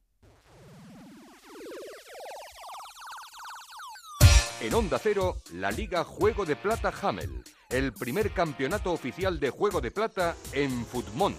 [4.62, 9.80] En Onda Cero, la Liga Juego de Plata Hamel, el primer campeonato oficial de Juego
[9.80, 11.36] de Plata en Futmundo.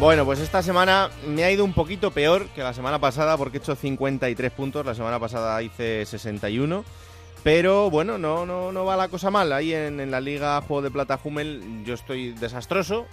[0.00, 3.58] Bueno, pues esta semana me ha ido un poquito peor que la semana pasada porque
[3.58, 6.84] he hecho 53 puntos, la semana pasada hice 61
[7.44, 9.52] pero bueno, no, no, no va la cosa mal.
[9.52, 13.06] Ahí en, la Liga Juego de Plata Hummel yo estoy desastroso,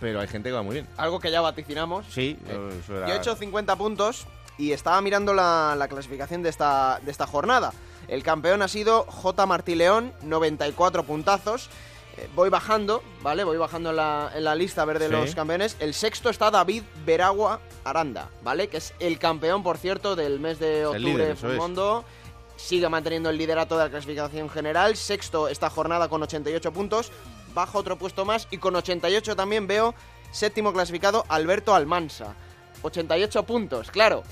[0.00, 0.88] pero hay gente que va muy bien.
[0.96, 2.04] Algo que ya vaticinamos.
[2.10, 4.26] Sí, eh, Yo he hecho 50 puntos
[4.58, 7.72] y estaba mirando la, clasificación de esta, de esta jornada.
[8.08, 9.46] El campeón ha sido J.
[9.46, 11.70] Martí León, 94 puntazos.
[12.16, 13.44] Eh, voy bajando, ¿vale?
[13.44, 15.76] Voy bajando en la, lista a ver de los campeones.
[15.78, 18.66] El sexto está David Veragua Aranda, ¿vale?
[18.66, 22.04] Que es el campeón, por cierto, del mes de octubre del mundo
[22.58, 24.96] sigue manteniendo el liderato de la clasificación general.
[24.96, 27.10] Sexto esta jornada con 88 puntos.
[27.54, 29.94] Baja otro puesto más y con 88 también veo
[30.30, 32.34] séptimo clasificado Alberto Almansa.
[32.82, 34.22] 88 puntos, claro.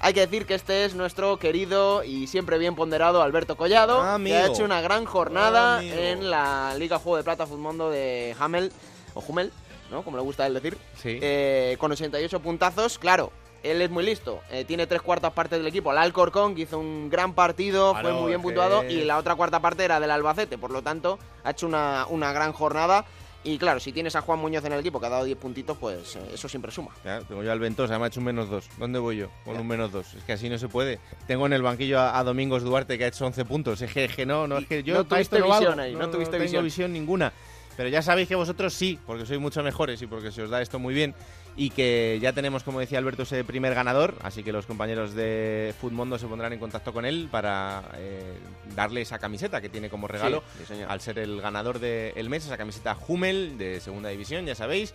[0.00, 4.36] Hay que decir que este es nuestro querido y siempre bien ponderado Alberto Collado, que
[4.36, 8.72] ha hecho una gran jornada en la Liga Juego de Plata Mundo de Hamel,
[9.14, 9.52] o Hummel,
[9.90, 10.02] ¿no?
[10.02, 10.76] Como le gusta él decir.
[11.00, 11.18] Sí.
[11.22, 13.32] Eh, con 88 puntazos, claro
[13.64, 14.42] él es muy listo.
[14.50, 15.90] Eh, tiene tres cuartas partes del equipo.
[15.90, 18.84] El Alcorcón, que hizo un gran partido, fue muy bien puntuado.
[18.84, 20.58] Y la otra cuarta parte era del Albacete.
[20.58, 23.04] Por lo tanto, ha hecho una, una gran jornada.
[23.42, 25.76] Y claro, si tienes a Juan Muñoz en el equipo que ha dado 10 puntitos,
[25.76, 26.92] pues eh, eso siempre suma.
[27.28, 28.70] tengo yo al Ventosa, me ha hecho un menos 2.
[28.78, 29.28] ¿Dónde voy yo?
[29.44, 30.14] Con un menos 2.
[30.14, 30.98] Es que así no se puede.
[31.26, 33.82] Tengo en el banquillo a, Domingos Duarte que ha hecho 11 puntos.
[33.82, 36.92] Es que, no, no, es que yo no tuviste visión ahí, no, tuviste tengo visión
[36.92, 37.32] ninguna.
[37.76, 40.62] Pero ya sabéis que vosotros sí, porque sois mucho mejores y porque se os da
[40.62, 41.14] esto muy bien
[41.56, 45.74] y que ya tenemos, como decía Alberto, ese primer ganador, así que los compañeros de
[45.80, 48.38] Futmundo se pondrán en contacto con él para eh,
[48.74, 50.42] darle esa camiseta que tiene como regalo
[50.88, 54.94] al ser el ganador del mes, esa camiseta Hummel de segunda división, ya sabéis.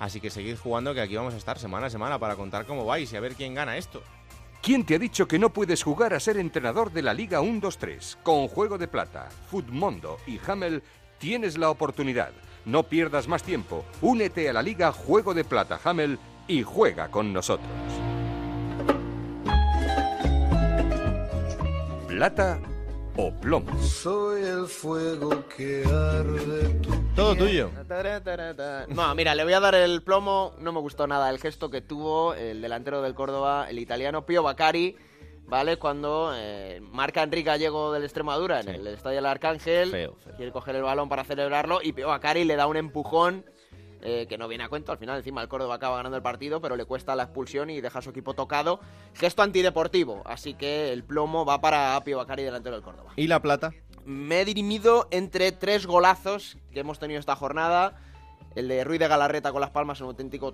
[0.00, 2.86] Así que seguid jugando que aquí vamos a estar semana a semana para contar cómo
[2.86, 4.02] vais y a ver quién gana esto.
[4.62, 8.16] ¿Quién te ha dicho que no puedes jugar a ser entrenador de la Liga 1-2-3?
[8.22, 10.82] Con Juego de Plata, Futmundo y Hamel
[11.18, 12.32] tienes la oportunidad.
[12.64, 13.84] No pierdas más tiempo.
[14.02, 17.68] Únete a la Liga Juego de Plata Hamel y juega con nosotros.
[22.08, 22.60] Plata
[23.16, 23.82] o plomo.
[23.82, 26.80] Soy el fuego que arde
[27.16, 27.70] Todo tuyo.
[28.88, 30.54] No, mira, le voy a dar el plomo.
[30.58, 34.42] No me gustó nada el gesto que tuvo el delantero del Córdoba, el italiano Pio
[34.42, 34.96] Bacari
[35.50, 35.76] ¿vale?
[35.76, 40.82] Cuando eh, marca Enrique Gallego del Extremadura en el Estadio del Arcángel, quiere coger el
[40.82, 43.44] balón para celebrarlo y a Cari le da un empujón
[44.00, 44.92] eh, que no viene a cuento.
[44.92, 47.80] Al final, encima, el Córdoba acaba ganando el partido, pero le cuesta la expulsión y
[47.80, 48.80] deja a su equipo tocado.
[49.14, 53.12] Gesto antideportivo, así que el plomo va para Apio Bacari, delantero del Córdoba.
[53.16, 53.72] ¿Y la plata?
[54.06, 58.00] Me he dirimido entre tres golazos que hemos tenido esta jornada.
[58.54, 60.52] El de Ruiz de Galarreta con las palmas, un auténtico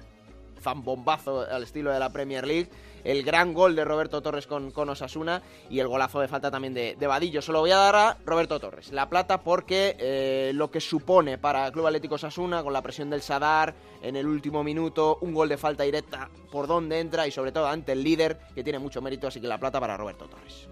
[0.61, 2.69] zambombazo al estilo de la Premier League
[3.07, 6.97] el gran gol de Roberto Torres con, Osasuna y el golazo de falta también de,
[6.99, 7.41] de Vadillo.
[7.41, 8.93] Se lo voy a dar a Roberto Torres.
[8.93, 13.23] La plata porque eh, lo que supone para Club Atlético Osasuna con la presión del
[13.23, 17.53] Sadar en el último minuto, un gol de falta directa por donde entra y sobre
[17.53, 20.67] todo ante el líder que tiene mucho mérito, así que la plata para Roberto Torres.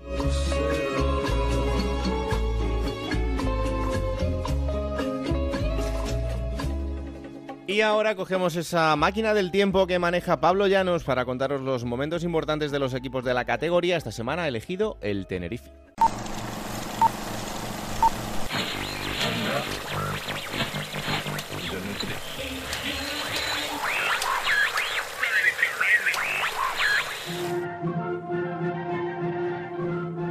[7.67, 12.23] Y ahora cogemos esa máquina del tiempo que maneja Pablo Llanos para contaros los momentos
[12.23, 13.97] importantes de los equipos de la categoría.
[13.97, 15.71] Esta semana ha elegido el Tenerife.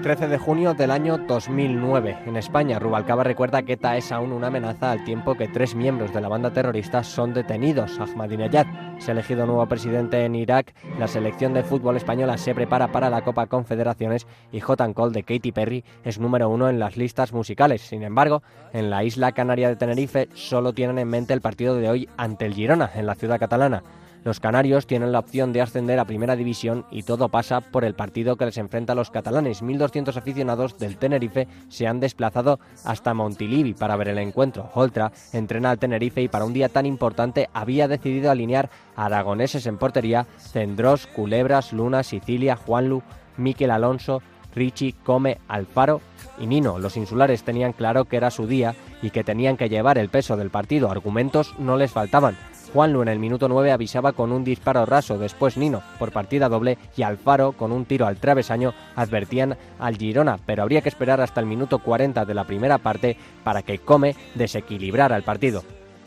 [0.03, 2.23] 13 de junio del año 2009.
[2.25, 6.13] En España, Rubalcaba recuerda que ETA es aún una amenaza al tiempo que tres miembros
[6.13, 7.97] de la banda terrorista son detenidos.
[8.01, 8.65] Ahmadinejad
[8.99, 10.75] se ha elegido nuevo presidente en Irak.
[10.99, 14.93] La selección de fútbol española se prepara para la Copa Confederaciones y J.
[14.93, 17.81] Cole de Katy Perry es número uno en las listas musicales.
[17.81, 18.43] Sin embargo,
[18.73, 22.45] en la isla canaria de Tenerife solo tienen en mente el partido de hoy ante
[22.45, 23.83] el Girona, en la ciudad catalana.
[24.23, 27.93] Los canarios tienen la opción de ascender a Primera División y todo pasa por el
[27.93, 29.61] partido que les enfrenta a los catalanes.
[29.61, 34.69] 1.200 aficionados del Tenerife se han desplazado hasta Montilivi para ver el encuentro.
[34.75, 39.77] Oltra entrena al Tenerife y para un día tan importante había decidido alinear aragoneses en
[39.77, 43.03] portería, Cendrós, Culebras, Luna, Sicilia, Juanlu,
[43.35, 44.21] Miquel Alonso,
[44.55, 45.99] Richie, Come, Alfaro
[46.39, 46.79] y Nino.
[46.79, 50.37] Los insulares tenían claro que era su día y que tenían que llevar el peso
[50.37, 50.89] del partido.
[50.89, 52.37] Argumentos no les faltaban.
[52.73, 56.79] Juanlu en el minuto 9 avisaba con un disparo raso, después Nino por partida doble
[56.97, 61.39] y Alfaro con un tiro al travesaño advertían al Girona, pero habría que esperar hasta
[61.39, 65.63] el minuto 40 de la primera parte para que Come desequilibrara el partido.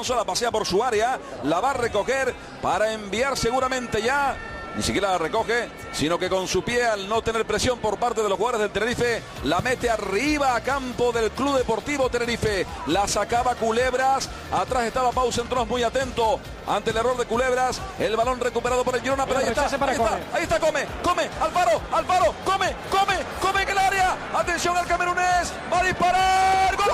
[0.09, 4.37] La pasea por su área, la va a recoger para enviar seguramente ya
[4.77, 8.23] ni siquiera la recoge, sino que con su pie, al no tener presión por parte
[8.23, 12.67] de los jugadores del Tenerife, la mete arriba a campo del Club Deportivo Tenerife.
[12.87, 17.81] La sacaba Culebras, atrás estaba Pau Centros muy atento ante el error de Culebras.
[17.99, 21.29] El balón recuperado por el Girona, pero ahí está, ahí está, ahí está, come, come,
[21.41, 24.17] Alfaro, Alfaro, come, come, come en el área.
[24.35, 26.77] Atención al camerunés, va a disparar.
[26.77, 26.87] ¡Gol!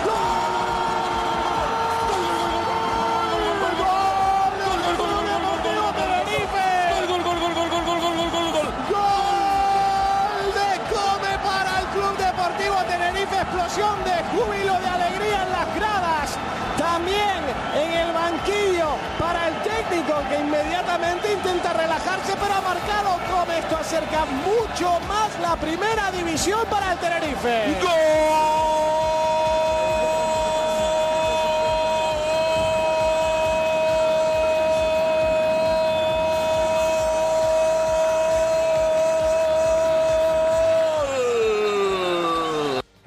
[0.00, 0.39] de
[16.92, 17.40] también
[17.74, 18.88] en el banquillo
[19.18, 25.38] para el técnico que inmediatamente intenta relajarse, pero ha marcado con esto acerca mucho más
[25.40, 28.79] la primera división para el Tenerife.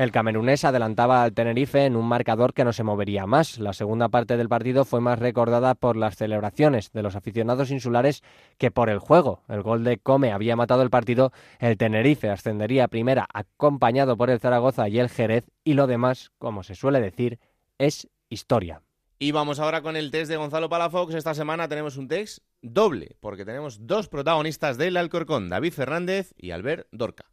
[0.04, 3.58] El camerunés adelantaba al Tenerife en un marcador que no se movería más.
[3.58, 8.22] La segunda parte del partido fue más recordada por las celebraciones de los aficionados insulares
[8.58, 9.44] que por el juego.
[9.48, 14.42] El gol de Come había matado el partido, el Tenerife ascendería primera acompañado por el
[14.42, 17.40] Zaragoza y el Jerez y lo demás, como se suele decir,
[17.78, 18.82] es historia.
[19.20, 21.14] Y vamos ahora con el test de Gonzalo Palafox.
[21.14, 26.52] Esta semana tenemos un test doble, porque tenemos dos protagonistas del Alcorcón, David Fernández y
[26.52, 27.33] Albert Dorca.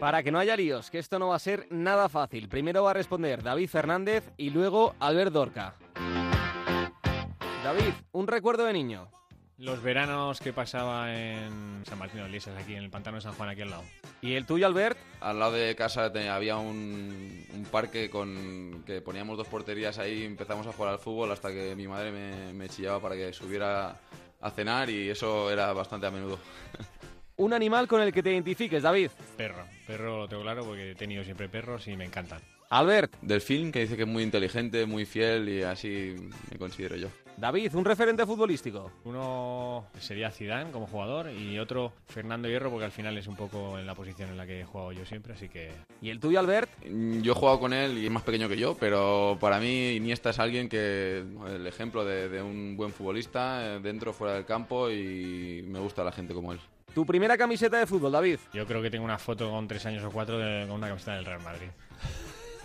[0.00, 2.48] Para que no haya líos, que esto no va a ser nada fácil.
[2.48, 5.74] Primero va a responder David Fernández y luego Albert Dorca.
[7.62, 9.08] David, un recuerdo de niño.
[9.56, 13.34] Los veranos que pasaba en San Martín de Lisas, aquí en el pantano de San
[13.34, 13.84] Juan, aquí al lado.
[14.20, 14.98] ¿Y el tuyo, Albert?
[15.20, 20.66] Al lado de casa había un, parque con que poníamos dos porterías ahí y empezamos
[20.66, 23.96] a jugar al fútbol hasta que mi madre me, me chillaba para que subiera
[24.40, 26.38] a cenar y eso era bastante a menudo.
[27.36, 29.10] Un animal con el que te identifiques, David.
[29.36, 32.40] Perro, perro lo tengo claro porque he tenido siempre perros y me encantan.
[32.70, 33.12] Albert.
[33.22, 36.14] Delfín, que dice que es muy inteligente, muy fiel y así
[36.50, 37.08] me considero yo.
[37.36, 38.92] David, un referente futbolístico.
[39.04, 43.78] Uno sería Zidane como jugador y otro Fernando Hierro porque al final es un poco
[43.78, 45.72] en la posición en la que he jugado yo siempre, así que...
[46.00, 46.70] ¿Y el tuyo, Albert?
[46.88, 49.94] Mm, yo he jugado con él y es más pequeño que yo, pero para mí
[49.96, 51.24] Iniesta es alguien que...
[51.48, 56.04] el ejemplo de, de un buen futbolista, eh, dentro, fuera del campo y me gusta
[56.04, 56.60] la gente como él.
[56.94, 58.38] ¿Tu primera camiseta de fútbol, David?
[58.52, 61.16] Yo creo que tengo una foto con tres años o cuatro de, con una camiseta
[61.16, 61.66] del Real Madrid.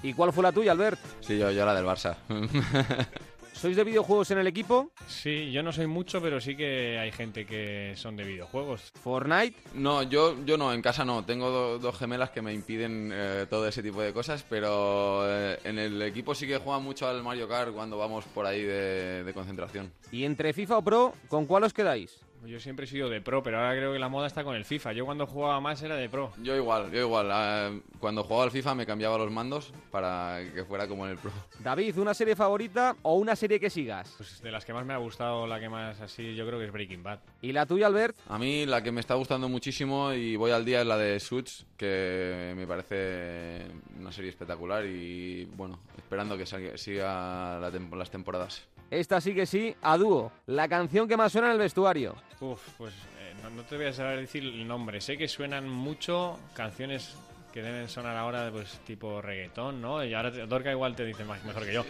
[0.03, 0.99] ¿Y cuál fue la tuya, Albert?
[1.19, 2.15] Sí, yo, yo la del Barça.
[3.53, 4.91] ¿Sois de videojuegos en el equipo?
[5.07, 8.93] Sí, yo no soy mucho, pero sí que hay gente que son de videojuegos.
[9.03, 9.57] ¿Fortnite?
[9.73, 11.25] No, yo, yo no, en casa no.
[11.25, 15.79] Tengo dos gemelas que me impiden eh, todo ese tipo de cosas, pero eh, en
[15.79, 19.91] el equipo sí que juegan mucho al Mario Kart cuando vamos por ahí de concentración.
[20.11, 22.28] ¿Y entre FIFA o Pro, con cuál os quedáis?
[22.45, 24.65] Yo siempre he sido de pro, pero ahora creo que la moda está con el
[24.65, 24.93] FIFA.
[24.93, 26.31] Yo cuando jugaba más era de pro.
[26.41, 27.29] Yo igual, yo igual.
[27.31, 31.17] Ah, cuando jugaba al FIFA me cambiaba los mandos para que fuera como en el
[31.17, 31.31] pro.
[31.59, 34.13] David, ¿una serie favorita o una serie que sigas?
[34.17, 36.65] Pues de las que más me ha gustado, la que más así, yo creo que
[36.65, 37.19] es Breaking Bad.
[37.41, 38.17] ¿Y la tuya, Albert?
[38.27, 41.19] A mí la que me está gustando muchísimo y voy al día es la de
[41.19, 43.67] Suits, que me parece
[43.99, 48.67] una serie espectacular y bueno, esperando que siga las temporadas.
[48.89, 52.15] Esta sí que sí, a dúo, la canción que más suena en el vestuario.
[52.41, 56.39] Uf, pues eh, no, te voy a saber decir el nombre, sé que suenan mucho
[56.53, 57.15] canciones
[57.51, 60.03] que deben sonar ahora pues tipo reggaetón, ¿no?
[60.03, 61.85] Y ahora igual te dice más mejor que yo.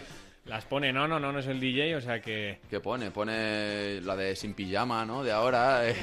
[0.46, 2.60] Las pone, no, no, no, no es el DJ, o sea que...
[2.70, 3.12] ¿Qué pone?
[3.12, 5.24] Pone la de Sin Pijama, ¿no?
[5.24, 5.88] De ahora.
[5.88, 5.96] Eh,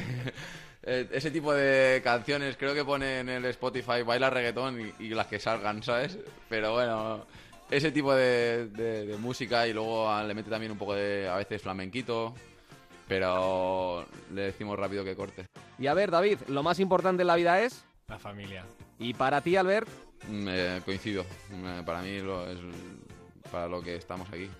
[0.83, 5.41] ese tipo de canciones creo que pone en el Spotify baila reggaetón y, las que
[5.41, 6.17] salgan, ¿sabes?
[6.49, 7.27] Pero bueno,
[7.69, 12.33] ese tipo de, música y luego le mete también un poco de, a veces, flamenquito,
[13.09, 15.47] pero le decimos rápido que corte.
[15.79, 17.85] Y a ver, David, lo más importante en la vida es...
[18.09, 18.65] La familia.
[18.99, 19.89] ¿Y para ti, Albert?
[20.31, 21.25] Me coincido.
[21.85, 22.59] para mí lo, es
[23.51, 24.51] para lo que estamos aquí.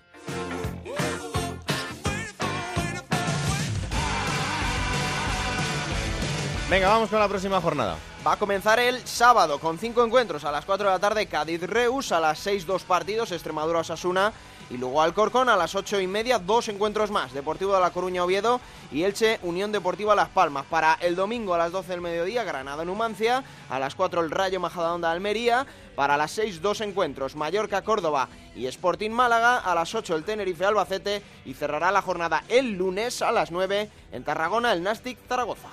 [6.69, 7.95] Venga, vamos con la próxima jornada.
[8.25, 12.11] Va a comenzar el sábado con cinco encuentros a las 4 de la tarde Cádiz-Reus,
[12.11, 14.33] a las 6 dos partidos Extremadura-Osasuna
[14.69, 17.33] y luego Alcorcón a las 8 y media dos encuentros más.
[17.33, 18.59] Deportivo de La Coruña-Oviedo
[18.91, 20.65] y Elche Unión Deportiva Las Palmas.
[20.65, 25.65] Para el domingo a las 12 del mediodía Granada-Numancia, a las 4 el Rayo Majadahonda-Almería,
[25.95, 31.53] para las 6 dos encuentros Mallorca-Córdoba y Sporting Málaga, a las 8 el Tenerife-Albacete y
[31.53, 35.69] cerrará la jornada el lunes a las 9 en Tarragona el Nastic Zaragoza.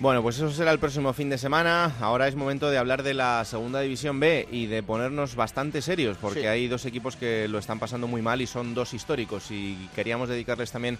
[0.00, 1.96] Bueno, pues eso será el próximo fin de semana.
[2.00, 6.16] Ahora es momento de hablar de la Segunda División B y de ponernos bastante serios,
[6.18, 9.88] porque hay dos equipos que lo están pasando muy mal y son dos históricos y
[9.96, 10.98] queríamos dedicarles también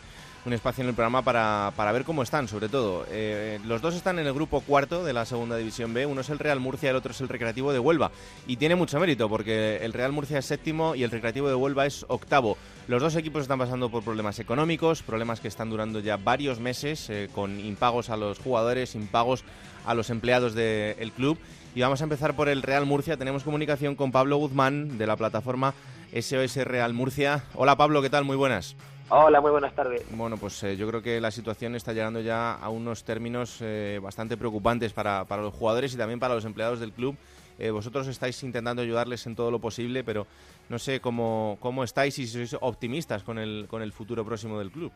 [0.48, 3.04] un espacio en el programa para, para ver cómo están, sobre todo.
[3.10, 6.06] Eh, los dos están en el grupo cuarto de la Segunda División B.
[6.06, 8.10] Uno es el Real Murcia el otro es el Recreativo de Huelva.
[8.46, 11.84] Y tiene mucho mérito porque el Real Murcia es séptimo y el Recreativo de Huelva
[11.84, 12.56] es octavo.
[12.86, 17.10] Los dos equipos están pasando por problemas económicos, problemas que están durando ya varios meses,
[17.10, 19.44] eh, con impagos a los jugadores, impagos
[19.84, 21.38] a los empleados del club.
[21.74, 23.18] Y vamos a empezar por el Real Murcia.
[23.18, 25.74] Tenemos comunicación con Pablo Guzmán de la plataforma
[26.18, 27.44] SOS Real Murcia.
[27.54, 28.24] Hola Pablo, ¿qué tal?
[28.24, 28.76] Muy buenas.
[29.10, 30.05] Hola, muy buenas tardes.
[30.10, 33.98] Bueno, pues eh, yo creo que la situación está llegando ya a unos términos eh,
[34.02, 37.16] bastante preocupantes para, para, los jugadores y también para los empleados del club.
[37.59, 40.26] Eh, vosotros estáis intentando ayudarles en todo lo posible, pero
[40.68, 44.59] no sé cómo, cómo estáis y si sois optimistas con el, con el futuro próximo
[44.59, 44.93] del club.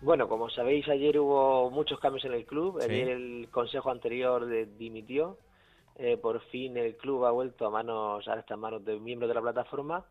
[0.00, 2.80] Bueno, como sabéis, ayer hubo muchos cambios en el club.
[2.82, 4.44] Ayer el consejo anterior
[4.76, 5.38] dimitió.
[6.20, 9.34] por fin el club ha vuelto a manos, ahora está en manos de miembros de
[9.34, 10.04] la plataforma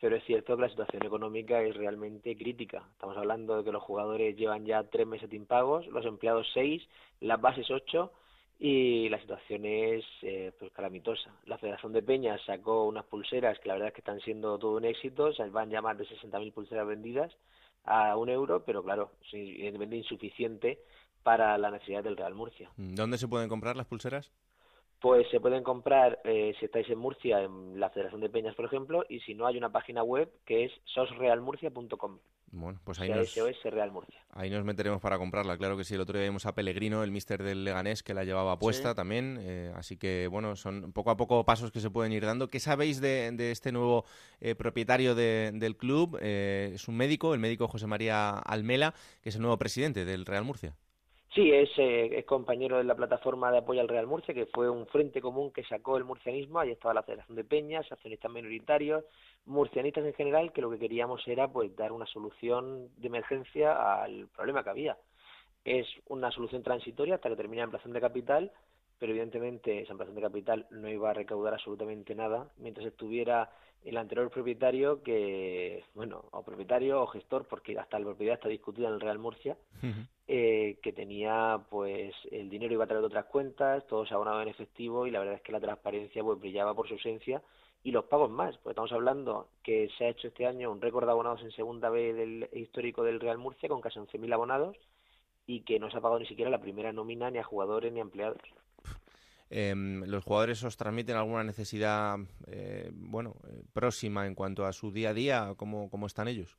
[0.00, 2.82] pero es cierto que la situación económica es realmente crítica.
[2.92, 6.82] Estamos hablando de que los jugadores llevan ya tres meses de impagos, los empleados seis,
[7.20, 8.12] las bases ocho
[8.58, 11.30] y la situación es eh, pues calamitosa.
[11.46, 14.76] La Federación de Peñas sacó unas pulseras que la verdad es que están siendo todo
[14.76, 17.32] un éxito, se van a llamar de 60.000 pulseras vendidas
[17.84, 20.80] a un euro, pero claro, es insuficiente
[21.22, 22.70] para la necesidad del Real Murcia.
[22.76, 24.30] ¿Dónde se pueden comprar las pulseras?
[25.00, 28.64] Pues se pueden comprar eh, si estáis en Murcia, en la Federación de Peñas, por
[28.64, 32.18] ejemplo, y si no, hay una página web que es sosrealmurcia.com.
[32.50, 34.24] Bueno, pues ahí nos, Real Murcia.
[34.30, 35.58] ahí nos meteremos para comprarla.
[35.58, 38.24] Claro que sí, el otro día vimos a Pellegrino, el mister del Leganés, que la
[38.24, 39.38] llevaba puesta también.
[39.42, 42.48] Eh, así que, bueno, son poco a poco pasos que se pueden ir dando.
[42.48, 44.06] ¿Qué sabéis de, este nuevo
[44.40, 46.18] eh, propietario del club?
[46.22, 50.44] es un médico, el médico José María Almela, que es el nuevo presidente del Real
[50.44, 50.74] Murcia.
[51.34, 54.70] Sí, es, eh, es, compañero de la plataforma de apoyo al Real Murcia, que fue
[54.70, 56.58] un frente común que sacó el murcianismo.
[56.58, 59.04] Ahí estaba la Federación de Peñas, accionistas minoritarios,
[59.44, 64.28] murcianistas en general, que lo que queríamos era pues dar una solución de emergencia al
[64.28, 64.96] problema que había.
[65.64, 68.52] Es una solución transitoria hasta que termine la ampliación de capital,
[68.98, 73.50] pero evidentemente esa ampliación de capital no iba a recaudar absolutamente nada mientras estuviera
[73.84, 78.88] el anterior propietario que, bueno, o propietario o gestor, porque hasta la propiedad está discutida
[78.88, 79.56] en el Real Murcia,
[80.26, 84.42] eh, que tenía, pues, el dinero iba a traer de otras cuentas, todo se abonaba
[84.42, 87.42] en efectivo y la verdad es que la transparencia, pues, brillaba por su ausencia
[87.84, 91.06] y los pagos más, porque estamos hablando que se ha hecho este año un récord
[91.06, 94.76] de abonados en segunda vez del histórico del Real Murcia con casi 11.000 abonados
[95.46, 98.00] y que no se ha pagado ni siquiera la primera nómina ni a jugadores ni
[98.00, 98.42] a empleados.
[99.50, 104.92] Em, ¿Los jugadores os transmiten alguna necesidad eh, bueno, eh, próxima en cuanto a su
[104.92, 105.54] día a día?
[105.56, 106.58] ¿Cómo, ¿Cómo están ellos?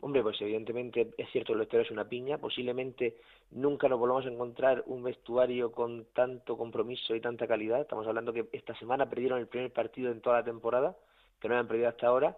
[0.00, 2.38] Hombre, pues evidentemente es cierto el vestuario es una piña.
[2.38, 3.16] Posiblemente
[3.50, 7.80] nunca nos volvamos a encontrar un vestuario con tanto compromiso y tanta calidad.
[7.80, 10.96] Estamos hablando que esta semana perdieron el primer partido en toda la temporada,
[11.40, 12.36] que no habían perdido hasta ahora.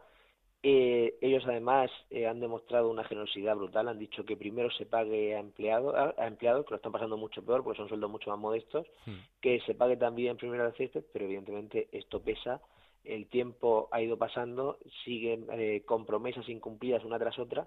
[0.63, 5.35] Eh, ellos además eh, han demostrado una generosidad brutal, han dicho que primero se pague
[5.35, 8.39] a empleados, a, empleados que lo están pasando mucho peor porque son sueldos mucho más
[8.39, 9.41] modestos, hmm.
[9.41, 12.61] que se pague también primero al césped, pero evidentemente esto pesa,
[13.05, 17.67] el tiempo ha ido pasando, siguen eh, con promesas incumplidas una tras otra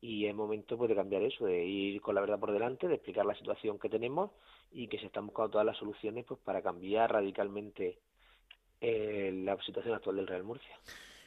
[0.00, 2.94] y es momento pues, de cambiar eso, de ir con la verdad por delante, de
[2.94, 4.30] explicar la situación que tenemos
[4.72, 7.98] y que se están buscando todas las soluciones pues para cambiar radicalmente
[8.80, 10.74] eh, la situación actual del Real Murcia.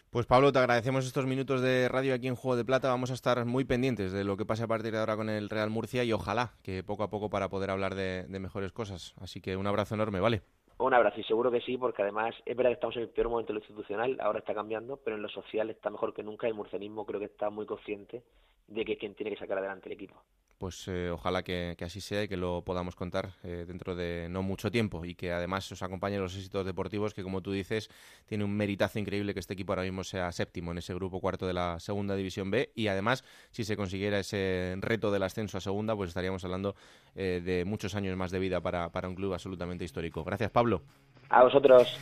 [0.09, 2.87] Pues Pablo, te agradecemos estos minutos de radio aquí en Juego de Plata.
[2.87, 5.49] Vamos a estar muy pendientes de lo que pase a partir de ahora con el
[5.49, 9.13] Real Murcia y ojalá que poco a poco para poder hablar de, mejores cosas.
[9.19, 10.41] Así que un abrazo enorme, ¿vale?
[10.77, 13.29] Un abrazo y seguro que sí, porque además es verdad que estamos en el peor
[13.29, 16.47] momento de lo institucional, ahora está cambiando, pero en lo social está mejor que nunca.
[16.47, 18.23] El murcianismo creo que está muy consciente
[18.67, 20.21] de que es quien tiene que sacar adelante el equipo
[20.57, 24.41] pues eh, ojalá que, así sea y que lo podamos contar eh, dentro de no
[24.41, 27.89] mucho tiempo y que además os acompañen los éxitos deportivos que como tú dices
[28.25, 31.45] tiene un meritazo increíble que este equipo ahora mismo sea séptimo en ese grupo cuarto
[31.47, 35.61] de la segunda división B y además si se consiguiera ese reto del ascenso a
[35.61, 36.75] segunda pues estaríamos hablando
[37.15, 40.23] eh, de muchos años más de vida para, para un club absolutamente histórico.
[40.23, 40.81] Gracias Pablo.
[41.29, 41.97] A vosotros.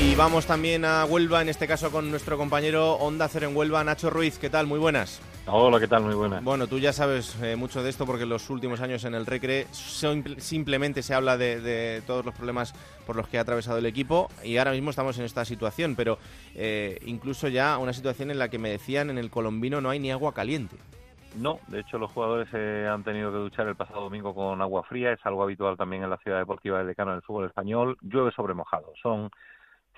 [0.00, 3.82] Y vamos también a Huelva, en este caso con nuestro compañero Onda Cero en Huelva,
[3.82, 4.38] Nacho Ruiz.
[4.38, 4.68] ¿Qué tal?
[4.68, 5.20] Muy buenas.
[5.48, 6.04] Hola, ¿qué tal?
[6.04, 6.44] Muy buenas.
[6.44, 9.26] Bueno, tú ya sabes eh, mucho de esto porque en los últimos años en el
[9.26, 12.74] Recre simplemente se habla de, todos los problemas
[13.08, 16.18] por los que ha atravesado el equipo y ahora mismo estamos en esta situación, pero
[16.54, 19.98] eh, incluso ya una situación en la que me decían en el colombino no hay
[19.98, 20.76] ni agua caliente.
[21.36, 24.84] No, de hecho los jugadores se han tenido que duchar el pasado domingo con agua
[24.84, 27.98] fría, es algo habitual también en la ciudad deportiva del decano del fútbol español.
[28.00, 29.30] Llueve sobre mojado, son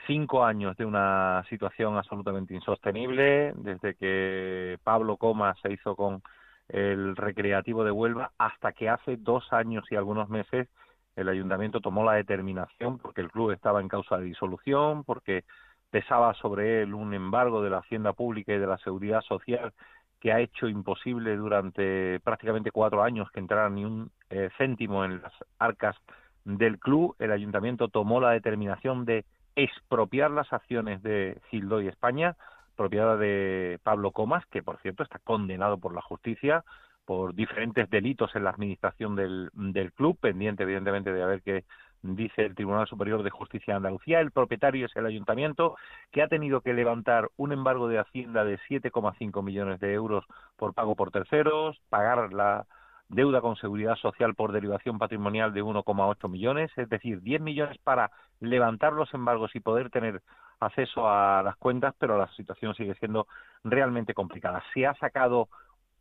[0.06, 6.22] cinco años de una situación absolutamente insostenible, desde que Pablo Coma se hizo con
[6.68, 10.68] el Recreativo de Huelva hasta que hace dos años y algunos meses
[11.16, 15.44] el ayuntamiento tomó la determinación, porque el club estaba en causa de disolución, porque
[15.90, 19.72] pesaba sobre él un embargo de la hacienda pública y de la seguridad social
[20.20, 25.22] que ha hecho imposible durante prácticamente cuatro años que entrara ni un eh, céntimo en
[25.22, 25.96] las arcas
[26.44, 29.24] del club, el ayuntamiento tomó la determinación de
[29.56, 32.36] expropiar las acciones de Gildo y España,
[32.76, 36.64] propiedad de Pablo Comas, que por cierto está condenado por la justicia
[37.04, 41.64] por diferentes delitos en la administración del, del club, pendiente evidentemente de ver qué
[42.02, 44.20] dice el Tribunal Superior de Justicia de Andalucía.
[44.20, 45.76] El propietario es el ayuntamiento,
[46.12, 50.24] que ha tenido que levantar un embargo de Hacienda de 7,5 millones de euros
[50.56, 52.66] por pago por terceros, pagar la
[53.10, 58.10] deuda con seguridad social por derivación patrimonial de 1,8 millones, es decir, 10 millones para
[58.38, 60.22] levantar los embargos y poder tener
[60.60, 63.26] acceso a las cuentas, pero la situación sigue siendo
[63.64, 64.62] realmente complicada.
[64.72, 65.48] Se ha sacado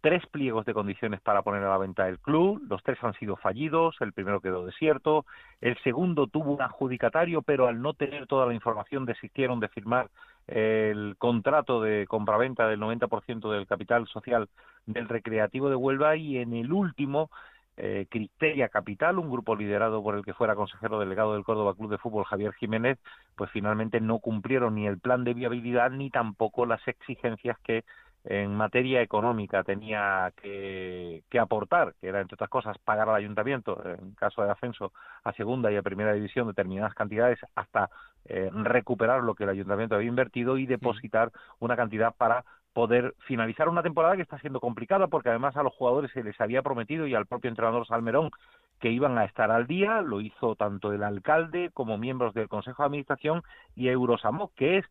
[0.01, 3.35] tres pliegos de condiciones para poner a la venta el club, los tres han sido
[3.35, 5.25] fallidos, el primero quedó desierto,
[5.61, 10.09] el segundo tuvo un adjudicatario, pero al no tener toda la información desistieron de firmar
[10.49, 14.49] el contrato de compraventa del 90% del capital social
[14.85, 17.29] del Recreativo de Huelva y en el último
[17.77, 18.07] eh,
[18.71, 22.25] Capital, un grupo liderado por el que fuera consejero delegado del Córdoba Club de Fútbol
[22.25, 22.99] Javier Jiménez,
[23.35, 27.85] pues finalmente no cumplieron ni el plan de viabilidad ni tampoco las exigencias que
[28.29, 34.13] en materia económica tenía que, aportar, que era entre otras cosas pagar al ayuntamiento en
[34.13, 34.93] caso de ascenso
[35.23, 37.89] a segunda y a primera división determinadas cantidades hasta
[38.25, 43.67] eh, recuperar lo que el ayuntamiento había invertido y depositar una cantidad para poder finalizar
[43.67, 47.07] una temporada que está siendo complicada porque además a los jugadores se les había prometido
[47.07, 48.29] y al propio entrenador Salmerón
[48.79, 52.83] que iban a estar al día, lo hizo tanto el alcalde como miembros del Consejo
[52.83, 53.41] de Administración
[53.75, 54.85] y Eurosamo, que es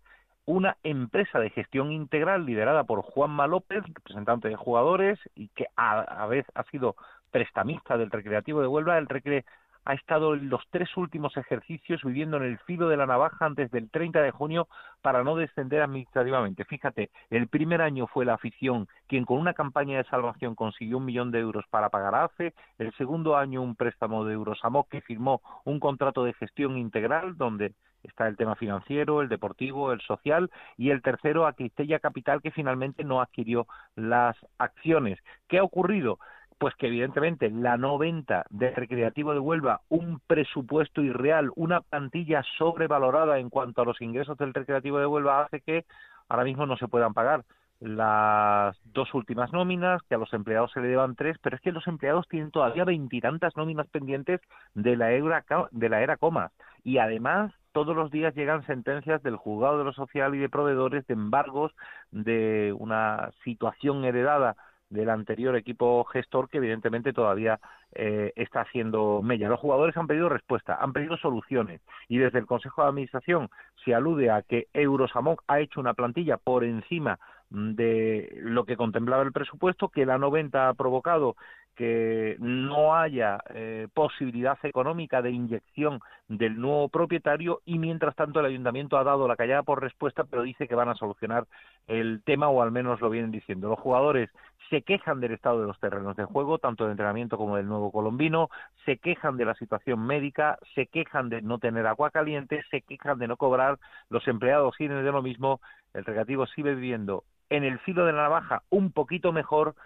[0.48, 6.00] una empresa de gestión integral liderada por Juanma López, representante de jugadores, y que a,
[6.00, 6.96] a vez ha sido
[7.30, 8.96] prestamista del Recreativo de Huelva.
[8.96, 9.44] El Recre
[9.84, 13.70] ha estado en los tres últimos ejercicios viviendo en el filo de la navaja antes
[13.70, 14.68] del 30 de junio
[15.02, 16.64] para no descender administrativamente.
[16.64, 21.04] Fíjate, el primer año fue la afición quien con una campaña de salvación consiguió un
[21.04, 25.02] millón de euros para pagar a AFE, el segundo año un préstamo de Eurosamok que
[25.02, 30.50] firmó un contrato de gestión integral donde está el tema financiero, el deportivo, el social
[30.76, 33.66] y el tercero a Cristella Capital que finalmente no adquirió
[33.96, 35.18] las acciones.
[35.48, 36.18] ¿Qué ha ocurrido?
[36.58, 42.42] Pues que evidentemente la no venta del Recreativo de Huelva, un presupuesto irreal, una plantilla
[42.58, 45.84] sobrevalorada en cuanto a los ingresos del Recreativo de Huelva hace que
[46.28, 47.44] ahora mismo no se puedan pagar
[47.80, 51.70] las dos últimas nóminas, que a los empleados se le deban tres, pero es que
[51.70, 54.40] los empleados tienen todavía veintitantas nóminas pendientes
[54.74, 56.50] de la era, de la era coma.
[56.82, 61.06] Y además todos los días llegan sentencias del juzgado de lo social y de proveedores
[61.06, 61.72] de embargos
[62.10, 64.56] de una situación heredada
[64.90, 67.60] del anterior equipo gestor que evidentemente todavía
[67.94, 69.48] eh, está haciendo mella.
[69.48, 73.50] Los jugadores han pedido respuesta, han pedido soluciones y desde el Consejo de Administración
[73.84, 77.18] se alude a que Eurosamón ha hecho una plantilla por encima
[77.50, 81.36] de lo que contemplaba el presupuesto, que la 90 ha provocado
[81.78, 88.46] que no haya eh, posibilidad económica de inyección del nuevo propietario y mientras tanto el
[88.46, 91.46] ayuntamiento ha dado la callada por respuesta pero dice que van a solucionar
[91.86, 93.68] el tema o al menos lo vienen diciendo.
[93.68, 94.28] Los jugadores
[94.70, 97.92] se quejan del estado de los terrenos de juego, tanto de entrenamiento como del nuevo
[97.92, 98.50] colombino,
[98.84, 103.20] se quejan de la situación médica, se quejan de no tener agua caliente, se quejan
[103.20, 103.78] de no cobrar,
[104.10, 105.60] los empleados siguen de lo mismo,
[105.94, 109.76] el recreativo sigue viviendo en el filo de la navaja un poquito mejor,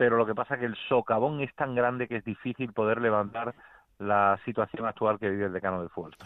[0.00, 3.02] pero lo que pasa es que el socavón es tan grande que es difícil poder
[3.02, 3.54] levantar
[3.98, 6.16] la situación actual que vive el decano del fútbol.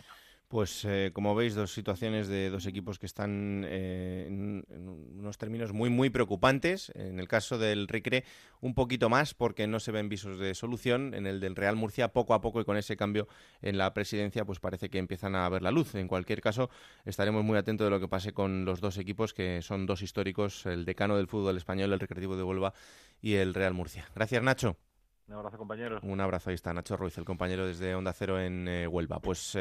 [0.55, 4.65] Pues eh, como veis, dos situaciones de dos equipos que están eh, en,
[5.19, 6.93] unos términos muy, muy preocupantes.
[6.95, 8.23] En el caso del Recre,
[8.61, 11.13] un poquito más porque no se ven visos de solución.
[11.13, 13.27] En el del Real Murcia, poco a poco y con ese cambio
[13.63, 15.97] en la presidencia, pues parece que empiezan a ver la luz.
[15.97, 16.71] En cualquier caso,
[17.05, 20.67] estaremos muy atentos de lo que pase con los dos equipos que son dos históricos,
[20.67, 22.75] el decano del fútbol español, el Recreativo de Huelva
[23.21, 24.09] y el Real Murcia.
[24.15, 24.77] Gracias, Nacho.
[25.27, 26.01] Un abrazo, compañero.
[26.03, 29.21] Un abrazo, ahí está Nacho Ruiz, el compañero desde Onda Cero en eh, Huelva.
[29.21, 29.57] Pues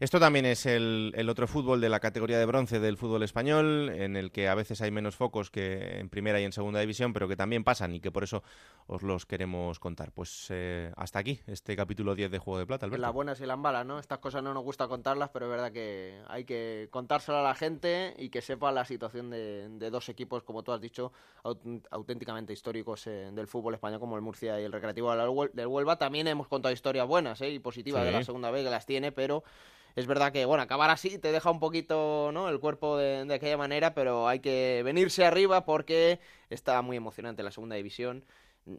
[0.00, 4.16] esto también es el, otro fútbol de la categoría de bronce del fútbol español, en
[4.16, 7.26] el que a veces hay menos focos que en primera y en segunda división, pero
[7.26, 8.44] que también pasan y que por eso
[8.88, 10.12] os los queremos contar.
[10.12, 13.02] Pues eh, hasta aquí este capítulo 10 de Juego de Plata, Alberto.
[13.02, 13.98] Las buenas y las malas, ¿no?
[13.98, 17.54] Estas cosas no nos gusta contarlas, pero es verdad que hay que contárselo a la
[17.54, 21.12] gente y que sepa la situación de, dos equipos, como tú has dicho,
[21.90, 25.96] auténticamente históricos eh, del fútbol español, como el Murcia y el Recreativo del Huelva.
[25.96, 27.50] También hemos contado historias buenas ¿eh?
[27.50, 29.44] y positivas de la segunda vez que las tiene, pero
[29.96, 32.48] es verdad que, bueno, acabar así te deja un poquito, ¿no?
[32.48, 37.42] El cuerpo de, de aquella manera, pero hay que venirse arriba porque está muy emocionante
[37.42, 38.24] la segunda división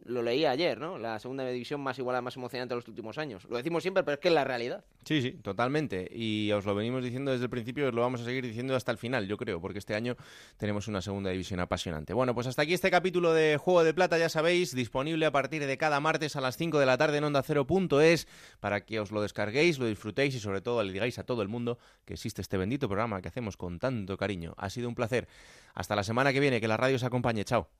[0.04, 0.98] lo leí ayer, ¿no?
[0.98, 3.44] La segunda división más igualada, más emocionante de los últimos años.
[3.48, 4.84] Lo decimos siempre, pero es que es la realidad.
[5.04, 6.08] Sí, sí, totalmente.
[6.12, 8.74] Y os lo venimos diciendo desde el principio y os lo vamos a seguir diciendo
[8.76, 10.16] hasta el final, yo creo, porque este año
[10.56, 12.12] tenemos una segunda división apasionante.
[12.12, 15.66] Bueno, pues hasta aquí este capítulo de Juego de Plata, ya sabéis, disponible a partir
[15.66, 17.42] de cada martes a las 5 de la tarde en onda
[18.02, 18.28] es
[18.60, 21.48] para que os lo descarguéis, lo disfrutéis y sobre todo le digáis a todo el
[21.48, 24.54] mundo que existe este bendito programa que hacemos con tanto cariño.
[24.56, 25.28] Ha sido un placer.
[25.74, 27.44] Hasta la semana que viene, que la radio os acompañe.
[27.44, 27.79] Chao.